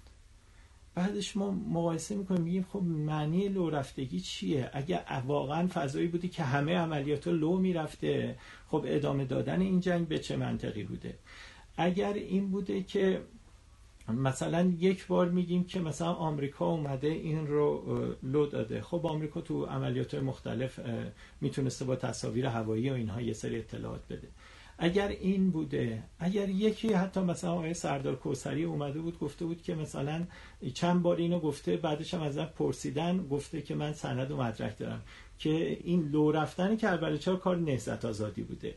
بعدش 0.96 1.38
ما 1.38 1.52
مقایسه 1.52 2.16
می‌کنیم 2.16 2.42
میگیم 2.42 2.66
خب 2.74 2.84
معنی 2.84 3.48
لو 3.48 3.70
رفتگی 3.70 4.20
چیه؟ 4.20 4.70
اگه 4.74 5.22
واقعا 5.28 5.68
فضایی 5.68 6.08
بودی 6.08 6.28
که 6.28 6.44
همه 6.44 6.76
عملیات 6.76 7.28
لو 7.28 7.58
می‌رفته 7.58 8.36
خب 8.68 8.86
ادامه 8.88 9.26
دادن 9.26 9.62
این 9.62 9.80
جنگ 9.80 10.08
به 10.08 10.20
چه 10.20 10.38
منطقی 10.38 10.84
بوده؟ 10.84 11.14
اگر 11.78 12.14
این 12.14 12.52
بوده 12.52 12.84
که 12.84 13.22
مثلا 14.14 14.74
یک 14.80 15.08
بار 15.08 15.30
میگیم 15.30 15.64
که 15.64 15.80
مثلا 15.80 16.14
آمریکا 16.14 16.66
اومده 16.66 17.08
این 17.08 17.48
رو 17.48 17.84
لو 18.24 18.46
داده. 18.46 18.82
خب 18.82 19.06
آمریکا 19.06 19.42
تو 19.42 19.66
عملیات 19.66 20.16
مختلف 20.16 20.80
می‌تونسته 21.42 21.86
با 21.86 21.96
تصاویر 21.96 22.46
هوایی 22.46 22.90
و 22.90 22.94
اینها 22.94 23.22
یه 23.22 23.34
سری 23.34 23.58
اطلاعات 23.58 24.02
بده. 24.10 24.28
اگر 24.78 25.08
این 25.08 25.50
بوده 25.50 26.04
اگر 26.20 26.50
یکی 26.50 26.94
حتی 26.94 27.20
مثلا 27.20 27.52
آقای 27.52 27.74
سردار 27.74 28.16
کوسری 28.16 28.64
اومده 28.64 29.00
بود 29.00 29.20
گفته 29.20 29.46
بود 29.46 29.62
که 29.62 29.76
مثلا 29.76 30.24
چند 30.74 31.02
بار 31.02 31.18
اینو 31.18 31.40
گفته 31.40 31.78
بعدش 31.78 32.14
هم 32.14 32.22
از 32.22 32.38
پرسیدن 32.38 33.28
گفته 33.28 33.62
که 33.62 33.76
من 33.76 33.94
سند 33.94 34.32
و 34.32 34.38
مدرک 34.38 34.78
دارم. 34.78 35.02
که 35.40 35.78
این 35.84 36.08
لو 36.08 36.32
رفتن 36.32 36.76
کربلا 36.76 37.18
چهار 37.18 37.38
کار 37.38 37.58
نهضت 37.58 38.06
آزادی 38.06 38.44
بوده؟ 38.44 38.76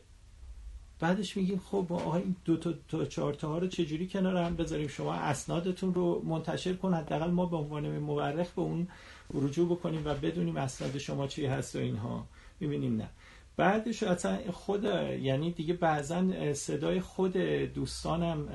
بعدش 0.99 1.37
میگیم 1.37 1.61
خب 1.65 1.87
آقا 1.89 2.15
این 2.15 2.35
دو 2.45 2.57
تا, 2.57 2.73
تا 2.87 3.05
چهار 3.05 3.33
تا 3.33 3.47
ها 3.47 3.57
رو 3.57 3.67
چجوری 3.67 4.07
کنار 4.07 4.37
هم 4.37 4.55
بذاریم؟ 4.55 4.87
شما 4.87 5.13
اسنادتون 5.13 5.93
رو 5.93 6.21
منتشر 6.25 6.73
کن 6.73 6.93
حداقل 6.93 7.31
ما 7.31 7.45
به 7.45 7.57
عنوان 7.57 7.99
مورخ 7.99 8.51
به 8.51 8.61
اون 8.61 8.87
رجوع 9.33 9.69
بکنیم 9.69 10.01
و 10.05 10.13
بدونیم 10.13 10.57
اسناد 10.57 10.97
شما 10.97 11.27
چی 11.27 11.45
هست 11.45 11.75
و 11.75 11.79
اینها. 11.79 12.25
می‌بینیم 12.59 12.97
نه. 12.97 13.09
بعدش 13.57 14.03
اصلا 14.03 14.39
خود 14.51 14.83
یعنی 15.21 15.51
دیگه 15.51 15.73
بعضا 15.73 16.53
صدای 16.53 17.01
خود 17.01 17.37
دوستانم 17.73 18.47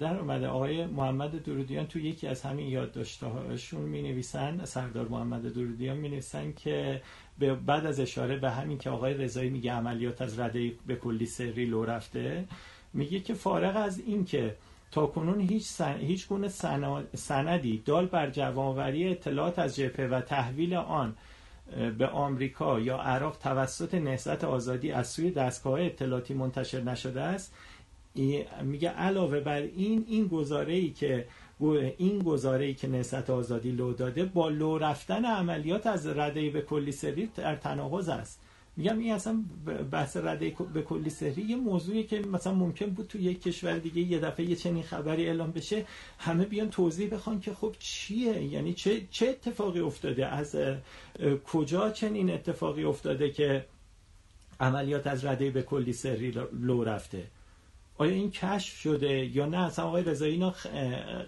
در 0.00 0.16
اومده 0.18 0.46
آقای 0.46 0.86
محمد 0.86 1.42
درودیان 1.42 1.86
تو 1.86 1.98
یکی 1.98 2.26
از 2.26 2.42
همین 2.42 2.68
یادداشت‌هاشون 2.68 3.80
می 3.82 4.02
نویسن 4.02 4.64
سردار 4.64 5.08
محمد 5.08 5.54
درودیان 5.54 5.96
می 5.96 6.08
نویسن 6.08 6.52
که 6.52 7.02
بعد 7.66 7.86
از 7.86 8.00
اشاره 8.00 8.36
به 8.36 8.50
همین 8.50 8.78
که 8.78 8.90
آقای 8.90 9.14
رضایی 9.14 9.50
میگه 9.50 9.72
عملیات 9.72 10.22
از 10.22 10.38
رده 10.38 10.72
به 10.86 10.96
کلی 10.96 11.26
سری 11.26 11.64
لو 11.64 11.84
رفته 11.84 12.44
میگه 12.92 13.20
که 13.20 13.34
فارغ 13.34 13.76
از 13.76 13.98
این 13.98 14.24
که 14.24 14.56
تا 14.90 15.06
کنون 15.06 15.40
هیچ, 15.40 15.80
هیچ 15.80 16.28
گونه 16.28 16.48
سندی 17.14 17.82
دال 17.84 18.06
بر 18.06 18.30
جوانوری 18.30 19.08
اطلاعات 19.08 19.58
از 19.58 19.76
جبهه 19.76 20.06
و 20.06 20.20
تحویل 20.20 20.74
آن 20.74 21.14
به 21.98 22.06
آمریکا 22.06 22.80
یا 22.80 22.96
عراق 22.96 23.38
توسط 23.38 23.94
نهضت 23.94 24.44
آزادی 24.44 24.92
از 24.92 25.08
سوی 25.08 25.30
دستگاه 25.30 25.80
اطلاعاتی 25.80 26.34
منتشر 26.34 26.80
نشده 26.80 27.20
است 27.20 27.54
میگه 28.62 28.88
علاوه 28.88 29.40
بر 29.40 29.60
این 29.60 30.04
این 30.08 30.26
گزاره 30.26 30.72
ای 30.72 30.90
که 30.90 31.26
این 31.98 32.18
گزاره 32.18 32.64
ای 32.64 32.74
که 32.74 32.88
نهضت 32.88 33.30
آزادی 33.30 33.70
لو 33.70 33.92
داده 33.92 34.24
با 34.24 34.48
لو 34.48 34.78
رفتن 34.78 35.24
عملیات 35.24 35.86
از 35.86 36.06
رده 36.06 36.50
به 36.50 36.62
کلی 36.62 36.92
سری 36.92 37.30
در 37.36 37.56
تناقض 37.56 38.08
است. 38.08 38.40
میگم 38.76 38.98
این 38.98 39.12
اصلا 39.12 39.44
بحث 39.90 40.16
رده 40.16 40.56
به 40.74 40.82
کلی 40.82 41.10
سری 41.10 41.42
یه 41.42 41.56
موضوعی 41.56 42.04
که 42.04 42.20
مثلا 42.20 42.54
ممکن 42.54 42.86
بود 42.86 43.06
تو 43.06 43.18
یک 43.18 43.42
کشور 43.42 43.78
دیگه 43.78 44.02
یه 44.02 44.18
دفعه 44.18 44.46
یه 44.46 44.56
چنین 44.56 44.82
خبری 44.82 45.26
اعلام 45.26 45.50
بشه 45.50 45.84
همه 46.18 46.44
بیان 46.44 46.70
توضیح 46.70 47.14
بخوان 47.14 47.40
که 47.40 47.54
خب 47.54 47.74
چیه؟ 47.78 48.42
یعنی 48.42 48.74
چه 48.74 49.00
چه 49.10 49.28
اتفاقی 49.28 49.80
افتاده؟ 49.80 50.26
از 50.26 50.56
کجا 51.52 51.90
چنین 51.90 52.30
اتفاقی 52.30 52.84
افتاده 52.84 53.30
که 53.30 53.66
عملیات 54.60 55.06
از 55.06 55.24
رده 55.24 55.50
به 55.50 55.62
کلی 55.62 55.92
سری 55.92 56.34
لو 56.52 56.84
رفته؟ 56.84 57.24
آیا 57.98 58.12
این 58.12 58.30
کشف 58.30 58.76
شده 58.76 59.36
یا 59.36 59.46
نه؟ 59.46 59.58
اصلا 59.58 59.84
آقای 59.84 60.02
رضایی 60.02 60.32
اینا 60.32 60.54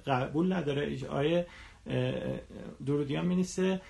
قبول 0.07 0.53
نداره. 0.53 1.09
آیا 1.09 1.45
درودیان 2.87 3.27
مینیسته 3.27 3.81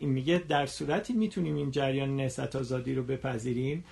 میگه 0.00 0.42
در 0.48 0.66
صورتی 0.66 1.12
می‌تونیم 1.12 1.56
این 1.56 1.70
جریان 1.70 2.16
نهضت 2.16 2.56
آزادی 2.56 2.94
رو 2.94 3.02
بپذیریم 3.02 3.84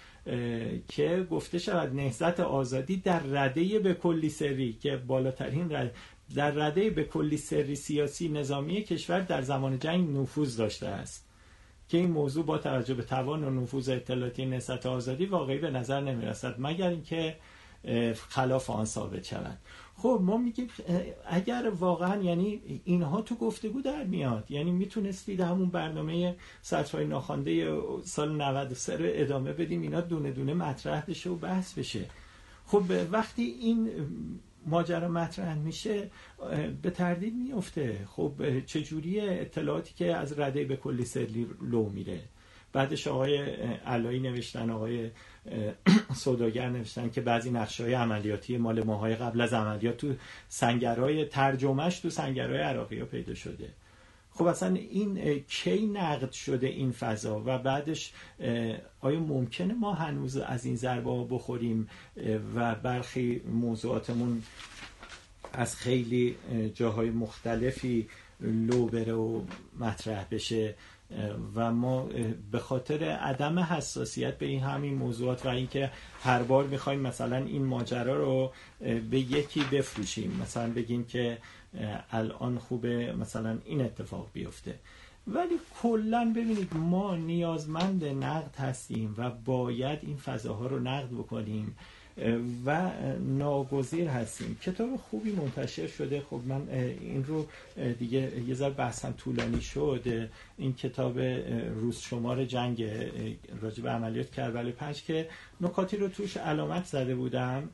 که 0.89 1.27
گفته 1.31 1.59
شود 1.59 1.95
نهضت 1.95 2.41
آزادی 2.41 2.97
در 2.97 3.21
رده 3.21 3.79
به 3.79 3.95
کلی 3.95 4.29
سری 4.29 4.73
که 4.73 4.97
بالاترین 4.97 5.73
رده 5.73 5.95
در 6.35 6.51
رده 6.51 6.91
به 6.91 7.05
کلی 7.05 7.37
سری 7.37 7.77
سیاسی 7.77 8.29
نظامی 8.29 8.83
کشور 8.83 9.21
در 9.21 9.43
زمان 9.43 9.79
جنگ 9.79 10.17
نفوذ 10.17 10.57
داشته 10.57 10.87
است. 10.87 11.32
که 11.93 11.99
این 11.99 12.11
موضوع 12.11 12.45
با 12.45 12.59
توجه 12.59 12.95
به 12.95 13.03
توان 13.03 13.45
و 13.45 13.51
نفوذ 13.51 13.89
اطلاعاتی 13.89 14.47
نهضت 14.47 14.87
آزادی 14.87 15.27
واقعی 15.27 15.59
به 15.59 15.71
نظر 15.71 16.01
نمی‌رسد 16.01 16.55
مگر 16.59 16.89
اینکه 16.89 17.37
خلاف 18.29 18.71
آن 18.71 18.85
ثابت 18.85 19.25
شود. 19.25 19.59
خب 19.97 20.21
ما 20.23 20.37
میگیم 20.37 20.69
اگر 21.27 21.73
واقعا 21.79 22.23
یعنی 22.23 22.81
اینها 22.85 23.23
تو 23.23 23.35
گفتگو 23.35 23.83
در 23.83 24.05
میاد 24.05 24.51
یعنی 24.51 24.71
می‌تونستید 24.71 25.41
همون 25.41 25.69
برنامه 25.69 26.37
سطرهای 26.63 27.07
ناخوانده 27.07 27.81
سال 28.05 28.37
93 28.37 28.97
رو 28.97 29.05
ادامه 29.09 29.53
بدیم 29.53 29.83
اینا 29.83 30.01
دونه 30.01 30.31
دونه 30.31 30.55
مطرح 30.55 31.05
بشه 31.09 31.31
و 31.31 31.37
بحث 31.37 31.79
بشه. 31.79 32.07
خب 32.67 32.83
وقتی 33.11 33.43
این 33.43 33.91
ماجرا 34.67 35.09
مطرح 35.09 35.55
میشه 35.55 36.11
به 36.83 36.91
تردید 36.91 37.35
میفته 37.35 37.99
خب 38.07 38.61
چجوری 38.67 39.21
اطلاعاتی 39.21 39.95
که 39.95 40.17
از 40.17 40.39
رده 40.39 40.65
به 40.65 40.77
کلی 40.77 41.05
سری 41.05 41.47
لو 41.63 41.89
میره؟ 41.89 42.21
بعدش 42.73 43.07
آقای 43.07 43.37
علایی 43.87 44.21
نوشتن 44.21 44.71
آقای 44.71 45.11
سوداگر 46.15 46.69
نوشتن 46.69 47.11
که 47.11 47.21
بعضی 47.21 47.51
نقشه 47.51 47.85
های 47.85 47.95
عملیاتی 47.95 48.57
مال 48.57 48.83
ماهای 48.83 49.17
قبل 49.17 49.41
از 49.41 49.53
عملیات 49.53 49.97
تو 49.97 50.15
سنگرهای 50.49 51.25
ترجمهش 51.25 52.01
تو 52.01 52.11
سنگرهای 52.11 52.61
عراقی 52.61 53.05
پیدا 53.05 53.35
شده. 53.35 53.69
خب 54.35 54.47
اصلا 54.47 54.75
این 54.75 55.41
کی 55.49 55.87
نقد 55.87 56.33
شده 56.33 56.67
این 56.67 56.93
فضا؟ 56.93 57.43
و 57.47 57.59
بعدش 57.59 58.13
آیا 59.01 59.21
ممکنه 59.21 59.75
ما 59.75 59.95
هنوز 59.95 60.37
از 60.37 60.65
این 60.65 60.77
ضربه 60.77 61.27
بخوریم؟ 61.31 61.89
و 62.55 62.75
برخی 62.75 63.43
موضوعاتمون 63.53 64.43
از 65.53 65.77
خیلی 65.77 66.37
جاهای 66.75 67.11
مختلفی 67.11 68.09
لو 68.41 68.87
بره 68.87 69.13
و 69.13 69.43
مطرح 69.81 70.27
بشه. 70.31 70.75
و 71.55 71.73
ما 71.73 72.09
به 72.51 72.59
خاطر 72.59 73.05
عدم 73.05 73.59
حساسیت 73.59 74.39
به 74.39 74.47
این 74.47 74.61
همین 74.61 74.95
موضوعات 74.95 75.47
و 75.47 75.49
اینکه 75.49 75.91
هر 76.23 76.43
بار 76.43 76.65
می‌خوایم 76.65 77.01
مثلا 77.01 77.37
این 77.37 77.65
ماجرا 77.65 78.17
رو 78.17 78.53
به 79.11 79.19
یکی 79.19 79.65
بفروشیم 79.73 80.39
مثلا 80.43 80.71
بگیم 80.71 81.05
که 81.05 81.39
الان 82.11 82.59
خوبه 82.59 83.13
مثلا 83.13 83.59
این 83.65 83.81
اتفاق 83.81 84.29
بیفته. 84.33 84.79
ولی 85.27 85.55
کلا 85.83 86.33
ببینید 86.37 86.77
ما 86.77 87.17
نیازمند 87.17 88.05
نقد 88.05 88.57
هستیم 88.57 89.15
و 89.19 89.31
باید 89.31 89.99
این 90.03 90.17
فضاها 90.17 90.67
رو 90.67 90.79
نقد 90.79 91.09
بکنیم. 91.09 91.77
و 92.67 92.91
ناگزیر 93.21 94.09
هستیم. 94.09 94.59
کتاب 94.63 94.97
خوبی 94.97 95.33
منتشر 95.33 95.87
شده. 95.87 96.23
خب 96.31 96.41
من 96.47 96.69
این 97.01 97.25
رو 97.25 97.47
دیگه 97.99 98.33
یه 98.49 98.55
ذره 98.55 98.71
بحثم 98.71 99.13
طولانی 99.13 99.61
شد. 99.61 100.29
این 100.59 100.75
کتاب 100.75 101.19
روز 101.75 101.99
شمار 101.99 102.45
جنگ 102.45 102.85
راجب 103.63 103.89
عملیات 103.89 104.31
کربلای 104.31 104.73
پنج 104.73 105.03
که 105.03 105.29
نکاتی 105.61 105.97
رو 105.97 106.09
توش 106.09 106.37
علامت 106.37 106.85
زده 106.85 107.15
بودم 107.15 107.69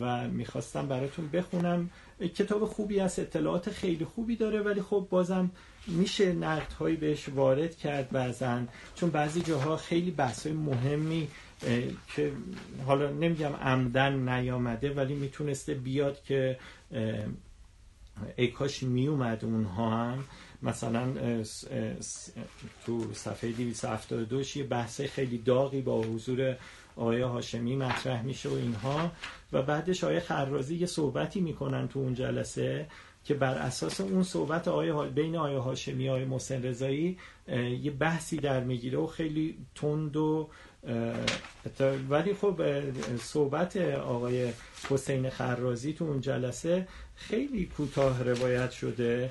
و 0.00 0.28
می‌خواستم 0.28 0.86
براتون 0.88 1.28
بخونم. 1.28 1.90
کتاب 2.20 2.64
خوبی 2.64 3.00
است 3.00 3.18
اطلاعات 3.18 3.70
خیلی 3.70 4.04
خوبی 4.04 4.36
داره 4.36 4.60
ولی 4.60 4.82
خب 4.82 5.06
بازم 5.10 5.50
میشه 5.86 6.32
نقد 6.32 6.72
هایی 6.72 6.96
بهش 6.96 7.28
وارد 7.28 7.76
کرد 7.76 8.10
بعضن 8.10 8.68
چون 8.94 9.10
بعضی 9.10 9.40
جاها 9.40 9.76
خیلی 9.76 10.10
بحث 10.10 10.46
های 10.46 10.56
مهمی 10.56 11.28
که 12.16 12.32
حالا 12.86 13.10
نمیگم 13.10 13.52
عمدن 13.52 14.28
نیامده 14.28 14.94
ولی 14.94 15.14
می‌تونسته 15.14 15.74
بیاد 15.74 16.22
که 16.22 16.58
ای 18.36 18.46
کاش 18.48 18.82
میومد 18.82 19.44
اونها 19.44 19.90
هم. 19.90 20.24
مثلا 20.62 21.12
تو 22.86 23.12
صفحه 23.12 23.52
272 23.52 24.42
یه 24.56 24.64
بحث 24.64 25.00
خیلی 25.00 25.38
داغی 25.38 25.80
با 25.80 26.02
حضور 26.02 26.56
آقای 26.96 27.22
هاشمی 27.22 27.76
مطرح 27.76 28.22
میشه 28.22 28.48
و 28.48 28.52
اینها. 28.52 29.12
و 29.52 29.62
بعدش 29.62 30.04
آقای 30.04 30.20
خرازی 30.20 30.76
یه 30.76 30.86
صحبتی 30.86 31.40
می‌کنن 31.40 31.88
تو 31.88 31.98
اون 31.98 32.14
جلسه 32.14 32.86
که 33.24 33.34
بر 33.34 33.54
اساس 33.54 34.00
اون 34.00 34.22
صحبت 34.22 34.68
آقای 34.68 35.10
بین 35.10 35.36
آقای 35.36 35.56
هاشمی 35.56 36.08
آقای 36.08 36.24
محسن 36.24 36.62
رضایی 36.62 37.18
یه 37.82 37.90
بحثی 37.90 38.36
در 38.36 38.64
می‌گیره 38.64 38.98
و 38.98 39.06
خیلی 39.06 39.58
تند 39.74 40.16
و 40.16 40.48
ولی 42.10 42.34
خب 42.34 42.60
صحبت 43.22 43.76
آقای 43.76 44.52
حسین 44.90 45.30
خرازی 45.30 45.92
تو 45.92 46.04
اون 46.04 46.20
جلسه 46.20 46.88
خیلی 47.16 47.66
کوتاه 47.66 48.22
روایت 48.22 48.70
شده 48.70 49.30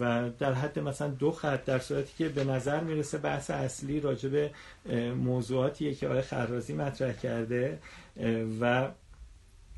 و 0.00 0.30
در 0.38 0.52
حد 0.52 0.78
مثلا 0.78 1.08
دو 1.08 1.32
خط 1.32 1.64
در 1.64 1.78
صورتی 1.78 2.12
که 2.18 2.28
به 2.28 2.44
نظر 2.44 2.80
می‌رسه 2.80 3.18
بحث 3.18 3.50
اصلی 3.50 4.00
راجب 4.00 4.50
موضوعاتیه 5.16 5.94
که 5.94 6.06
آقای 6.08 6.22
خرازی 6.22 6.72
مطرح 6.72 7.12
کرده 7.12 7.78
و 8.60 8.88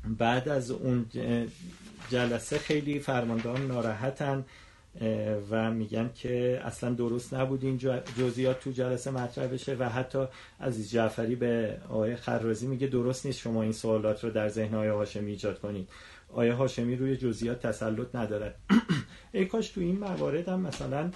بعد 0.05 0.49
از 0.49 0.71
اون 0.71 1.05
جلسه 2.09 2.57
خیلی 2.57 2.99
فرماندهان 2.99 3.67
ناراحتن. 3.67 4.45
و 5.49 5.71
میگن 5.71 6.09
که 6.15 6.61
اصلا 6.63 6.93
درست 6.93 7.33
نبود 7.33 7.63
این 7.63 7.77
جزئیات 8.17 8.59
تو 8.59 8.71
جلسه 8.71 9.11
مطرح 9.11 9.47
بشه 9.47 9.75
و 9.75 9.89
حتی 9.89 10.25
عزیز 10.61 10.91
جعفری 10.91 11.35
به 11.35 11.77
آقای 11.89 12.15
خرازی 12.15 12.67
میگه 12.67 12.87
درست 12.87 13.25
نیست 13.25 13.39
شما 13.39 13.61
این 13.61 13.71
سوالات 13.71 14.23
رو 14.23 14.29
در 14.29 14.49
ذهن 14.49 14.75
آقای 14.75 14.87
هاشمی 14.87 15.31
ایجاد 15.31 15.59
کنید. 15.59 15.89
آیا 16.29 16.55
هاشمی 16.55 16.95
روی 16.95 17.17
جزئیات 17.17 17.67
تسلط 17.67 18.15
ندارد 18.15 18.55
ای 19.31 19.45
کاش 19.45 19.69
تو 19.69 19.81
این 19.81 19.99
موارد 19.99 20.49
هم 20.49 20.59
مثلا 20.59 21.11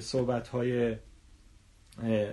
صحبت 0.00 0.48
های 0.48 0.96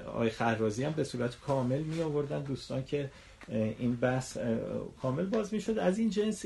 آقای 0.08 0.30
خرازی 0.30 0.84
هم 0.84 0.92
به 0.92 1.04
صورت 1.04 1.40
کامل 1.40 1.82
می 1.82 2.02
آوردن 2.02 2.44
دوستان 2.44 2.84
که 2.84 3.12
این 3.50 3.96
بحث 3.96 4.38
کامل 5.02 5.26
باز 5.26 5.54
می 5.54 5.62
شد 5.62 5.78
از 5.78 6.00
این 6.00 6.10
جنس 6.10 6.46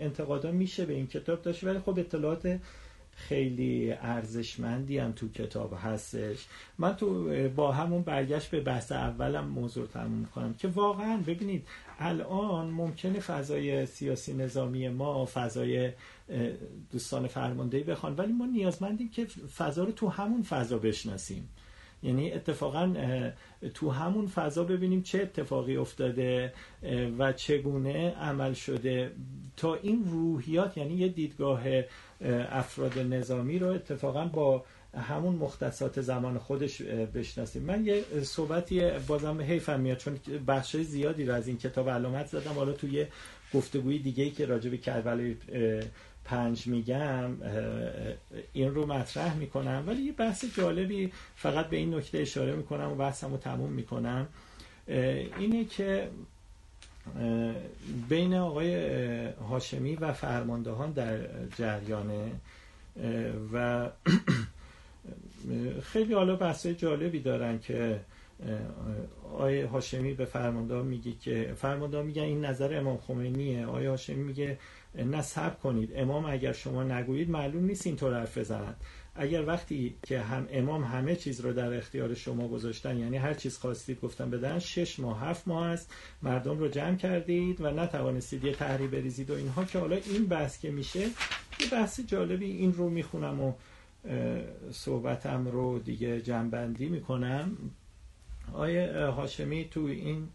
انتقادا 0.00 0.52
میشه 0.52 0.86
به 0.86 0.92
این 0.92 1.06
کتاب 1.06 1.42
داشت. 1.42 1.64
ولی 1.64 1.78
خب 1.78 1.98
اطلاعات 1.98 2.60
خیلی 3.14 3.92
ارزشمندی 3.92 4.98
هم 4.98 5.12
تو 5.12 5.28
کتاب 5.28 5.74
هستش. 5.82 6.46
من 6.78 6.96
تو 6.96 7.28
با 7.48 7.72
همون 7.72 8.02
برگشت 8.02 8.50
به 8.50 8.60
بحث 8.60 8.92
اولم 8.92 9.44
موضوع 9.44 9.86
تموم 9.86 10.24
کنم 10.34 10.54
که 10.54 10.68
واقعا 10.68 11.16
ببینید 11.16 11.68
الان 11.98 12.70
ممکنه 12.70 13.20
فضای 13.20 13.86
سیاسی 13.86 14.34
نظامی 14.34 14.88
ما 14.88 15.26
فضای 15.26 15.92
دوستان 16.92 17.26
فرماندهی 17.26 17.82
بخوان 17.82 18.14
ولی 18.16 18.32
ما 18.32 18.46
نیازمندیم 18.46 19.08
که 19.08 19.26
فضا 19.56 19.84
رو 19.84 19.92
تو 19.92 20.08
همون 20.08 20.42
فضا 20.42 20.78
بشناسیم. 20.78 21.48
یعنی 22.02 22.32
اتفاقا 22.32 22.94
تو 23.74 23.90
همون 23.90 24.26
فضا 24.26 24.64
ببینیم 24.64 25.02
چه 25.02 25.22
اتفاقی 25.22 25.76
افتاده 25.76 26.52
و 27.18 27.32
چگونه 27.32 28.10
عمل 28.10 28.52
شده. 28.52 29.12
تا 29.56 29.74
این 29.74 30.04
روحیات 30.04 30.76
یعنی 30.76 30.94
یه 30.94 31.08
دیدگاه 31.08 31.62
افراد 32.50 32.98
نظامی 32.98 33.58
رو 33.58 33.68
اتفاقا 33.68 34.24
با 34.24 34.64
همون 35.08 35.34
مختصات 35.34 36.00
زمان 36.00 36.38
خودش 36.38 36.82
بشناسیم. 36.82 37.62
من 37.62 37.86
یه 37.86 38.04
صحبتی 38.22 38.90
بازم 39.06 39.40
حیفم 39.40 39.80
میاد 39.80 39.98
چون 39.98 40.18
بخش 40.46 40.76
زیادی 40.76 41.24
رو 41.24 41.34
از 41.34 41.48
این 41.48 41.58
کتاب 41.58 41.90
علامت 41.90 42.26
زدم. 42.26 42.52
حالا 42.52 42.72
توی 42.72 43.06
گفتگوی 43.54 43.98
دیگه 43.98 44.24
ای 44.24 44.30
که 44.30 44.46
راجع 44.46 44.70
به 44.70 44.76
کربلای 44.76 45.36
پنج 46.24 46.66
میگم 46.66 47.30
این 48.52 48.74
رو 48.74 48.86
مطرح 48.86 49.36
می‌کنم. 49.36 49.84
ولی 49.86 50.02
یه 50.02 50.12
بحث 50.12 50.44
جالبی 50.56 51.12
فقط 51.34 51.66
به 51.68 51.76
این 51.76 51.94
نکته 51.94 52.18
اشاره 52.18 52.56
می‌کنم 52.56 52.92
و 52.92 52.94
بحثم 52.94 53.30
رو 53.30 53.36
تموم 53.36 53.72
می‌کنم. 53.72 54.28
اینه 55.38 55.64
که 55.64 56.08
بین 58.08 58.34
آقای 58.34 58.74
هاشمی 59.26 59.96
و 59.96 60.12
فرماندهان 60.12 60.92
در 60.92 61.18
جریانه 61.58 62.32
و 63.52 63.88
خیلی 65.92 66.14
حالا 66.14 66.36
بحث 66.36 66.66
جالبی 66.66 67.20
دارن 67.20 67.58
که 67.58 68.00
آقای 69.32 69.62
هاشمی 69.62 70.14
به 70.14 70.24
فرمانده 70.24 70.82
میگه 70.82 71.12
که 71.12 71.52
فرمانده 71.56 72.02
میگن 72.02 72.22
این 72.22 72.44
نظر 72.44 72.78
امام 72.78 72.96
خمینیه. 72.96 73.66
آقای 73.66 73.86
هاشمی 73.86 74.22
میگه 74.22 74.58
نصب 74.94 75.60
کنید. 75.60 75.92
امام 75.94 76.26
اگر 76.26 76.52
شما 76.52 76.82
نگویید 76.82 77.30
معلوم 77.30 77.64
نیست 77.64 77.86
اینطور 77.86 78.20
حرف 78.20 78.38
بزنند 78.38 78.76
اگر 79.14 79.46
وقتی 79.46 79.94
که 80.06 80.20
هم 80.20 80.48
امام 80.52 80.84
همه 80.84 81.16
چیز 81.16 81.40
رو 81.40 81.52
در 81.52 81.74
اختیار 81.74 82.14
شما 82.14 82.48
گذاشتن 82.48 82.98
یعنی 82.98 83.16
هر 83.16 83.34
چیز 83.34 83.58
خواستید 83.58 84.00
گفتن 84.00 84.30
بدن 84.30 84.58
شش 84.58 85.00
ماه 85.00 85.20
هفت 85.20 85.48
ماه 85.48 85.66
است 85.66 85.94
مردم 86.22 86.58
رو 86.58 86.68
جمع 86.68 86.96
کردید 86.96 87.60
و 87.60 87.70
نتوانستید 87.70 88.44
یه 88.44 88.52
تحریب 88.52 88.90
بریزید 88.90 89.30
و 89.30 89.34
اینها. 89.34 89.64
که 89.64 89.78
حالا 89.78 89.96
این 89.96 90.26
بحث 90.26 90.60
که 90.60 90.70
میشه 90.70 91.00
یه 91.00 91.70
بحث 91.72 92.00
جالبی 92.00 92.46
این 92.46 92.72
رو 92.72 92.88
می‌خونم 92.88 93.40
و 93.40 93.52
صحبتم 94.70 95.48
رو 95.48 95.78
دیگه 95.78 96.20
جنبندی 96.20 96.88
می‌کنم. 96.88 97.56
آیه 98.52 99.06
هاشمی 99.06 99.68
تو 99.70 99.80
این 99.80 100.28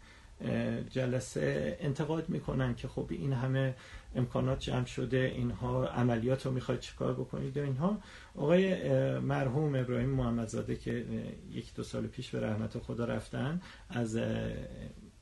جلسه 0.90 1.76
انتقاد 1.80 2.28
می‌کنن 2.28 2.74
که 2.74 2.88
خب 2.88 3.06
این 3.10 3.32
همه 3.32 3.74
امکانات 4.14 4.58
جمع 4.60 4.84
شده 4.84 5.32
اینها 5.36 5.86
عملیات 5.86 6.46
رو 6.46 6.52
می‌خواید 6.52 6.80
چیکار 6.80 7.14
بکنید 7.14 7.56
و 7.56 7.62
اینها. 7.62 7.98
آقای 8.34 8.88
مرحوم 9.18 9.74
ابراهیم 9.74 10.10
محمدزاده 10.10 10.76
که 10.76 11.04
یک 11.52 11.74
دو 11.74 11.82
سال 11.82 12.06
پیش 12.06 12.30
به 12.30 12.40
رحمت 12.40 12.78
خدا 12.78 13.04
رفتن 13.04 13.60
از 13.90 14.16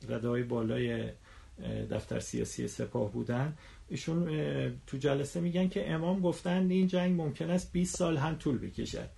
رده 0.08 0.28
های 0.28 0.42
بالای 0.42 1.10
دفتر 1.90 2.20
سیاسی 2.20 2.68
سپاه 2.68 3.12
بودن. 3.12 3.56
ایشون 3.88 4.28
تو 4.86 4.96
جلسه 4.96 5.40
میگن 5.40 5.68
که 5.68 5.92
امام 5.92 6.20
گفتن 6.20 6.70
این 6.70 6.86
جنگ 6.86 7.20
ممکن 7.20 7.50
است 7.50 7.72
20 7.72 7.96
سال 7.96 8.16
هم 8.16 8.34
طول 8.34 8.58
بکشد. 8.58 9.08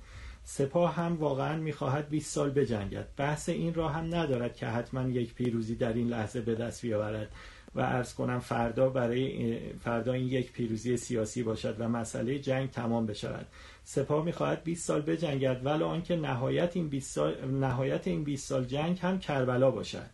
سپاه 0.45 0.95
هم 0.95 1.17
واقعا 1.17 1.57
می‌خواهد 1.57 2.09
20 2.09 2.35
سال 2.35 2.51
بجنگد. 2.51 3.09
بحث 3.17 3.49
این 3.49 3.75
را 3.75 3.89
هم 3.89 4.15
ندارد 4.15 4.57
که 4.57 4.67
حتما 4.67 5.09
یک 5.09 5.35
پیروزی 5.35 5.75
در 5.75 5.93
این 5.93 6.09
لحظه 6.09 6.41
به 6.41 6.55
دست 6.55 6.83
بیاورد. 6.83 7.33
و 7.75 7.81
ارز 7.81 8.15
کنم 8.15 8.39
فردا 8.39 8.89
برای 8.89 9.59
فردا 9.85 10.13
این 10.13 10.29
یک 10.29 10.53
پیروزی 10.53 10.97
سیاسی 10.97 11.43
باشد 11.43 11.77
و 11.79 11.89
مسئله 11.89 12.39
جنگ 12.39 12.71
تمام 12.71 13.07
بشود. 13.07 13.47
سپاه 13.85 14.25
می‌خواهد 14.25 14.65
20 14.65 14.87
سال 14.87 15.01
بجنگد 15.01 15.67
ولی 15.67 15.83
آنکه 15.83 16.17
نهایت 16.17 16.77
این 16.77 16.89
20 16.89 17.15
سال 17.15 17.51
نهایت 17.51 18.09
این 18.09 18.25
20 18.25 18.49
سال 18.49 18.65
جنگ 18.65 18.99
هم 18.99 19.19
کربلا 19.19 19.71
باشد. 19.71 20.07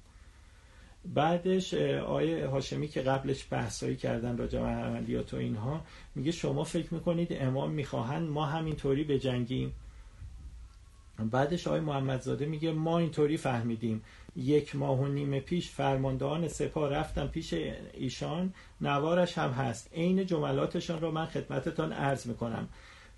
بعدش 1.14 1.74
آیه 1.74 2.46
هاشمی 2.46 2.88
که 2.88 3.02
قبلش 3.02 3.46
بحثایی 3.50 3.96
کردن 3.96 4.36
راجع 4.36 4.60
به 4.60 4.66
عملیات 4.66 5.34
و 5.34 5.36
اینها 5.36 5.80
میگه 6.14 6.32
شما 6.32 6.64
فکر 6.64 6.94
می‌کنید 6.94 7.28
امام 7.30 7.70
می‌خواهند 7.70 8.28
ما 8.28 8.46
همینطوری 8.46 9.04
بجنگیم؟ 9.04 9.72
بعدش 11.18 11.66
آقای 11.66 11.80
محمدزاده 11.80 12.46
میگه 12.46 12.72
ما 12.72 12.98
اینطوری 12.98 13.36
فهمیدیم. 13.36 14.02
یک 14.36 14.76
ماه 14.76 15.00
و 15.00 15.06
نیم 15.06 15.40
پیش 15.40 15.70
فرماندهان 15.70 16.48
سپاه 16.48 16.90
رفتن 16.90 17.26
پیش 17.26 17.54
ایشان 17.94 18.54
نوارش 18.80 19.38
هم 19.38 19.50
هست. 19.50 19.90
عین 19.92 20.26
جملاتشان 20.26 21.00
را 21.00 21.10
من 21.10 21.26
خدمتتان 21.26 21.92
عرض 21.92 22.26
می‌کنم. 22.26 22.68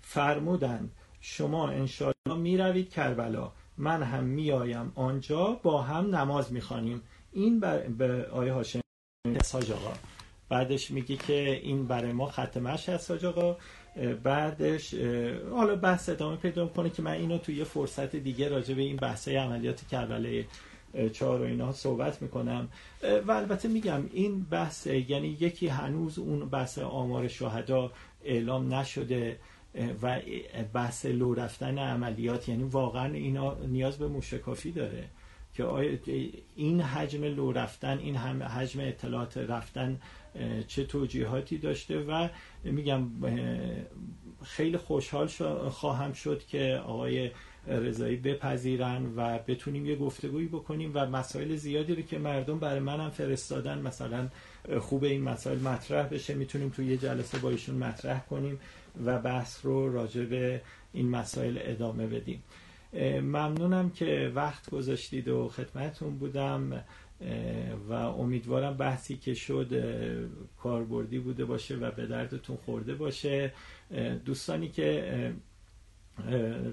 فرمودند 0.01 0.91
شما 1.21 1.69
انشاءالله 1.69 2.41
می‌روید 2.41 2.89
کربلا. 2.89 3.51
من 3.77 4.03
هم 4.03 4.23
میایم 4.23 4.91
آنجا 4.95 5.59
با 5.63 5.81
هم 5.81 6.15
نماز 6.15 6.53
می‌خوانیم. 6.53 7.01
این 7.31 7.59
به 7.97 8.27
آیه 8.31 8.53
هاشم 8.53 8.79
آقا. 9.53 9.93
بعدش 10.49 10.91
میگه 10.91 11.15
که 11.17 11.59
این 11.63 11.87
برای 11.87 12.11
ما 12.11 12.25
خط 12.25 12.57
مش 12.57 12.89
هست 12.89 13.11
آقا. 13.11 13.57
بعدش 14.23 14.93
حالا 15.51 15.75
بحث 15.75 16.09
ادامه 16.09 16.37
پیدا 16.37 16.63
می‌کنه 16.63 16.89
که 16.89 17.01
من 17.01 17.11
اینو 17.11 17.37
توی 17.37 17.55
یه 17.55 17.63
فرصت 17.63 18.15
دیگه 18.15 18.49
راجع 18.49 18.73
به 18.73 18.81
این 18.81 18.95
بحثای 18.95 19.35
عملیات 19.35 19.87
کربلای 19.87 20.45
چهار 21.13 21.41
و 21.41 21.43
اینا 21.43 21.71
صحبت 21.71 22.21
می‌کنم. 22.21 22.69
و 23.27 23.31
البته 23.31 23.67
میگم 23.67 24.03
این 24.13 24.43
بحث 24.43 24.87
یعنی 24.87 25.37
یکی 25.39 25.67
هنوز 25.67 26.19
اون 26.19 26.49
بحث 26.49 26.79
آمار 26.79 27.27
شهدا 27.27 27.91
اعلام 28.25 28.73
نشده 28.73 29.39
و 30.01 30.19
بحث 30.73 31.05
لو 31.05 31.33
رفتن 31.33 31.77
عملیات 31.77 32.49
یعنی 32.49 32.63
واقعا 32.63 33.13
اینا 33.13 33.55
نیاز 33.55 33.97
به 33.97 34.07
موشکافی 34.07 34.71
داره 34.71 35.03
که 35.53 35.63
این 36.55 36.81
حجم 36.81 37.23
لو 37.23 37.51
رفتن 37.51 37.97
این 37.97 38.15
حجم 38.15 38.79
اطلاعات 38.81 39.37
رفتن 39.37 39.99
چه 40.67 40.83
توجیهاتی 40.83 41.57
داشته 41.57 41.99
و 41.99 42.29
میگم 42.63 43.07
خیلی 44.43 44.77
خوشحال 44.77 45.27
خواهم 45.69 46.13
شد 46.13 46.45
که 46.47 46.81
آقای 46.85 47.31
رضایی 47.67 48.15
بپذیرن 48.15 49.13
و 49.15 49.39
بتونیم 49.47 49.85
یه 49.85 49.95
گفتگویی 49.95 50.47
بکنیم 50.47 50.91
و 50.93 51.05
مسائل 51.05 51.55
زیادی 51.55 51.95
رو 51.95 52.01
که 52.01 52.17
مردم 52.17 52.59
برای 52.59 52.79
منم 52.79 53.09
فرستادن 53.09 53.81
مثلا 53.81 54.27
خوب 54.79 55.03
این 55.03 55.23
مسائل 55.23 55.59
مطرح 55.59 56.07
بشه 56.07 56.33
می‌تونیم 56.33 56.69
توی 56.69 56.85
یه 56.85 56.97
جلسه 56.97 57.37
با 57.37 57.49
ایشون 57.49 57.75
مطرح 57.75 58.19
کنیم 58.19 58.59
و 59.05 59.19
بحث 59.19 59.65
رو 59.65 59.93
راجع 59.93 60.23
به 60.25 60.61
این 60.93 61.09
مسائل 61.09 61.59
ادامه 61.61 62.07
بدیم. 62.07 62.43
ممنونم 63.21 63.89
که 63.89 64.31
وقت 64.35 64.69
گذاشتید 64.69 65.27
و 65.27 65.49
خدمتون 65.49 66.17
بودم. 66.17 66.83
و 67.89 67.93
امیدوارم 67.93 68.77
بحثی 68.77 69.17
که 69.17 69.33
شد 69.33 69.83
کاربردی 70.57 71.19
بوده 71.19 71.45
باشه 71.45 71.75
و 71.75 71.91
به 71.91 72.05
دردتون 72.05 72.57
خورده 72.65 72.95
باشه. 72.95 73.53
دوستانی 74.25 74.69
که 74.69 75.33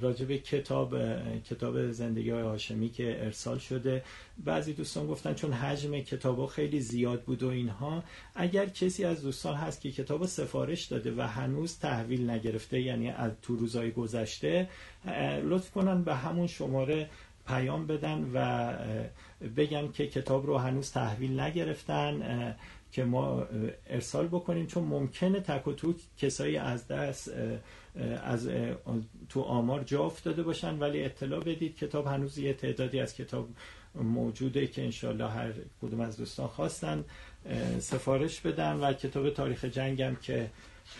راجب 0.01 0.37
کتاب 0.37 0.97
کتاب 1.41 1.91
زندگی 1.91 2.31
های 2.31 2.43
هاشمی 2.43 2.89
که 2.89 3.25
ارسال 3.25 3.59
شده 3.59 4.05
بعضی 4.45 4.73
دوستان 4.73 5.07
گفتن 5.07 5.35
چون 5.35 5.53
حجم 5.53 6.01
کتاب 6.01 6.47
خیلی 6.47 6.81
زیاد 6.81 7.23
بود 7.23 7.43
و 7.43 7.49
اینها 7.49 8.05
اگر 8.35 8.67
کسی 8.67 9.05
از 9.05 9.23
دوستان 9.23 9.55
هست 9.55 9.81
که 9.81 9.93
کتاب 9.93 10.27
سفارش 10.27 10.85
داده 10.85 11.15
و 11.17 11.21
هنوز 11.21 11.79
تحویل 11.79 12.31
نگرفته 12.31 12.81
یعنی 12.81 13.11
از 13.11 13.33
تو 13.43 13.57
روزهای 13.57 13.91
گذشته 13.91 14.69
لطف 15.45 15.71
کنن 15.71 16.03
به 16.03 16.15
همون 16.15 16.47
شماره 16.47 17.09
پیام 17.47 17.87
بدن 17.87 18.31
و 18.35 18.73
بگن 19.57 19.93
که 19.93 20.07
کتاب 20.07 20.47
رو 20.47 20.59
هنوز 20.59 20.93
تحویل 20.93 21.41
نگرفتن 21.41 22.55
که 22.93 23.05
ما 23.05 23.47
ارسال 23.87 24.27
بکنیم. 24.27 24.67
چون 24.67 24.85
ممکنه 24.85 25.41
تک 25.41 25.69
و 25.69 25.73
تو 25.73 25.95
کسایی 26.19 26.57
از 26.57 26.89
دست 26.89 27.33
از 28.25 28.49
تو 29.29 29.41
آمار 29.41 29.83
جا 29.83 30.05
افتاده 30.05 30.43
باشن 30.43 30.79
ولی 30.79 31.05
اطلاع 31.05 31.41
بدید. 31.41 31.77
کتاب 31.77 32.07
هنوز 32.07 32.39
یه 32.39 32.53
تعدادی 32.53 33.01
از 33.01 33.15
کتاب 33.15 33.49
موجوده 33.95 34.67
که 34.67 34.83
انشالله 34.83 35.29
هر 35.31 35.53
کدوم 35.83 36.01
از 36.01 36.17
دوستان 36.17 36.47
خواستن 36.47 37.05
سفارش 37.79 38.41
بدن 38.41 38.73
و 38.77 38.93
کتاب 38.93 39.31
تاریخ 39.31 39.65
جنگم 39.65 40.17
که 40.23 40.51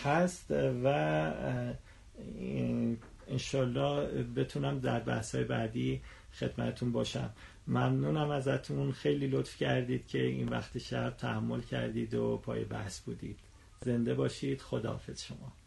هست. 0.05 0.47
و 0.85 1.33
انشالله 3.29 4.23
بتونم 4.23 4.79
در 4.79 5.01
بحث 5.01 5.35
بعدی 5.35 6.01
خدمتون 6.39 6.93
باشم. 6.93 7.31
ممنونم 7.67 8.31
ازتون. 8.31 8.93
خیلی 8.93 9.27
لطف 9.27 9.57
کردید 9.57 10.07
که 10.07 10.23
این 10.23 10.49
وقت 10.49 10.79
شب 10.79 11.15
تحمل 11.19 11.61
کردید 11.61 12.15
و 12.15 12.37
پای 12.37 12.65
بحث 12.65 13.01
بودید. 13.01 13.39
زنده 13.81 14.15
باشید. 14.15 14.63
خداحافظ 14.63 15.23
شما. 15.23 15.64